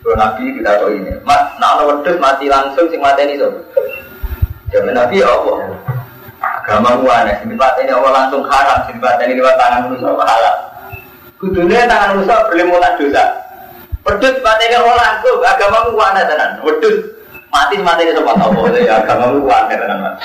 Kalau 0.00 0.16
Nabi 0.16 0.56
kita 0.56 0.80
kok 0.80 0.96
ini, 0.96 1.12
mas, 1.28 1.44
nak 1.60 1.76
orang 1.76 2.00
wedus 2.00 2.16
mati 2.24 2.48
langsung, 2.48 2.88
sing 2.88 3.04
mati 3.04 3.20
ini 3.28 3.36
sob. 3.36 3.52
Zaman 4.72 4.96
Nabi 4.96 5.20
ya 5.20 5.28
apa? 5.28 5.52
Agama 6.40 6.96
gua 7.04 7.28
aneh, 7.28 7.36
sing 7.44 7.52
mati 7.52 7.84
ini 7.84 7.92
Allah 7.92 8.12
langsung 8.24 8.48
haram, 8.48 8.88
sing 8.88 8.96
mati 9.04 9.28
ini 9.28 9.36
lewat 9.36 9.60
tangan 9.60 9.92
manusia 9.92 10.08
halal. 10.08 10.56
Kudunya 11.36 11.84
tangan 11.84 12.16
manusia 12.16 12.48
berlimutan 12.48 12.96
dosa. 12.96 13.24
Wedus 14.08 14.40
mati 14.40 14.72
ini 14.72 14.76
Allah 14.80 14.96
langsung, 14.96 15.36
agama 15.44 15.92
gua 15.92 16.16
aneh 16.16 16.24
tenan. 16.24 16.64
Wedus 16.64 17.17
mati 17.48 17.76
mati 17.80 18.02
ini 18.04 18.12
sobat 18.12 18.36
apa 18.36 18.78
ya 18.78 19.00
agama 19.02 19.32
lu 19.32 19.44
kuat 19.44 19.72
kan 19.72 19.88
mas 19.98 20.16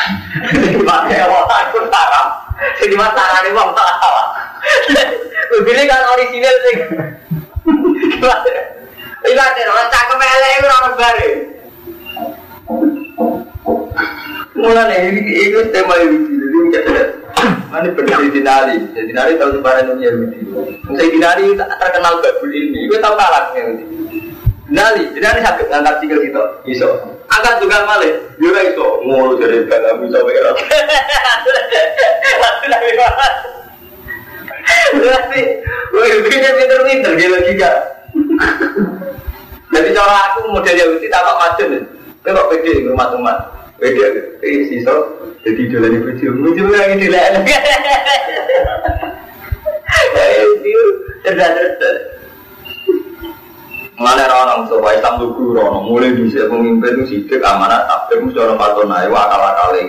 mati. 0.84 1.14
Allah 1.16 1.44
takut 1.48 1.86
haram. 1.88 2.28
Jadi 2.80 2.96
masalah 2.96 3.40
ini 3.44 3.56
bang 3.56 3.70
tak 3.72 3.90
salah. 4.00 4.28
Begini 5.54 5.84
kan 5.88 6.02
original 6.16 6.56
sih. 6.68 6.76
Iya, 9.24 9.46
orang 9.72 9.88
cakep 9.88 10.20
itu 10.20 10.68
orang 10.68 10.96
baru. 11.00 11.30
Mulai 14.54 15.12
nih, 15.12 15.50
itu 15.50 15.60
tema 15.74 15.96
ini, 16.00 16.18
jadi 16.40 16.58
enggak 16.60 16.84
Mana 17.68 17.90
benar 17.90 18.22
di 18.22 18.30
dinari, 18.32 18.78
di 18.94 19.02
dinari 19.10 19.36
tahu 19.36 19.60
sebaran 19.60 19.90
dunia 19.90 20.14
Yahudi. 20.14 20.40
Saya 20.94 21.10
dinari 21.10 21.58
terkenal 21.58 22.22
babul 22.22 22.52
ini, 22.54 22.86
gue 22.86 23.00
tahu 23.02 23.16
kalah 23.18 23.50
Yahudi. 24.74 25.06
Dinari, 25.14 25.14
dinari 25.14 25.40
sakit 25.46 25.70
ngangkat 25.70 25.96
sikil 26.02 26.20
gitu, 26.26 26.44
iso. 26.66 26.90
Angkat 27.30 27.62
juga 27.62 27.86
malah, 27.86 28.10
dia 28.42 28.62
iso 28.74 29.06
ngurus 29.06 29.38
dari 29.38 29.70
kagak 29.70 30.02
bisa 30.02 30.18
berok. 30.26 30.58
Berarti, 34.94 35.42
gue 35.94 36.22
pikir 36.26 36.54
pinter-pinter 36.58 37.12
dia 37.18 37.30
logika. 37.30 37.72
Jadi 39.74 39.90
cara 39.94 40.18
aku 40.30 40.54
model 40.54 40.76
Yahudi 40.78 41.10
tak 41.10 41.22
kok 41.22 41.38
macet. 41.38 41.70
Gue 42.26 42.32
kok 42.34 42.50
pede 42.50 42.86
rumah 42.90 43.10
teman. 43.14 43.38
Pede, 43.78 44.38
eh 44.42 44.70
sisa 44.70 44.94
jadi 45.42 45.70
dolani 45.70 45.98
bojo. 46.02 46.28
Bojo 46.42 46.64
lagi 46.70 46.98
dilek. 46.98 47.46
Itu 50.62 50.84
cerdas-cerdas. 51.26 52.23
Mengenai 53.94 54.26
orang 54.26 54.66
so 54.66 54.82
Islam 54.82 55.22
tuh 55.22 55.30
guru 55.38 55.62
mulai 55.86 56.18
bisa 56.18 56.50
pemimpin 56.50 56.98
itu 56.98 57.04
sidik 57.06 57.46
amanah 57.46 57.86
tapi 57.86 58.26
mesti 58.26 58.42
orang 58.42 58.58
patona 58.58 59.06
itu 59.06 59.14
akal 59.14 59.42
akali. 59.42 59.84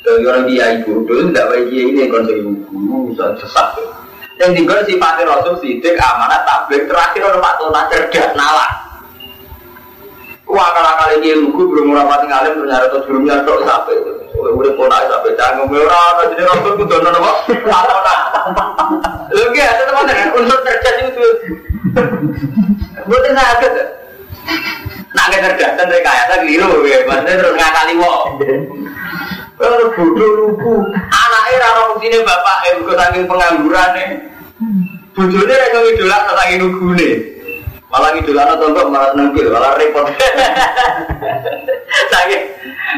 Dari 0.00 0.22
orang 0.22 0.46
dia 0.46 0.64
ibu 0.78 1.02
dulu 1.02 1.34
tidak 1.34 1.50
baik 1.50 1.64
dia 1.66 1.82
ini 1.82 2.02
konsep 2.06 2.38
guru 2.70 3.10
sesat. 3.18 3.74
Yang 4.38 4.50
tinggal 4.54 4.78
si 4.86 4.94
Fatih 5.02 5.26
Rasul 5.26 5.54
sidik 5.58 5.98
amanah 5.98 6.46
tablik 6.46 6.86
terakhir 6.86 7.26
orang 7.26 7.42
patona 7.42 7.80
cerdas 7.90 8.30
nalar. 8.38 8.70
Wah 10.46 10.66
akal 10.70 10.86
akali 10.86 11.14
dia 11.18 11.34
lugu 11.34 11.66
belum 11.66 11.90
murah 11.90 12.06
ngalim 12.06 12.54
ternyata 12.54 12.86
tuh 12.94 13.02
belum 13.10 13.26
nyadok 13.26 13.66
sampai 13.66 13.98
itu. 13.98 14.12
Oleh 14.40 14.52
udah 14.56 14.72
pun 14.72 14.88
aja 14.88 15.20
sampai 15.20 15.36
canggung 15.36 15.68
merah. 15.68 16.16
Jadi 16.32 16.42
Rasul 16.48 16.72
kudu 16.80 16.96
nono 17.04 17.18
apa? 17.20 17.32
Patona. 17.68 18.16
Lagi 19.28 19.60
ada 19.60 19.82
teman 19.84 20.08
unsur 20.40 20.58
cerdas 20.64 20.96
itu. 21.04 21.20
Bukan 23.04 23.36
sakit. 23.36 23.72
Nak 25.10 25.26
kecerdasan 25.34 25.86
dari 25.90 26.00
kaya 26.00 26.22
tak 26.30 26.40
keliru, 26.46 26.86
ya. 26.88 27.04
Maksudnya 27.04 27.36
terus 27.36 27.54
ngakali 27.58 27.94
wong. 27.98 28.22
Kalau 29.60 29.92
bodoh 29.92 30.30
lugu, 30.40 30.74
anaknya 30.96 31.60
rara 31.60 31.92
sini 32.00 32.16
bapak, 32.24 32.56
eh, 32.64 32.72
bukan 32.80 32.96
saking 32.96 33.24
pengangguran 33.28 33.88
nih. 33.92 34.08
Bujurnya 35.12 35.52
yang 35.52 35.84
ngidolak, 35.84 36.22
saking 36.32 36.58
lugu 36.64 36.88
nih. 36.96 37.12
Malah 37.90 38.14
ngidolak 38.14 38.54
atau 38.54 38.70
enggak 38.70 38.86
malah 38.86 39.10
nengkil, 39.18 39.50
malah 39.50 39.74
repot. 39.74 40.06
Saking, 42.14 42.44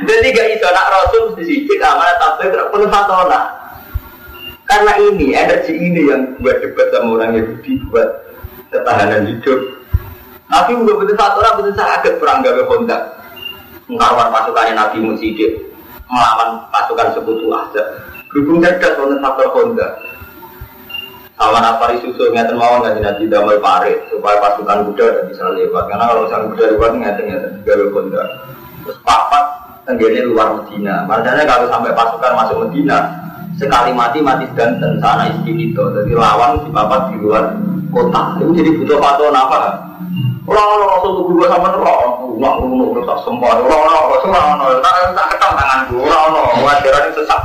jadi 0.04 0.26
gak 0.36 0.48
iso 0.52 0.68
nak 0.68 0.88
rasul 0.92 1.32
di 1.32 1.44
sini, 1.48 1.80
amanah 1.80 2.16
tapi 2.20 2.52
penuh 2.52 2.88
fatona. 2.92 3.40
Karena 4.68 4.92
ini, 5.00 5.32
energi 5.32 5.72
ini 5.76 6.12
yang 6.12 6.36
buat 6.44 6.60
debat 6.60 6.92
sama 6.92 7.08
orang 7.16 7.40
Yahudi, 7.40 7.80
buat 7.88 8.08
ketahanan 8.68 9.32
hidup. 9.32 9.60
Nabi 10.52 10.76
udah 10.76 10.94
betul 11.00 11.16
satu 11.16 11.40
orang 11.40 11.56
betul 11.60 11.72
sangat 11.72 12.04
perang 12.20 12.44
gawe 12.44 12.62
Honda. 12.68 12.98
Mengawal 13.88 14.28
pasukan 14.28 14.76
Nabi 14.76 14.98
Musidik 15.00 15.56
melawan 16.12 16.68
pasukan 16.68 17.16
sekutu 17.16 17.48
aja. 17.48 17.82
Berhubung 18.28 18.60
cerdas 18.60 19.00
wonten 19.00 19.24
faktor 19.24 19.48
Honda. 19.56 19.96
Awan 21.42 21.66
apa 21.66 21.98
susu 21.98 22.30
ngeten 22.30 22.54
mawon 22.54 22.86
kan 22.86 23.02
Nabi 23.02 23.26
damai 23.26 23.58
parit 23.58 23.98
supaya 24.06 24.38
pasukan 24.38 24.86
kuda 24.86 25.04
tidak 25.10 25.26
bisa 25.34 25.44
lewat. 25.50 25.90
Karena 25.90 26.04
kalau 26.06 26.22
misalnya 26.30 26.46
kuda 26.54 26.64
lewat 26.70 26.90
ngeten 27.02 27.24
ngeten 27.26 27.52
gawe 27.66 27.84
Honda. 27.90 28.22
Terus 28.86 28.98
papat 29.02 29.44
tenggene 29.82 30.22
luar 30.30 30.54
Medina. 30.62 31.02
Makanya 31.10 31.42
kalau 31.42 31.66
sampai 31.66 31.90
pasukan 31.98 32.32
masuk 32.38 32.56
Medina, 32.66 32.98
sekali 33.58 33.90
mati 33.90 34.22
mati 34.22 34.46
dan 34.54 34.78
sana 34.78 35.34
istri 35.34 35.58
itu. 35.58 35.82
Jadi 35.82 36.14
lawan 36.14 36.62
si 36.62 36.70
papat 36.70 37.00
di 37.10 37.16
luar 37.18 37.58
kota. 37.90 38.38
Itu 38.38 38.54
jadi 38.54 38.70
butuh 38.78 38.98
fatwa 39.02 39.34
apa? 39.34 39.58
Orang-orang 40.42 40.88
rasul 40.98 41.10
tuh 41.22 41.46
sama 41.46 41.70
orang, 41.70 42.34
ngono 42.34 42.84
terus 42.90 43.06
tak 43.06 43.18
sempat. 43.22 43.62
Orang-orang 43.62 44.10
rasul 44.10 44.30
orang-orang, 44.34 44.82
tak 44.82 45.38
tak 45.38 45.50
wajaran 46.62 47.10
itu 47.10 47.22
sesak. 47.22 47.40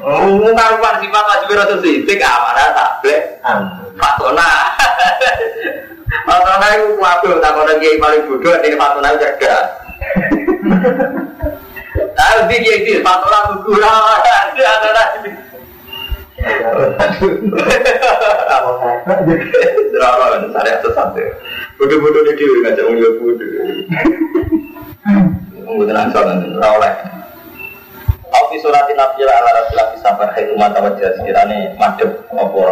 Ngomong 0.00 0.54
karuan 0.56 0.96
sifat 1.02 1.24
wajib 1.26 1.50
rasul 1.58 1.78
sidik 1.84 2.22
amanah 2.22 2.72
tablet. 2.72 3.42
Fatona. 3.98 4.50
Fatona 6.24 6.66
itu 6.74 6.96
waduh 6.98 7.36
tak 7.42 7.54
ada 7.54 7.74
kiai 7.78 8.00
paling 8.00 8.22
bodoh 8.26 8.54
ini 8.62 8.78
fatona 8.78 9.18
cerdas. 9.18 9.66
Tapi 12.16 12.54
kiai 12.62 12.82
itu 12.86 13.02
fatona 13.04 13.38
kukurang 13.52 14.04
ada 14.18 14.32
ada 14.56 15.04
Drama 19.90 20.24
kan, 20.32 20.42
saya 20.56 20.80
sesat 20.80 21.12
ya. 21.12 21.28
Bodoh-bodoh 21.76 22.24
di 22.24 22.32
diri 22.40 22.64
ngajak 22.64 22.84
ngomong 22.88 23.16
bodoh. 23.20 23.48
Ngomong 25.68 25.84
tenang 25.84 26.08
soalnya, 26.08 26.48
rawleh. 26.56 27.19
Aku 28.30 28.54
suratin 28.62 28.94
nabi 28.94 29.26
ala 29.26 29.50
rasulullah 29.50 29.90
sabar 29.98 30.30
hai 30.38 30.46
umat 30.54 30.74
wajah 30.78 31.18
sekiranya 31.18 31.74
madep 31.74 32.22
apa 32.30 32.62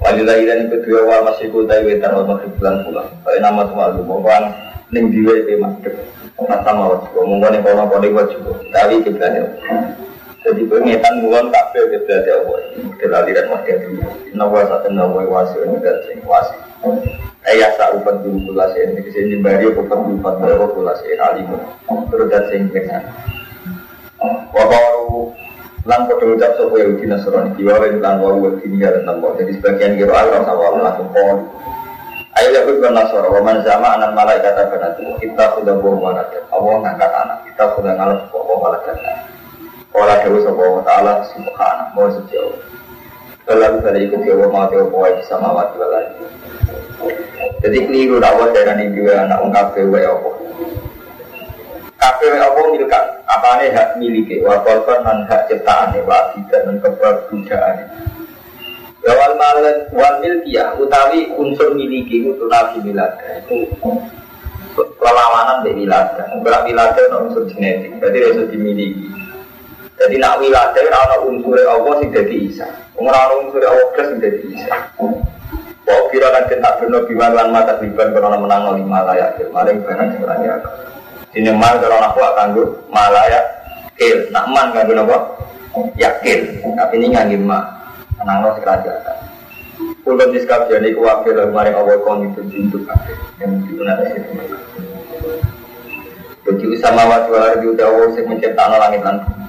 Walilah 0.00 0.38
dan 0.40 0.72
kedua 0.72 1.04
wal 1.04 1.22
masih 1.28 1.52
kutai 1.52 1.84
wetan 1.84 2.16
wal 2.16 2.24
maghrib 2.24 2.52
bulan 2.56 2.80
pulang 2.84 3.08
Kaya 3.24 3.38
nama 3.44 3.68
tuh 3.68 3.76
malu 3.76 4.00
Mohon 4.08 4.44
ning 4.88 5.12
diwe 5.12 5.44
ke 5.44 5.60
madep 5.60 5.94
Mata 6.40 6.72
mawat 6.72 7.12
Ngomong 7.12 7.44
kono 7.60 7.84
kono 7.92 8.08
wajib 8.16 8.40
Tapi 8.72 9.04
kiblatnya 9.04 9.44
jadi 10.48 10.64
pengetan 10.64 11.14
kabel 11.28 11.84
ke 11.92 11.98
berarti 12.08 12.30
Allah. 12.32 12.58
Model 12.80 13.12
aliran 13.20 13.46
wahya 13.52 13.74
dulu. 13.84 14.00
Nawa 14.32 14.64
satu 14.64 14.88
nawa 14.96 15.20
wasi 15.28 15.60
dan 15.84 15.96
sing 16.08 16.24
wasi. 16.24 16.56
Ayah 17.44 17.76
tak 17.76 18.00
upat 18.00 18.24
dulu 18.24 18.48
pula 18.48 18.70
sih 18.72 18.80
ini 18.80 19.04
ke 19.04 19.10
sini 19.12 19.44
bari 19.44 19.68
upat 19.68 19.92
dulu 19.92 20.16
upat 20.24 20.34
baru 20.40 20.72
pula 20.72 20.96
sih 21.04 21.20
alim. 21.20 21.52
Terus 22.08 22.26
dan 22.32 22.44
sing 22.48 22.62
pengen. 22.72 23.02
Wabaru 24.50 25.30
lan 25.86 26.04
podo 26.04 26.36
ucap 26.36 26.58
sopo 26.58 26.74
ya 26.76 26.90
uji 26.90 27.06
nasrani 27.06 27.54
kiwa 27.56 27.78
wa 27.78 27.86
lan 27.86 28.16
wa 28.20 28.34
wa 28.34 28.50
kini 28.60 28.82
ya 28.82 28.92
Jadi 28.98 29.52
sebagian 29.56 29.96
kira 29.96 30.12
Allah 30.12 30.42
sama 30.44 30.82
langsung 30.82 31.08
pol. 31.14 31.48
Ayo 32.38 32.54
ya 32.54 32.62
bukan 32.62 32.94
nasor, 32.94 33.26
wa 33.26 33.42
sama 33.66 33.98
anak 33.98 34.14
malaikat 34.14 34.54
akan 34.54 34.94
itu 34.94 35.26
kita 35.26 35.58
sudah 35.58 35.74
bohong 35.82 36.06
anak. 36.06 36.30
Allah 36.54 36.74
ngangkat 36.86 37.10
anak, 37.10 37.38
kita 37.50 37.64
sudah 37.74 37.92
ngalah 37.98 38.18
bohong 38.30 38.62
malaikat. 38.62 38.94
Ora 39.90 40.22
dewa 40.22 40.38
sapa 40.46 40.62
wa 40.62 40.82
ta'ala 40.86 41.12
subhanahu 41.34 41.98
wa 41.98 42.10
sejauh. 42.14 42.54
Kalau 43.42 43.80
dari 43.82 44.06
ikut 44.06 44.20
dewa 44.22 44.46
mau 44.52 44.70
dewa 44.70 44.86
boy 44.86 45.10
bisa 45.18 45.34
mawat 45.40 45.74
wala. 45.74 45.98
Jadi 47.58 47.78
keliru 47.90 48.22
dakwah 48.22 48.54
dari 48.54 48.86
juga 48.94 49.26
anak 49.26 49.42
ungkap 49.42 49.74
dewa 49.74 49.98
apa. 49.98 50.30
Kafe 52.08 52.40
apa 52.40 52.72
milkan? 52.72 53.04
Apa 53.28 53.60
nih 53.60 53.68
hak 53.76 54.00
miliki? 54.00 54.40
Wa 54.40 54.64
korban 54.64 55.04
dan 55.04 55.28
hak 55.28 55.44
ciptaan 55.52 55.92
wa 56.08 56.32
tidak 56.32 56.64
dan 56.64 56.76
keberbudayaan. 56.80 57.84
Wal 59.04 59.36
malet 59.36 59.92
wal 59.92 60.16
milkiyah 60.24 60.72
utawi 60.80 61.28
unsur 61.36 61.76
miliki 61.76 62.24
itu 62.24 62.44
nabi 62.48 62.80
milada 62.80 63.44
itu 63.44 63.68
perlawanan 64.96 65.68
dari 65.68 65.84
milada. 65.84 66.32
Berak 66.40 66.64
milada 66.64 66.96
itu 66.96 67.16
unsur 67.28 67.44
genetik, 67.44 68.00
berarti 68.00 68.18
itu 68.24 68.42
dimiliki. 68.56 69.04
Jadi 70.00 70.16
nak 70.16 70.40
wilayah 70.40 70.72
ana 71.04 71.16
unsur 71.28 71.60
Allah 71.60 71.92
sing 72.00 72.08
dadi 72.08 72.48
Isa. 72.48 72.64
Ora 72.96 73.28
ana 73.28 73.34
unsur 73.36 73.60
Allah 73.60 73.84
plus 73.92 74.08
sing 74.08 74.18
dadi 74.24 74.48
Isa. 74.56 74.76
Wa 75.84 76.08
kira 76.08 76.32
kan 76.32 76.48
tak 76.48 76.74
bener 76.80 77.04
biwan 77.04 77.36
lan 77.36 77.52
mata 77.52 77.76
biban 77.76 78.16
karena 78.16 78.40
menang 78.40 78.80
lima 78.80 79.04
layak 79.04 79.44
maling 79.52 79.84
barang 79.84 80.08
sing 80.16 80.24
ora 80.24 80.56
ya. 81.34 81.44
Dene 81.44 81.52
mal 81.56 81.76
kalau 81.80 82.00
aku 82.00 82.20
akan 82.24 82.46
gue 82.56 82.66
malaya 82.88 83.40
kil, 83.98 84.30
nak 84.30 84.46
man 84.48 84.72
kan 84.72 84.88
apa? 84.88 85.18
Yakin, 85.94 86.40
tapi 86.74 86.94
ini 86.98 87.14
ngangge 87.14 87.38
ma. 87.38 87.60
Menang 88.18 88.42
lo 88.42 88.50
sekeraja. 88.58 88.92
Kulon 90.02 90.34
diskabjani 90.34 90.96
kuwakil 90.96 91.38
maring 91.54 91.76
Allah 91.76 92.00
kon 92.02 92.26
itu 92.26 92.40
jintuk 92.50 92.82
yang 93.38 93.62
digunakan 93.62 94.10
itu. 94.10 94.32
Jadi 96.48 96.64
usama 96.72 97.04
wa 97.04 97.28
tuwa 97.28 97.52
ardi 97.52 97.68
utawa 97.68 98.08
sing 98.16 98.24
menciptakan 98.24 98.80
langit 98.80 99.04
lan 99.04 99.20
bumi. 99.20 99.46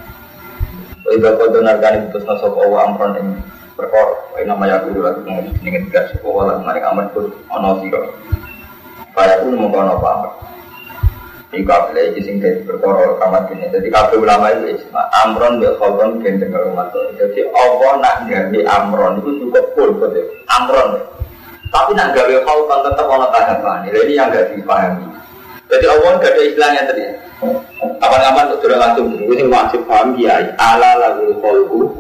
Iba 1.16 1.34
kodo 1.40 1.64
nargani 1.64 2.12
putus 2.12 2.28
nasab 2.28 2.54
Allah 2.60 2.92
amron 2.92 3.18
yang 3.18 3.30
perkor 3.74 4.30
Wa 4.36 4.46
nama 4.46 4.70
ya 4.70 4.78
kudu 4.86 5.02
lagi 5.02 5.26
pengen 5.26 5.58
Ini 5.66 5.90
tiga 5.90 6.06
suku 6.14 6.28
Allah 6.38 6.62
Mereka 6.62 6.94
amat 6.94 7.08
pun 7.18 7.34
Ono 7.50 7.82
siro 7.82 8.14
Kaya 9.18 9.42
pun 9.42 9.58
mengkono 9.58 9.98
apa 9.98 10.30
Ini 11.50 11.66
kabel 11.66 12.14
ini 12.14 12.22
sing 12.22 12.38
dari 12.38 12.62
perkara 12.62 13.18
kamat 13.18 13.50
ini. 13.58 13.74
Jadi 13.74 13.90
kabel 13.90 14.22
ulama 14.22 14.54
itu 14.54 14.78
isma 14.78 15.10
Amron 15.26 15.58
bil 15.58 15.74
kholton 15.82 16.22
gendeng 16.22 16.54
kalau 16.54 16.78
mati 16.78 17.02
Jadi 17.18 17.42
Allah 17.50 17.92
nak 17.98 18.30
gawe 18.30 18.60
amron 18.78 19.18
itu 19.18 19.30
cukup 19.42 19.66
full 19.74 19.98
betul 19.98 20.30
Amron 20.46 21.02
Tapi 21.74 21.92
nak 21.98 22.14
gawe 22.14 22.36
kholton 22.46 22.80
tetap 22.86 23.06
ono 23.10 23.28
tahapan 23.34 23.90
Ini 23.90 24.14
yang 24.14 24.30
gak 24.30 24.54
dipahami. 24.54 25.10
Jadi 25.74 25.86
Allah 25.90 26.12
gak 26.22 26.38
ada 26.38 26.42
istilahnya 26.46 26.82
tadi. 26.86 27.04
Kapan-kapan 27.98 28.46
untuk 28.54 28.70
langsung 28.70 29.08
ini 29.18 29.44
wajib 29.50 29.82
paham 29.90 30.14
dia 30.14 30.54
ala 30.60 31.02
lagu 31.02 31.34
kolku 31.42 31.98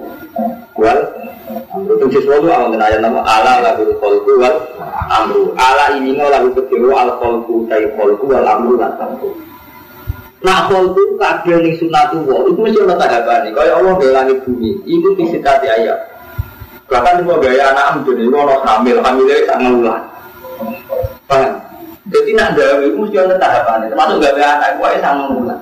wal 0.78 1.00
amru 1.74 1.94
itu 1.98 2.06
sesuatu 2.22 2.48
awal 2.50 2.74
ayat 2.78 3.02
nama 3.02 3.26
ala 3.26 3.62
lagu 3.62 3.90
kolku 3.98 4.38
wal 4.38 4.58
amru 5.10 5.54
ala 5.58 5.98
ini 5.98 6.14
mau 6.14 6.30
lagu 6.30 6.54
kecil 6.54 6.90
al 6.94 7.18
kolku 7.18 7.66
tay 7.68 7.90
kolku 7.98 8.26
wal 8.30 8.46
amru 8.46 8.78
lan 8.78 8.94
amru 9.00 9.32
Nah, 10.40 10.72
kolku 10.72 11.20
kabel 11.20 11.68
ning 11.68 11.76
sunatullah 11.76 12.48
itu 12.48 12.60
mesti 12.64 12.80
ada 12.80 12.96
tahapan 12.96 13.44
nih. 13.44 13.52
Kalau 13.52 13.72
Allah 13.76 14.24
langit 14.24 14.40
bumi 14.48 14.72
itu 14.88 15.12
disitati 15.20 15.68
ayat. 15.68 16.00
Bahkan 16.88 17.22
semua 17.22 17.44
gaya 17.44 17.76
anak 17.76 18.00
menjadi 18.00 18.24
ono 18.32 18.56
hamil, 18.64 18.98
hamilnya 19.04 19.36
sangat 19.44 19.72
ulang. 19.76 20.04
Paham? 21.28 21.69
Jadi 22.10 22.32
nak 22.34 22.58
gawe 22.58 22.82
itu 22.82 22.98
mesti 22.98 23.18
ada 23.22 23.36
tahapan. 23.38 23.86
Termasuk 23.90 24.18
gawe 24.18 24.42
anak 24.42 24.70
gue 24.82 24.90
sama 25.02 25.24
mulan. 25.30 25.60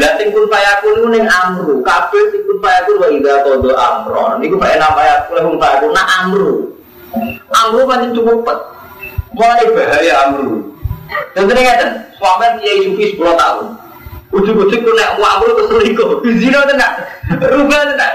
Lah 0.00 0.12
sing 0.16 0.28
kun 0.32 0.48
fayakun 0.48 0.92
itu 0.96 1.08
ning 1.12 1.24
amru. 1.28 1.84
Kabeh 1.84 2.22
sing 2.32 2.40
kun 2.48 2.58
fayakun 2.64 2.96
wa 2.96 3.08
idza 3.12 3.34
qada 3.44 3.72
amron. 3.76 4.40
Iku 4.40 4.56
bae 4.56 4.76
nama 4.80 5.00
ya 5.04 5.16
kun 5.28 5.60
fayakun 5.60 5.92
nak 5.92 6.08
amru. 6.24 6.72
Amru 7.52 7.80
pancen 7.84 8.16
cukup 8.16 8.40
pet. 8.48 8.58
Mulai 9.36 9.68
bahaya 9.76 10.12
amru. 10.28 10.72
Contohnya 11.36 11.60
ngeten, 11.60 11.90
suami 12.16 12.46
kiai 12.60 12.88
sufi 12.88 13.04
10 13.16 13.36
tahun. 13.36 13.66
Ujuk-ujuk 14.32 14.80
ku 14.80 14.90
nek 14.96 15.20
mau 15.20 15.28
amru 15.36 15.52
ke 15.56 15.62
selingkuh. 15.68 16.24
Zina 16.40 16.64
tenan. 16.64 16.92
Rubah 17.36 17.80
tenan. 17.92 18.14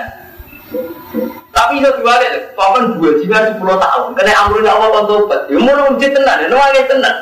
Tapi 1.53 1.81
itu 1.81 1.89
dibalik, 1.89 2.53
papan 2.53 2.97
dua 2.97 3.17
jiwa 3.21 3.37
10 3.53 3.61
tahun. 3.61 4.09
Karena 4.17 4.33
amru 4.45 4.61
ini 4.61 4.69
Allah 4.69 5.01
tobat. 5.05 5.41
Ya 5.49 5.57
mau 5.61 5.93
ujit 5.93 6.09
tenan, 6.13 6.41
ya 6.41 6.47
nuangin 6.49 6.85
tenan. 6.89 7.15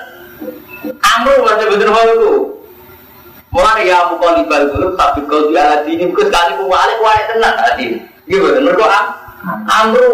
Amru 0.99 1.35
masih 1.45 1.65
bener 1.71 1.89
hal 1.89 2.07
itu. 2.17 2.33
Mulai 3.55 3.87
ya 3.87 4.03
aku 4.03 4.19
kalau 4.19 4.35
libal 4.35 4.63
dulu, 4.67 4.87
tapi 4.99 5.23
kalau 5.31 5.47
dia 5.47 5.63
hati 5.63 5.95
ini, 5.95 6.11
bukan 6.11 6.27
sekali 6.27 6.59
aku 6.59 6.65
balik, 6.67 6.99
walik 6.99 7.25
tenan 7.31 7.55
hati. 7.55 7.87
Gimana? 8.27 8.59
Mereka 8.59 8.83
am, 8.83 9.05
amru. 9.63 10.11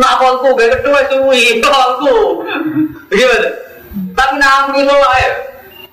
Nak 0.00 0.16
kolku, 0.16 0.48
gak 0.56 0.80
kedua 0.80 1.00
suwi, 1.12 1.60
kolku. 1.60 2.16
Gimana? 3.12 3.48
Tapi 4.16 4.32
nak 4.40 4.52
amru 4.64 4.80
itu 4.80 4.96
lah 4.96 5.16
ya. 5.20 5.32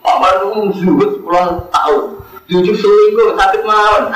Apa 0.03 0.27
lu 0.43 0.71
zuhud 0.79 1.11
10 1.27 1.71
tahun. 1.71 2.03
Jujur 2.47 2.75
selingkuh, 2.75 3.35
sakit 3.35 3.61
mawon. 3.67 4.15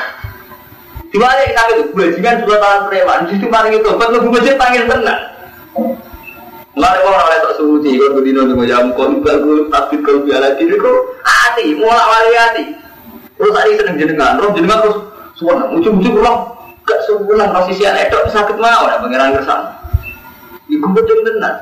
Dibalik 1.11 1.55
sakit 1.55 1.77
bajingan 1.95 2.43
dua 2.43 2.59
tahun 2.59 2.81
preman, 2.91 3.27
justru 3.31 3.47
paling 3.47 3.73
itu, 3.79 3.89
buat 3.95 4.11
lu 4.11 4.31
masjid 4.31 4.55
panggil 4.59 4.83
tenang. 4.87 5.21
Mulai 6.77 7.01
orang 7.01 7.25
oleh 7.25 7.39
tak 7.41 7.57
suci, 7.57 7.97
kalau 7.97 8.21
berdino 8.21 8.45
dengan 8.45 8.69
jam 8.69 8.93
kon, 8.93 9.25
bagus, 9.25 9.65
tapi 9.73 9.97
kalau 10.05 10.21
biala 10.21 10.53
diri 10.61 10.77
kok 10.77 10.97
hati, 11.25 11.73
mulai 11.73 12.05
wali 12.05 12.37
hati. 12.37 12.63
Terus 13.33 13.53
hari 13.57 13.73
seneng 13.81 13.97
jenengan, 13.97 14.37
roh 14.37 14.53
jenengan 14.53 14.85
terus 14.85 14.97
suara, 15.33 15.73
ujung-ujung 15.73 16.21
pulang, 16.21 16.53
gak 16.85 17.01
sebulan 17.09 17.49
posisi 17.49 17.81
anak 17.81 18.13
itu 18.13 18.29
sakit 18.29 18.61
mau, 18.61 18.85
ada 18.85 19.01
pangeran 19.01 19.33
kersang. 19.41 19.73
Iku 20.69 20.85
betul 20.93 21.25
tenang. 21.25 21.57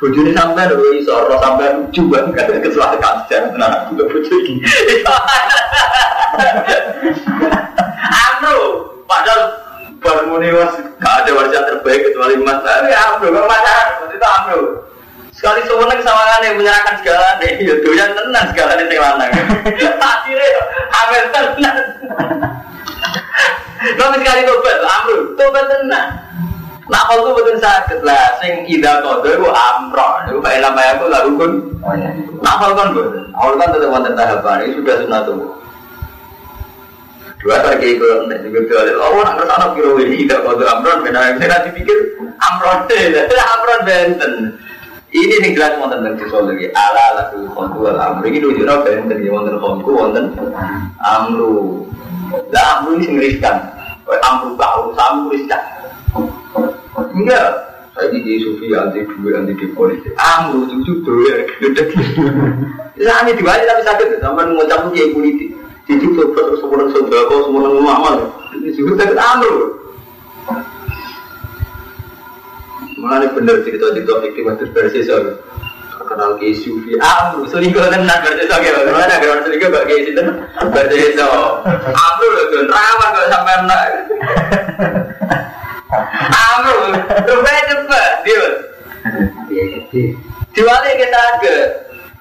Bojone 0.00 0.36
sampai 0.36 0.68
lho 0.68 1.00
iso 1.00 1.12
ora 1.16 1.40
sampai 1.40 1.80
lucu 1.80 2.04
banget 2.12 2.60
kesalahan 2.60 3.24
sejarah 3.24 3.48
tenan 3.56 3.72
aku 3.72 3.96
udah 3.96 4.06
bojo 4.12 4.34
iki. 4.40 4.60
Amro, 8.12 8.56
padahal 9.08 9.40
baru 10.04 10.28
muni 10.28 10.52
was 10.52 10.76
gak 11.00 11.24
ada 11.24 11.30
wajah 11.32 11.62
terbaik 12.24 12.40
kecuali 12.40 12.46
Mas. 12.46 12.58
Tapi 12.64 12.90
Amro 12.92 13.26
kok 13.28 13.46
pacaran 13.48 13.86
seperti 13.92 14.14
itu 14.16 14.26
Amro. 14.26 14.60
Sekali 15.34 15.60
sewenang 15.66 16.00
sawangan 16.00 16.46
yang 16.46 16.56
menyerahkan 16.56 16.94
segala 17.02 17.36
deh, 17.42 17.52
ya 17.58 17.74
doyan 17.82 18.10
tenan 18.14 18.44
segala 18.54 18.78
sing 18.78 18.96
lanang. 19.02 19.30
Akhirnya 20.14 20.62
amel 20.94 21.24
tenan. 21.34 21.76
Tapi 23.84 24.16
sekali 24.22 24.40
tobat, 24.46 24.78
Amro, 24.78 25.16
tobat 25.34 25.64
tenan. 25.68 26.06
Nah 26.84 27.02
kalau 27.08 27.32
betul 27.34 27.58
sakit 27.58 28.00
lah, 28.04 28.38
sing 28.44 28.68
ida 28.68 29.00
kodo 29.00 29.24
itu 29.24 29.48
amro, 29.48 30.20
itu 30.28 30.36
kayak 30.44 30.68
nama 30.68 30.92
aku 30.92 31.04
lalu 31.08 31.30
kun. 31.40 31.52
Nah 32.44 32.54
kalau 32.60 32.76
kan 32.76 32.92
betul, 32.92 33.24
awal 33.32 33.56
kan 33.56 33.72
tetap 33.72 33.88
wonten 33.88 34.12
tahapan 34.12 34.68
ini 34.68 34.76
sudah 34.84 34.96
sunat 35.00 35.22
tuh. 35.24 35.63
Dua 37.44 37.60
kali 37.60 38.00
itu 38.00 38.08
nanti 38.24 38.48
juga 38.48 38.88
tuh, 38.88 39.04
oh 39.04 39.20
nak 39.20 39.36
ke 39.36 39.44
sana 39.44 39.66
kira 39.76 40.00
ini 40.00 40.24
ida 40.24 40.40
kodo 40.40 40.64
amron, 40.64 41.04
benar 41.04 41.36
saya 41.36 41.44
nanti 41.44 41.76
pikir 41.76 42.16
amron 42.40 42.88
deh, 42.88 43.28
amron 43.52 43.80
benten. 43.84 44.32
Ini 45.14 45.44
yang 45.44 45.52
jelas 45.54 45.78
wonten 45.78 46.02
tentang 46.02 46.18
psikologi. 46.18 46.66
Ala 46.74 47.04
laku 47.14 47.46
kontu 47.54 47.86
ala 47.86 48.18
amru 48.18 48.34
dulu 48.34 48.58
jurah 48.58 48.82
benten 48.82 49.22
ya 49.22 49.30
wonten 49.30 49.60
kontu 49.62 49.92
wonten 49.94 50.24
amru. 50.98 51.86
Lah 52.50 52.80
amru 52.80 52.98
ini 52.98 53.06
singriskan. 53.12 53.62
Amru 54.10 54.58
kau, 54.58 54.90
amru 54.96 55.36
riskan. 55.36 55.62
Enggak. 57.14 57.46
Saya 57.94 58.10
di 58.10 58.42
sufi 58.42 58.74
anti 58.74 59.06
duit 59.06 59.38
anti 59.38 59.54
di 59.54 59.70
politik. 59.70 60.18
Amru 60.18 60.66
cucu 60.66 60.98
doya 61.06 61.46
gede. 61.46 61.94
Ya 62.98 63.14
ini 63.22 63.38
diwajib 63.38 63.70
tapi 63.70 63.82
sakit. 63.86 64.18
Sampai 64.18 64.50
mengucap 64.50 64.90
dia 64.90 65.14
politik. 65.14 65.54
Jadi 65.84 66.06
coba 66.16 66.40
terus 66.40 66.58
semua 66.64 66.86
saudara 66.88 67.28
kau 67.28 67.44
semua 67.44 67.68
ngamal. 67.68 68.16
Ini 68.56 68.68
juga 68.72 69.04
sakit 69.04 69.18
amru. 69.20 69.56
Mana 73.04 73.28
bener 73.36 73.60
cerita 73.68 73.92
cerita 73.92 74.16
fikih 74.24 74.48
waktu 74.48 74.64
versi 74.72 75.04
soal 75.04 75.36
kenal 76.04 76.36
ke 76.40 76.52
sufi. 76.56 76.96
Amru 77.00 77.48
selingkuh 77.48 77.80
tenan 77.88 78.20
berarti 78.20 78.44
so 78.44 78.56
gitu 78.60 78.80
mana 78.92 79.14
kalau 79.20 79.40
selingkuh 79.44 79.68
gak 79.72 79.84
kayak 79.88 80.00
gitu 80.08 80.20
berarti 80.72 81.16
so 81.16 81.28
amru 81.80 82.28
loh 82.28 82.44
tuh 82.52 82.62
rawan 82.68 83.08
gak 83.16 83.28
sampai 83.32 83.56
nak 83.64 83.84
amru 86.28 86.76
coba 87.24 87.50
coba 87.50 88.02
dia 88.24 88.44
diwali 90.54 90.90
kita 90.96 91.22
ke 91.40 91.56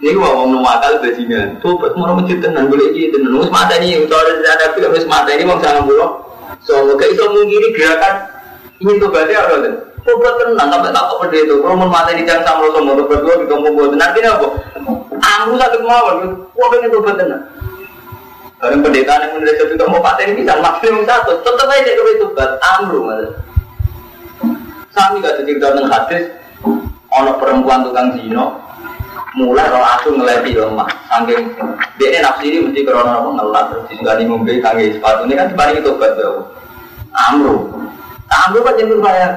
ini 0.04 0.20
gua 0.20 0.36
ngomong 0.36 0.68
akal 0.68 1.00
bajingan 1.00 1.56
tobat 1.64 1.96
mau 1.96 2.12
masjid 2.20 2.44
tenan 2.44 2.68
boleh 2.68 2.92
gitu 2.92 3.16
tenan 3.16 3.40
mus 3.40 3.48
mata 3.48 3.80
ini 3.80 4.04
kalau 4.12 4.28
ada 4.44 4.76
film 4.76 4.92
mata 5.08 5.32
ini 5.32 5.48
buruk 5.88 6.12
so 6.60 6.76
kayak 7.00 7.16
iso 7.16 7.24
mungkin 7.32 7.72
gerakan 7.72 8.16
ini 8.84 9.00
tobatnya 9.00 9.40
apa 9.40 9.56
tuh 9.64 9.76
Tobat 10.04 10.36
tenang 10.36 10.68
sampai 10.68 10.92
tak 10.92 11.08
pada 11.16 11.32
itu. 11.32 11.56
Mau 11.64 11.88
mati 11.88 12.20
di 12.20 12.28
jangan 12.28 12.44
sama 12.44 12.68
sama 12.76 12.92
tobat 13.00 13.24
juga 13.24 13.56
mau 13.56 13.72
buat 13.72 13.96
nanti 13.96 14.20
apa? 14.20 14.48
Aku 15.16 15.56
satu 15.56 15.80
kemauan. 15.80 16.44
Wah 16.60 16.68
pengen 16.76 16.92
tobat 16.92 17.16
tenang. 17.16 17.44
Barang 18.60 18.84
pendeta 18.84 19.24
yang 19.24 19.40
menulis 19.40 19.80
mau 19.88 20.04
mati 20.04 20.28
ini 20.28 20.44
bisa 20.44 20.60
maksimum 20.60 21.08
satu. 21.08 21.40
Tetap 21.40 21.72
aja 21.72 21.92
kalau 21.96 22.20
tobat 22.20 22.52
amru 22.76 23.00
mas. 23.08 23.32
Sami 24.92 25.24
gak 25.24 25.40
cerita 25.40 25.72
tentang 25.72 25.88
hadis. 25.88 26.24
Ono 27.08 27.32
perempuan 27.40 27.88
tukang 27.88 28.20
zino. 28.20 28.60
Mulai 29.34 29.66
roh 29.66 29.82
aku 29.82 30.14
ngeleti 30.14 30.54
lemah. 30.54 30.86
Saking 31.10 31.58
dia 31.98 32.08
ini 32.14 32.20
nafsi 32.22 32.46
ini 32.54 32.58
mesti 32.70 32.86
karena 32.86 33.18
apa 33.18 33.30
ngelat 33.34 33.66
terus 33.74 33.86
disegani 33.90 34.24
ngombe 34.30 34.54
kangge 34.62 34.94
sepatu 34.94 35.26
ini 35.26 35.34
kan 35.34 35.50
dibanding 35.50 35.82
tobat 35.82 36.14
ya. 36.14 36.30
Amru. 37.30 37.56
Amru 38.30 38.60
kan 38.62 38.78
jentur 38.78 39.02
saya. 39.02 39.30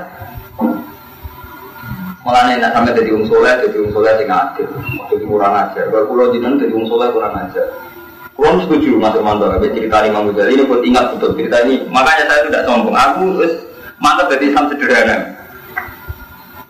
Mulane 2.27 2.59
nak 2.59 2.75
sampai 2.75 2.91
jadi 2.91 3.15
wong 3.15 3.25
soleh, 3.31 3.55
jadi 3.63 3.77
wong 3.87 3.93
soleh 3.95 4.13
sing 4.19 4.27
adil, 4.27 4.67
jadi 5.15 5.25
kurang 5.31 5.55
ajar. 5.55 5.87
Kalau 5.95 6.11
pulau 6.11 6.35
jinan 6.35 6.59
jadi 6.59 6.75
wong 6.75 6.91
soleh 6.91 7.07
kurang 7.15 7.39
ajar. 7.39 7.71
Kurang 8.35 8.67
setuju 8.67 8.99
masuk 8.99 9.23
mantap, 9.23 9.55
tapi 9.57 9.71
cerita 9.71 10.03
Imam 10.03 10.35
Ghazali 10.35 10.59
ini 10.59 10.67
buat 10.67 10.83
ingat 10.83 11.15
betul 11.15 11.39
cerita 11.39 11.63
ini. 11.63 11.87
Makanya 11.87 12.27
saya 12.27 12.41
tidak 12.51 12.63
sombong. 12.67 12.99
Aku 12.99 13.31
terus 13.39 13.55
mantap 14.03 14.27
jadi 14.35 14.51
Islam 14.51 14.67
sederhana. 14.75 15.17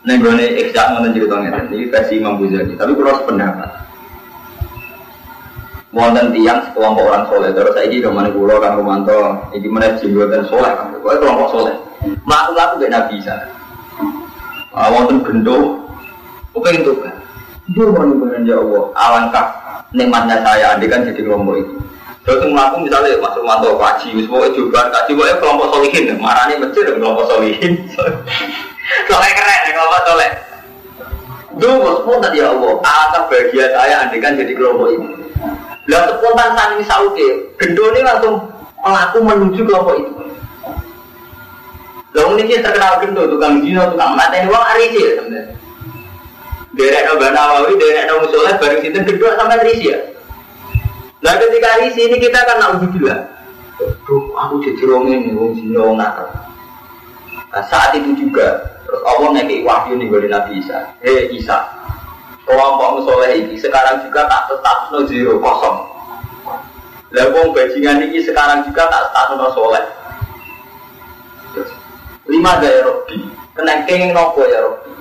Nih 0.07 0.23
gue 0.23 0.33
nih 0.39 0.49
eksak 0.63 0.95
mau 0.95 1.03
cerita 1.11 1.35
ini 1.43 1.91
versi 1.91 2.23
Imam 2.23 2.39
Ghazali. 2.39 2.79
Tapi 2.79 2.93
kurang 2.95 3.27
sependapat. 3.27 3.71
Wonten 5.91 6.31
tiang 6.31 6.63
sekelompok 6.71 7.05
orang 7.11 7.25
soleh. 7.27 7.51
Terus 7.51 7.75
saya 7.75 7.91
ini 7.91 8.05
ke 8.05 8.11
mana 8.13 8.31
pulau 8.31 8.63
kan 8.63 8.79
Romanto, 8.79 9.51
mana 9.51 9.99
jenggotan 9.99 10.47
soleh. 10.47 10.71
Pokoknya 10.95 11.19
kelompok 11.19 11.49
soleh. 11.51 11.75
Melakukan 12.23 12.63
aku 12.63 12.75
gak 12.87 13.07
bisa. 13.11 13.35
Wonten 14.77 15.25
gendo, 15.25 15.89
mungkin 16.53 16.85
itu 16.85 16.93
kan. 17.01 17.17
Dia 17.73 17.83
mau 17.89 18.07
dengan 18.07 18.47
ya 18.47 18.61
Allah, 18.63 18.85
alangkah 18.95 19.47
nikmatnya 19.91 20.39
saya 20.45 20.77
andikan 20.77 21.03
jadi 21.03 21.19
kelompok 21.25 21.65
itu. 21.65 21.75
Terus 22.23 22.47
melakukan 22.47 22.85
misalnya 22.85 23.19
masuk 23.19 23.43
mantau 23.43 23.75
kaji, 23.81 24.23
pokoknya 24.29 24.55
juga 24.55 24.81
kaji, 24.93 25.11
pokoknya 25.17 25.37
kelompok 25.43 25.67
solihin, 25.75 26.15
marahnya 26.21 26.63
masjid 26.63 26.95
kelompok 26.95 27.27
solihin. 27.27 27.73
Soleh 29.07 29.33
keren 29.35 29.75
kelompok 29.75 30.03
soleh. 30.07 30.31
Dulu 31.57 32.05
spontan 32.05 32.37
ya 32.37 32.53
Allah, 32.53 32.73
alangkah 32.85 33.23
bahagia 33.33 33.67
saya 33.73 33.95
andikan 34.05 34.37
jadi 34.37 34.53
kelompok 34.53 34.93
itu. 34.93 35.09
Lah 35.89 36.05
spontan 36.13 36.53
saat 36.53 36.71
ini 36.77 36.85
sauke, 36.85 37.29
gendo 37.57 37.85
ini 37.97 38.01
langsung 38.05 38.45
melaku 38.85 39.19
menuju 39.25 39.61
kelompok 39.65 39.97
itu. 39.97 40.13
Lalu 42.17 42.49
ini 42.49 42.65
terkenal 42.65 43.01
gendo, 43.05 43.29
tukang 43.29 43.61
zino, 43.61 43.93
tukang 43.93 44.17
mata 44.17 44.37
ini 44.37 44.49
uang 44.49 44.67
arisi 44.73 44.99
ya 45.01 45.11
sebenarnya. 45.21 45.55
Derek 46.77 47.03
no 47.09 47.13
Banawawi, 47.17 47.73
derek 47.81 48.05
no 48.09 48.15
Musola, 48.25 48.57
bareng 48.61 48.81
situ 48.85 48.99
gendo 49.05 49.27
sampai 49.37 49.61
arisi 49.65 49.93
ya. 49.93 49.99
Nah 51.25 51.35
ketika 51.41 51.69
arisi 51.81 52.01
ini 52.09 52.17
kita 52.21 52.41
kan 52.45 52.57
nak 52.61 52.81
bilang, 52.93 53.25
Duh, 54.09 54.33
aku 54.33 54.65
jadi 54.65 54.85
ini, 54.89 55.37
orang 55.37 55.53
zino, 55.57 55.81
orang 55.85 55.97
nakal. 56.01 56.29
Nah, 57.57 57.65
saat 57.73 57.97
itu 57.97 58.13
juga, 58.21 58.69
terus 58.85 59.01
Allah 59.09 59.33
ngekei 59.33 59.65
wahyu 59.65 59.97
nih 59.97 60.13
dari 60.13 60.29
Nabi 60.29 60.61
Isa. 60.61 60.93
Hei 61.01 61.33
Isa, 61.33 61.65
kelompok 62.45 63.01
Musola 63.01 63.33
ini 63.33 63.57
sekarang 63.57 64.05
juga 64.05 64.29
tak 64.29 64.53
status 64.53 64.93
no 64.93 65.01
zero, 65.09 65.41
kosong. 65.41 65.89
Lah 67.17 67.33
wong 67.33 67.57
bajingan 67.57 68.05
ini 68.05 68.21
sekarang 68.21 68.61
juga 68.69 68.85
tak 68.93 69.09
status 69.09 69.41
no 69.41 69.49
soleh. 69.57 69.85
Lima 72.29 72.61
gaya 72.61 72.85
robi 72.85 73.25
kena 73.57 73.89
kenging 73.89 74.13
nopo 74.13 74.45
ya 74.45 74.61
robi 74.61 74.93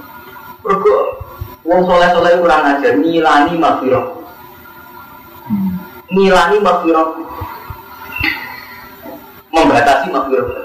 Mergo 0.64 1.20
wong 1.68 1.84
soleh 1.84 2.08
soleh 2.16 2.40
kurang 2.40 2.64
ajar 2.64 2.96
ngilani 2.96 3.60
mafiro 3.60 4.24
ngilani 6.08 6.58
mafiro 6.64 7.04
membatasi 9.52 10.08
mafiro 10.14 10.65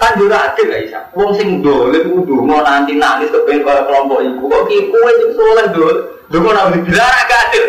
Kan 0.00 0.16
juga 0.16 0.48
adil 0.48 0.72
gak 0.72 0.82
bisa. 0.88 1.00
Wong 1.12 1.36
sing 1.36 1.60
dolim 1.60 2.08
kudu 2.08 2.40
mau 2.40 2.64
nanti 2.64 2.96
nangis 2.96 3.28
kepengen 3.28 3.68
kalau 3.68 3.84
kelompok 3.84 4.24
ibu. 4.24 4.48
Kok 4.48 4.64
ki 4.72 4.88
kowe 4.88 5.10
sing 5.20 5.30
soleh 5.36 5.66
dol. 5.76 5.96
Dulu 6.32 6.40
mau 6.48 6.56
nanti 6.56 6.80
dilarang 6.88 7.24
gak 7.28 7.40
adil. 7.52 7.64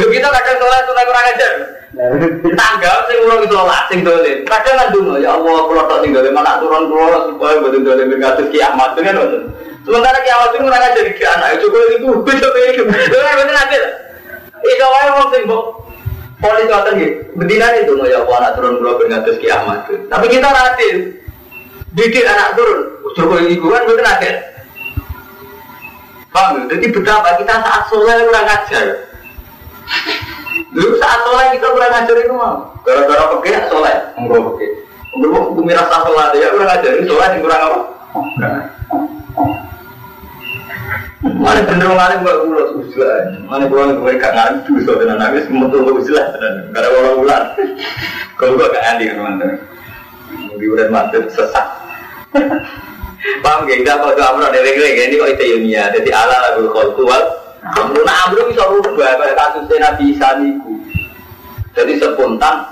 Lho 0.00 0.06
kita 0.08 0.28
kadang 0.32 0.56
soleh 0.56 0.78
soleh 0.88 1.04
kurang 1.04 1.26
ajar. 1.36 1.52
Tanggal 2.56 2.96
sing 3.12 3.18
urung 3.28 3.44
sholat 3.44 3.82
sing 3.92 4.00
dolim. 4.00 4.38
Kadang 4.48 4.76
kan 4.80 4.88
dulu 4.88 5.12
ya 5.20 5.36
Allah 5.36 5.56
kula 5.68 5.82
tok 5.84 6.00
sing 6.00 6.10
dolim 6.16 6.32
anak 6.32 6.64
turun 6.64 6.84
kula 6.88 7.18
supaya 7.28 7.60
boten 7.60 7.82
dolim 7.84 8.08
kados 8.16 8.48
kiamat 8.48 8.96
kan 8.96 9.12
ngoten. 9.12 9.42
Sementara 9.84 10.18
kiamat 10.24 10.48
itu 10.48 10.58
kurang 10.64 10.80
ajar 10.80 11.04
iki 11.04 11.24
anak 11.28 11.60
cukup 11.60 11.80
iku 11.92 12.08
coba 12.24 12.58
iku. 12.72 12.82
Lho 12.88 13.30
boten 13.36 13.56
adil. 13.68 13.84
Iku 14.64 14.86
wae 14.88 15.08
wong 15.12 15.28
sing 15.28 15.42
mbok 15.44 15.64
Polis 16.38 16.70
ngoten 16.70 16.94
nggih. 16.94 17.12
Betina 17.34 17.66
itu 17.82 17.92
ya 18.06 18.22
Allah 18.22 18.36
anak 18.38 18.52
turun 18.58 18.78
kula 18.78 18.92
ben 19.02 19.06
ngatus 19.10 19.36
kiamat. 19.42 19.90
Tapi 19.90 20.26
kita 20.30 20.48
adil. 20.48 20.96
Didik 21.98 22.26
anak 22.26 22.54
turun. 22.54 22.80
Coba 23.18 23.42
ibu 23.42 23.66
kan 23.66 23.82
adil. 23.88 24.36
Paham? 26.28 26.54
ya? 26.54 26.62
Jadi 26.76 26.86
betapa 26.92 27.40
kita 27.40 27.54
saat 27.58 27.82
soleh 27.90 28.14
kurang 28.28 28.46
ajar. 28.46 28.86
Dulu 30.70 30.94
saat 31.00 31.20
soleh 31.24 31.46
kita 31.56 31.66
kurang 31.72 31.92
ajar 31.96 32.16
itu 32.20 32.34
mau. 32.36 32.56
Gara-gara 32.84 33.24
pakai 33.34 33.66
soleh, 33.72 33.96
enggak 34.20 34.40
pakai. 34.44 34.68
Enggak 35.16 35.44
bumi 35.56 35.72
rasa 35.72 35.96
soleh 36.04 36.26
ya 36.36 36.48
kurang 36.52 36.70
ajar. 36.70 36.90
Soleh 37.02 37.26
yang 37.32 37.42
kurang 37.42 37.60
apa? 37.64 37.80
Mana 41.36 41.60
bener 41.68 41.88
mana 41.92 42.14
gak 42.24 42.38
pulau 42.46 42.64
susah. 42.72 43.36
Mana 43.44 43.68
pulau 43.68 43.92
gue 43.92 44.16
gak 44.16 44.32
ngantu 44.32 44.72
so 44.86 44.96
dengan 44.96 45.20
nangis 45.20 45.44
metu 45.52 45.84
gak 45.84 46.00
usah 46.00 46.26
Karena 46.72 46.88
orang 46.88 47.16
bulan. 47.20 47.42
Kalau 48.40 48.56
gue 48.56 48.72
gak 48.72 48.86
andi 48.88 49.04
kan 49.12 49.18
mantan. 49.20 49.48
Udah 50.56 50.88
mantan 50.88 51.22
sesat. 51.28 51.66
Paham 53.44 53.68
gak? 53.68 53.76
Kita 53.84 54.00
kalau 54.00 54.16
amro 54.16 54.48
dari 54.48 54.72
ini 54.72 55.20
kok 55.20 55.30
itu 55.36 55.44
ilmiah. 55.58 55.92
Jadi 55.92 56.08
ala 56.08 56.36
lagu 56.48 56.72
kholku 56.72 57.04
wal. 57.04 57.22
Amro 57.76 58.00
nah 58.06 58.30
amro 58.30 58.48
bisa 58.48 58.64
rubah 58.64 59.18
pada 59.18 59.34
kasusnya 59.36 59.92
Nabi 59.92 60.14
Isa 60.14 60.28
niku. 60.40 60.78
Jadi 61.76 62.00
spontan 62.00 62.64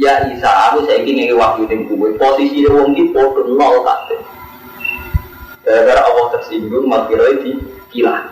ya 0.00 0.24
Isa 0.32 0.48
aku 0.72 0.88
saya 0.88 1.04
ingin 1.04 1.36
waktu 1.36 1.68
itu 1.68 1.92
gue 1.92 2.16
posisi 2.16 2.64
wong 2.66 2.96
iki 2.96 3.12
podo 3.12 3.46
nol 3.46 3.84
kabeh. 3.84 4.20
Gara-gara 5.60 6.02
Allah 6.08 6.26
tersinggung 6.34 6.88
makiroi 6.88 7.36
di 7.44 7.52
kilan. 7.92 8.22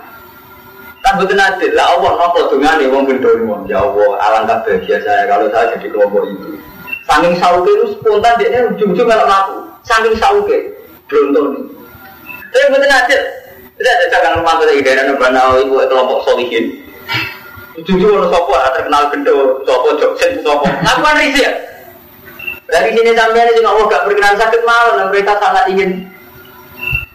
Kan 1.02 1.14
betul 1.22 1.38
adil 1.38 1.72
lah 1.78 1.94
Allah 1.94 2.10
nopo 2.18 2.40
dengan 2.50 2.74
nih 2.82 2.90
wong 2.90 3.06
gendong 3.06 3.64
ya 3.70 3.80
Allah 3.80 4.10
alangkah 4.18 4.58
bahagia 4.66 4.98
saya 5.06 5.30
kalau 5.30 5.46
saya 5.50 5.78
jadi 5.78 5.88
kelompok 5.94 6.26
itu. 6.26 6.58
Saking 7.06 7.34
sauke 7.40 7.70
itu 7.70 7.84
spontan 7.96 8.36
dia 8.36 8.66
ujung-ujung 8.68 9.08
kalau 9.08 9.24
laku. 9.24 9.56
Saking 9.86 10.14
sauke 10.18 10.58
beruntung 11.06 11.46
nih. 11.54 11.64
Tapi 12.50 12.66
betul 12.74 12.90
adil. 12.90 13.22
Tidak 13.78 13.94
ada 13.94 14.06
jangan 14.10 14.32
rumah 14.42 14.54
kita 14.58 14.72
ide 14.74 14.90
dan 14.90 15.14
bana 15.16 15.54
ibu 15.54 15.78
kelompok 15.86 16.26
solihin. 16.26 16.82
Ujung-ujung 17.78 18.10
orang 18.18 18.30
sopo 18.34 18.52
terkenal 18.74 19.02
gendong 19.14 19.62
sopo 19.64 19.88
joksen 19.96 20.42
sopo. 20.42 20.66
Aku 20.66 21.00
kan 21.00 21.16
risih 21.16 21.46
ya. 21.46 21.52
Dari 22.68 22.92
sini 22.92 23.16
sampai 23.16 23.48
ini 23.48 23.64
Allah 23.64 23.88
gak 23.88 24.04
berkenan 24.04 24.36
sakit 24.36 24.60
malu 24.60 25.00
dan 25.00 25.08
mereka 25.08 25.40
sangat 25.40 25.72
ingin 25.72 26.04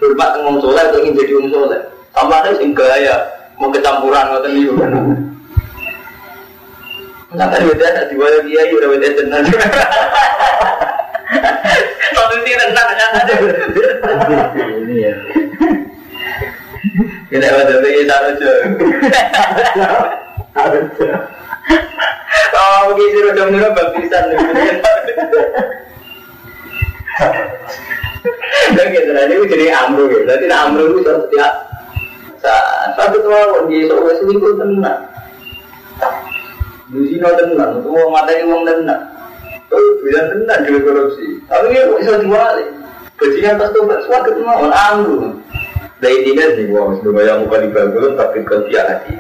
hormat 0.02 0.34
ngomong 0.42 0.58
soleh 0.66 0.82
atau 0.82 0.98
ingin 1.06 1.14
jadi 1.14 1.32
orang 1.38 1.52
soleh. 1.54 1.82
Tambah 2.14 2.38
ada 2.46 2.52
sing 2.62 2.78
gaya 2.78 3.16
mau 3.58 3.74
kecampuran 3.74 4.30
ngoten 4.30 4.52
niku. 4.54 4.74
Nah 7.34 7.50
kan 7.50 7.66
beda 7.66 7.86
ada 7.90 8.06
di 8.06 8.14
bawah 8.14 8.46
dia 8.46 8.70
udah 8.70 8.90
beda 8.94 9.08
tenan. 9.18 9.44
Tapi 12.14 12.36
ini 12.46 12.54
tenang 12.54 12.90
kan 12.94 13.12
ada. 13.18 13.34
Ini 14.54 14.96
ya. 15.02 15.14
Kita 17.34 17.48
ada 17.50 17.82
lagi 17.82 18.06
taruh 18.06 18.38
Oh, 22.54 22.94
begitu 22.94 23.34
udah 23.34 23.46
mulai 23.50 23.74
baptisan 23.74 24.30
Dan 28.74 28.88
nah 28.94 29.24
ini 29.26 29.50
jadi 29.50 29.66
amru 29.74 30.06
gitu. 30.14 30.24
Jadi 30.30 30.46
amru 30.54 30.94
itu 30.94 31.02
setiap 31.02 31.73
saat 32.44 32.92
satu 33.00 33.18
tahun 33.24 33.72
di 33.72 33.88
soal 33.88 34.12
selingkuh 34.20 34.54
tenang. 34.60 35.00
Di 36.92 37.00
sini 37.08 37.24
tenang, 37.24 37.80
semua 37.80 38.12
materi 38.12 38.44
uang 38.44 38.68
tenang. 38.68 39.04
Oh, 39.72 39.92
bilang 40.04 40.28
tenang 40.30 40.60
juga 40.68 40.80
korupsi. 40.92 41.40
Tapi 41.48 41.72
dia 41.72 41.88
kok 41.88 41.98
bisa 42.04 42.20
diwali. 42.20 42.66
Bajingan 43.18 43.56
pas 43.56 43.72
tobat 43.72 44.00
suatu 44.04 44.30
kemauan 44.36 44.74
amru. 44.76 45.18
Dari 46.04 46.28
tidak 46.28 46.60
sih, 46.60 46.68
gua 46.68 46.92
harus 46.92 47.00
bayar 47.00 47.40
muka 47.40 47.64
di 47.64 47.72
belum 47.72 48.20
tapi 48.20 48.44
kerja 48.44 48.80
lagi. 48.84 49.16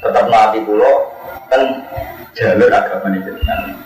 Tetap 0.00 0.24
mati 0.32 0.64
pulau 0.64 1.12
kan 1.52 1.84
jalur 2.32 2.72
agama 2.72 3.12
ini 3.12 3.20
jenengan. 3.28 3.76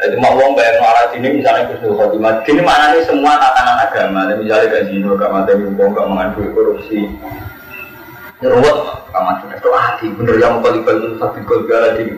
Jadi 0.00 0.16
mau 0.16 0.32
uang 0.38 0.54
bayar 0.56 0.80
malah 0.80 1.10
sini 1.12 1.42
misalnya 1.42 1.68
kusnul 1.74 1.98
khotimah. 1.98 2.40
Sini 2.46 2.62
mana 2.62 2.94
nih 2.94 3.02
semua 3.04 3.36
tatanan 3.36 3.84
agama. 3.84 4.20
Misalnya 4.38 4.70
gak 4.70 4.86
zino, 4.88 5.18
gak 5.18 5.34
mati 5.34 5.52
uang, 5.58 5.90
gak 5.92 6.08
mengandung 6.08 6.54
korupsi. 6.54 7.10
Ruwet, 8.40 8.78
gak 9.12 9.20
mati 9.20 9.44
itu 9.52 9.68
hati. 9.68 10.06
Bener 10.16 10.40
yang 10.40 10.56
mau 10.56 10.64
kali 10.64 10.80
itu 10.80 11.16
tapi 11.20 11.44
gol 11.44 11.68
lagi. 11.68 12.08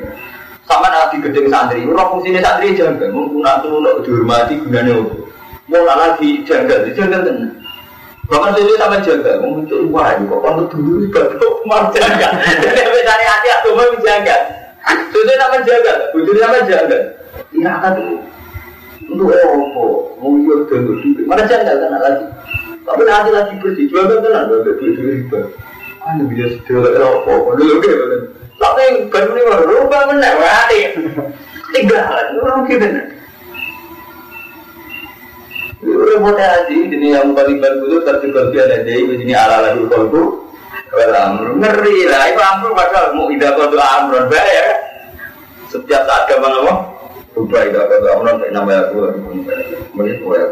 Sama 0.62 0.86
nanti 0.86 1.18
gedeng 1.18 1.50
santri, 1.50 1.82
orang 1.82 2.14
fungsinya 2.14 2.38
santri 2.38 2.78
jaga. 2.78 3.10
Menggunakan 3.10 3.66
untuk 3.66 4.06
dihormati 4.06 4.62
gunanya 4.62 5.02
apa? 5.02 5.14
Mau 5.66 5.82
lagi 5.82 6.46
jaga, 6.46 6.86
jaga 6.94 7.26
tenang. 7.26 7.58
Bahkan 8.30 8.54
sesuai 8.54 8.78
sama 8.78 8.96
jaga, 9.02 9.42
muncul 9.42 9.82
wah, 9.90 10.14
kok 10.14 10.40
kamu 10.46 10.62
dulu 10.70 10.92
batuk 11.10 11.54
mau 11.66 11.90
jaga. 11.90 12.28
Jadi 12.38 12.80
cari 13.02 13.24
hati 13.26 13.48
aku 13.58 13.68
mau 13.74 13.92
jaga. 13.98 14.36
Sesuai 15.10 15.36
sama 15.42 15.58
jaga, 15.66 15.92
bujur 16.14 16.38
sama 16.38 16.62
jaga. 16.70 16.98
Iya 17.50 17.72
kan 17.82 17.98
untuk 19.10 19.34
apa? 19.34 19.82
Mau 20.22 20.38
iya 20.38 20.54
dulu 20.70 21.02
dulu. 21.02 21.20
Mana 21.26 21.42
jaga 21.50 21.72
kan 21.82 21.98
lagi. 21.98 22.24
Tapi 22.82 23.02
nanti 23.02 23.30
lagi 23.34 23.52
bersih, 23.58 23.90
jual 23.90 24.06
kan 24.06 24.22
jual 24.22 24.62
duit 24.62 24.76
duit 24.78 24.94
riba. 25.02 25.40
Anu 26.02 26.26
bisa 26.26 26.50
sedih 26.58 26.82
apa? 26.82 27.30
Dulu 27.30 27.74
kan. 27.78 28.22
Tapi 28.58 28.82
baru 29.10 29.30
ini 29.34 29.42
baru 29.46 29.64
rubah 29.66 30.02
menang, 30.10 30.38
hati. 30.38 30.80
Tinggalan, 31.74 32.26
orang 32.42 32.66
gitu. 32.70 32.86
Udah 35.82 36.16
mau 36.22 36.30
haji, 36.30 36.94
ini 36.94 37.10
yang 37.10 37.34
balik-balik 37.34 37.82
dulu 37.82 38.06
tertiba 38.06 38.54
dia 38.54 38.70
ada 38.70 38.86
jadi 38.86 39.02
begini 39.02 39.34
ala 39.34 39.66
lalu 39.66 39.90
kolbu. 39.90 40.22
Amrun 40.92 41.58
ngeri 41.58 42.06
lah, 42.06 42.30
itu 42.30 42.38
amrun 42.38 42.76
padahal 42.76 43.16
mau 43.18 43.26
tidak 43.32 43.56
kau 43.58 43.72
bayar. 44.30 44.66
Setiap 45.72 46.02
saat 46.06 46.30
gampang 46.30 46.54
apa? 46.62 46.74
Rubah 47.34 47.60
tidak 47.66 47.90
kau 47.90 48.14
amrun, 48.22 48.46
namanya 48.54 48.86
aku. 48.86 49.10
Mungkin 49.96 50.22
aku 50.22 50.28
ya. 50.38 50.46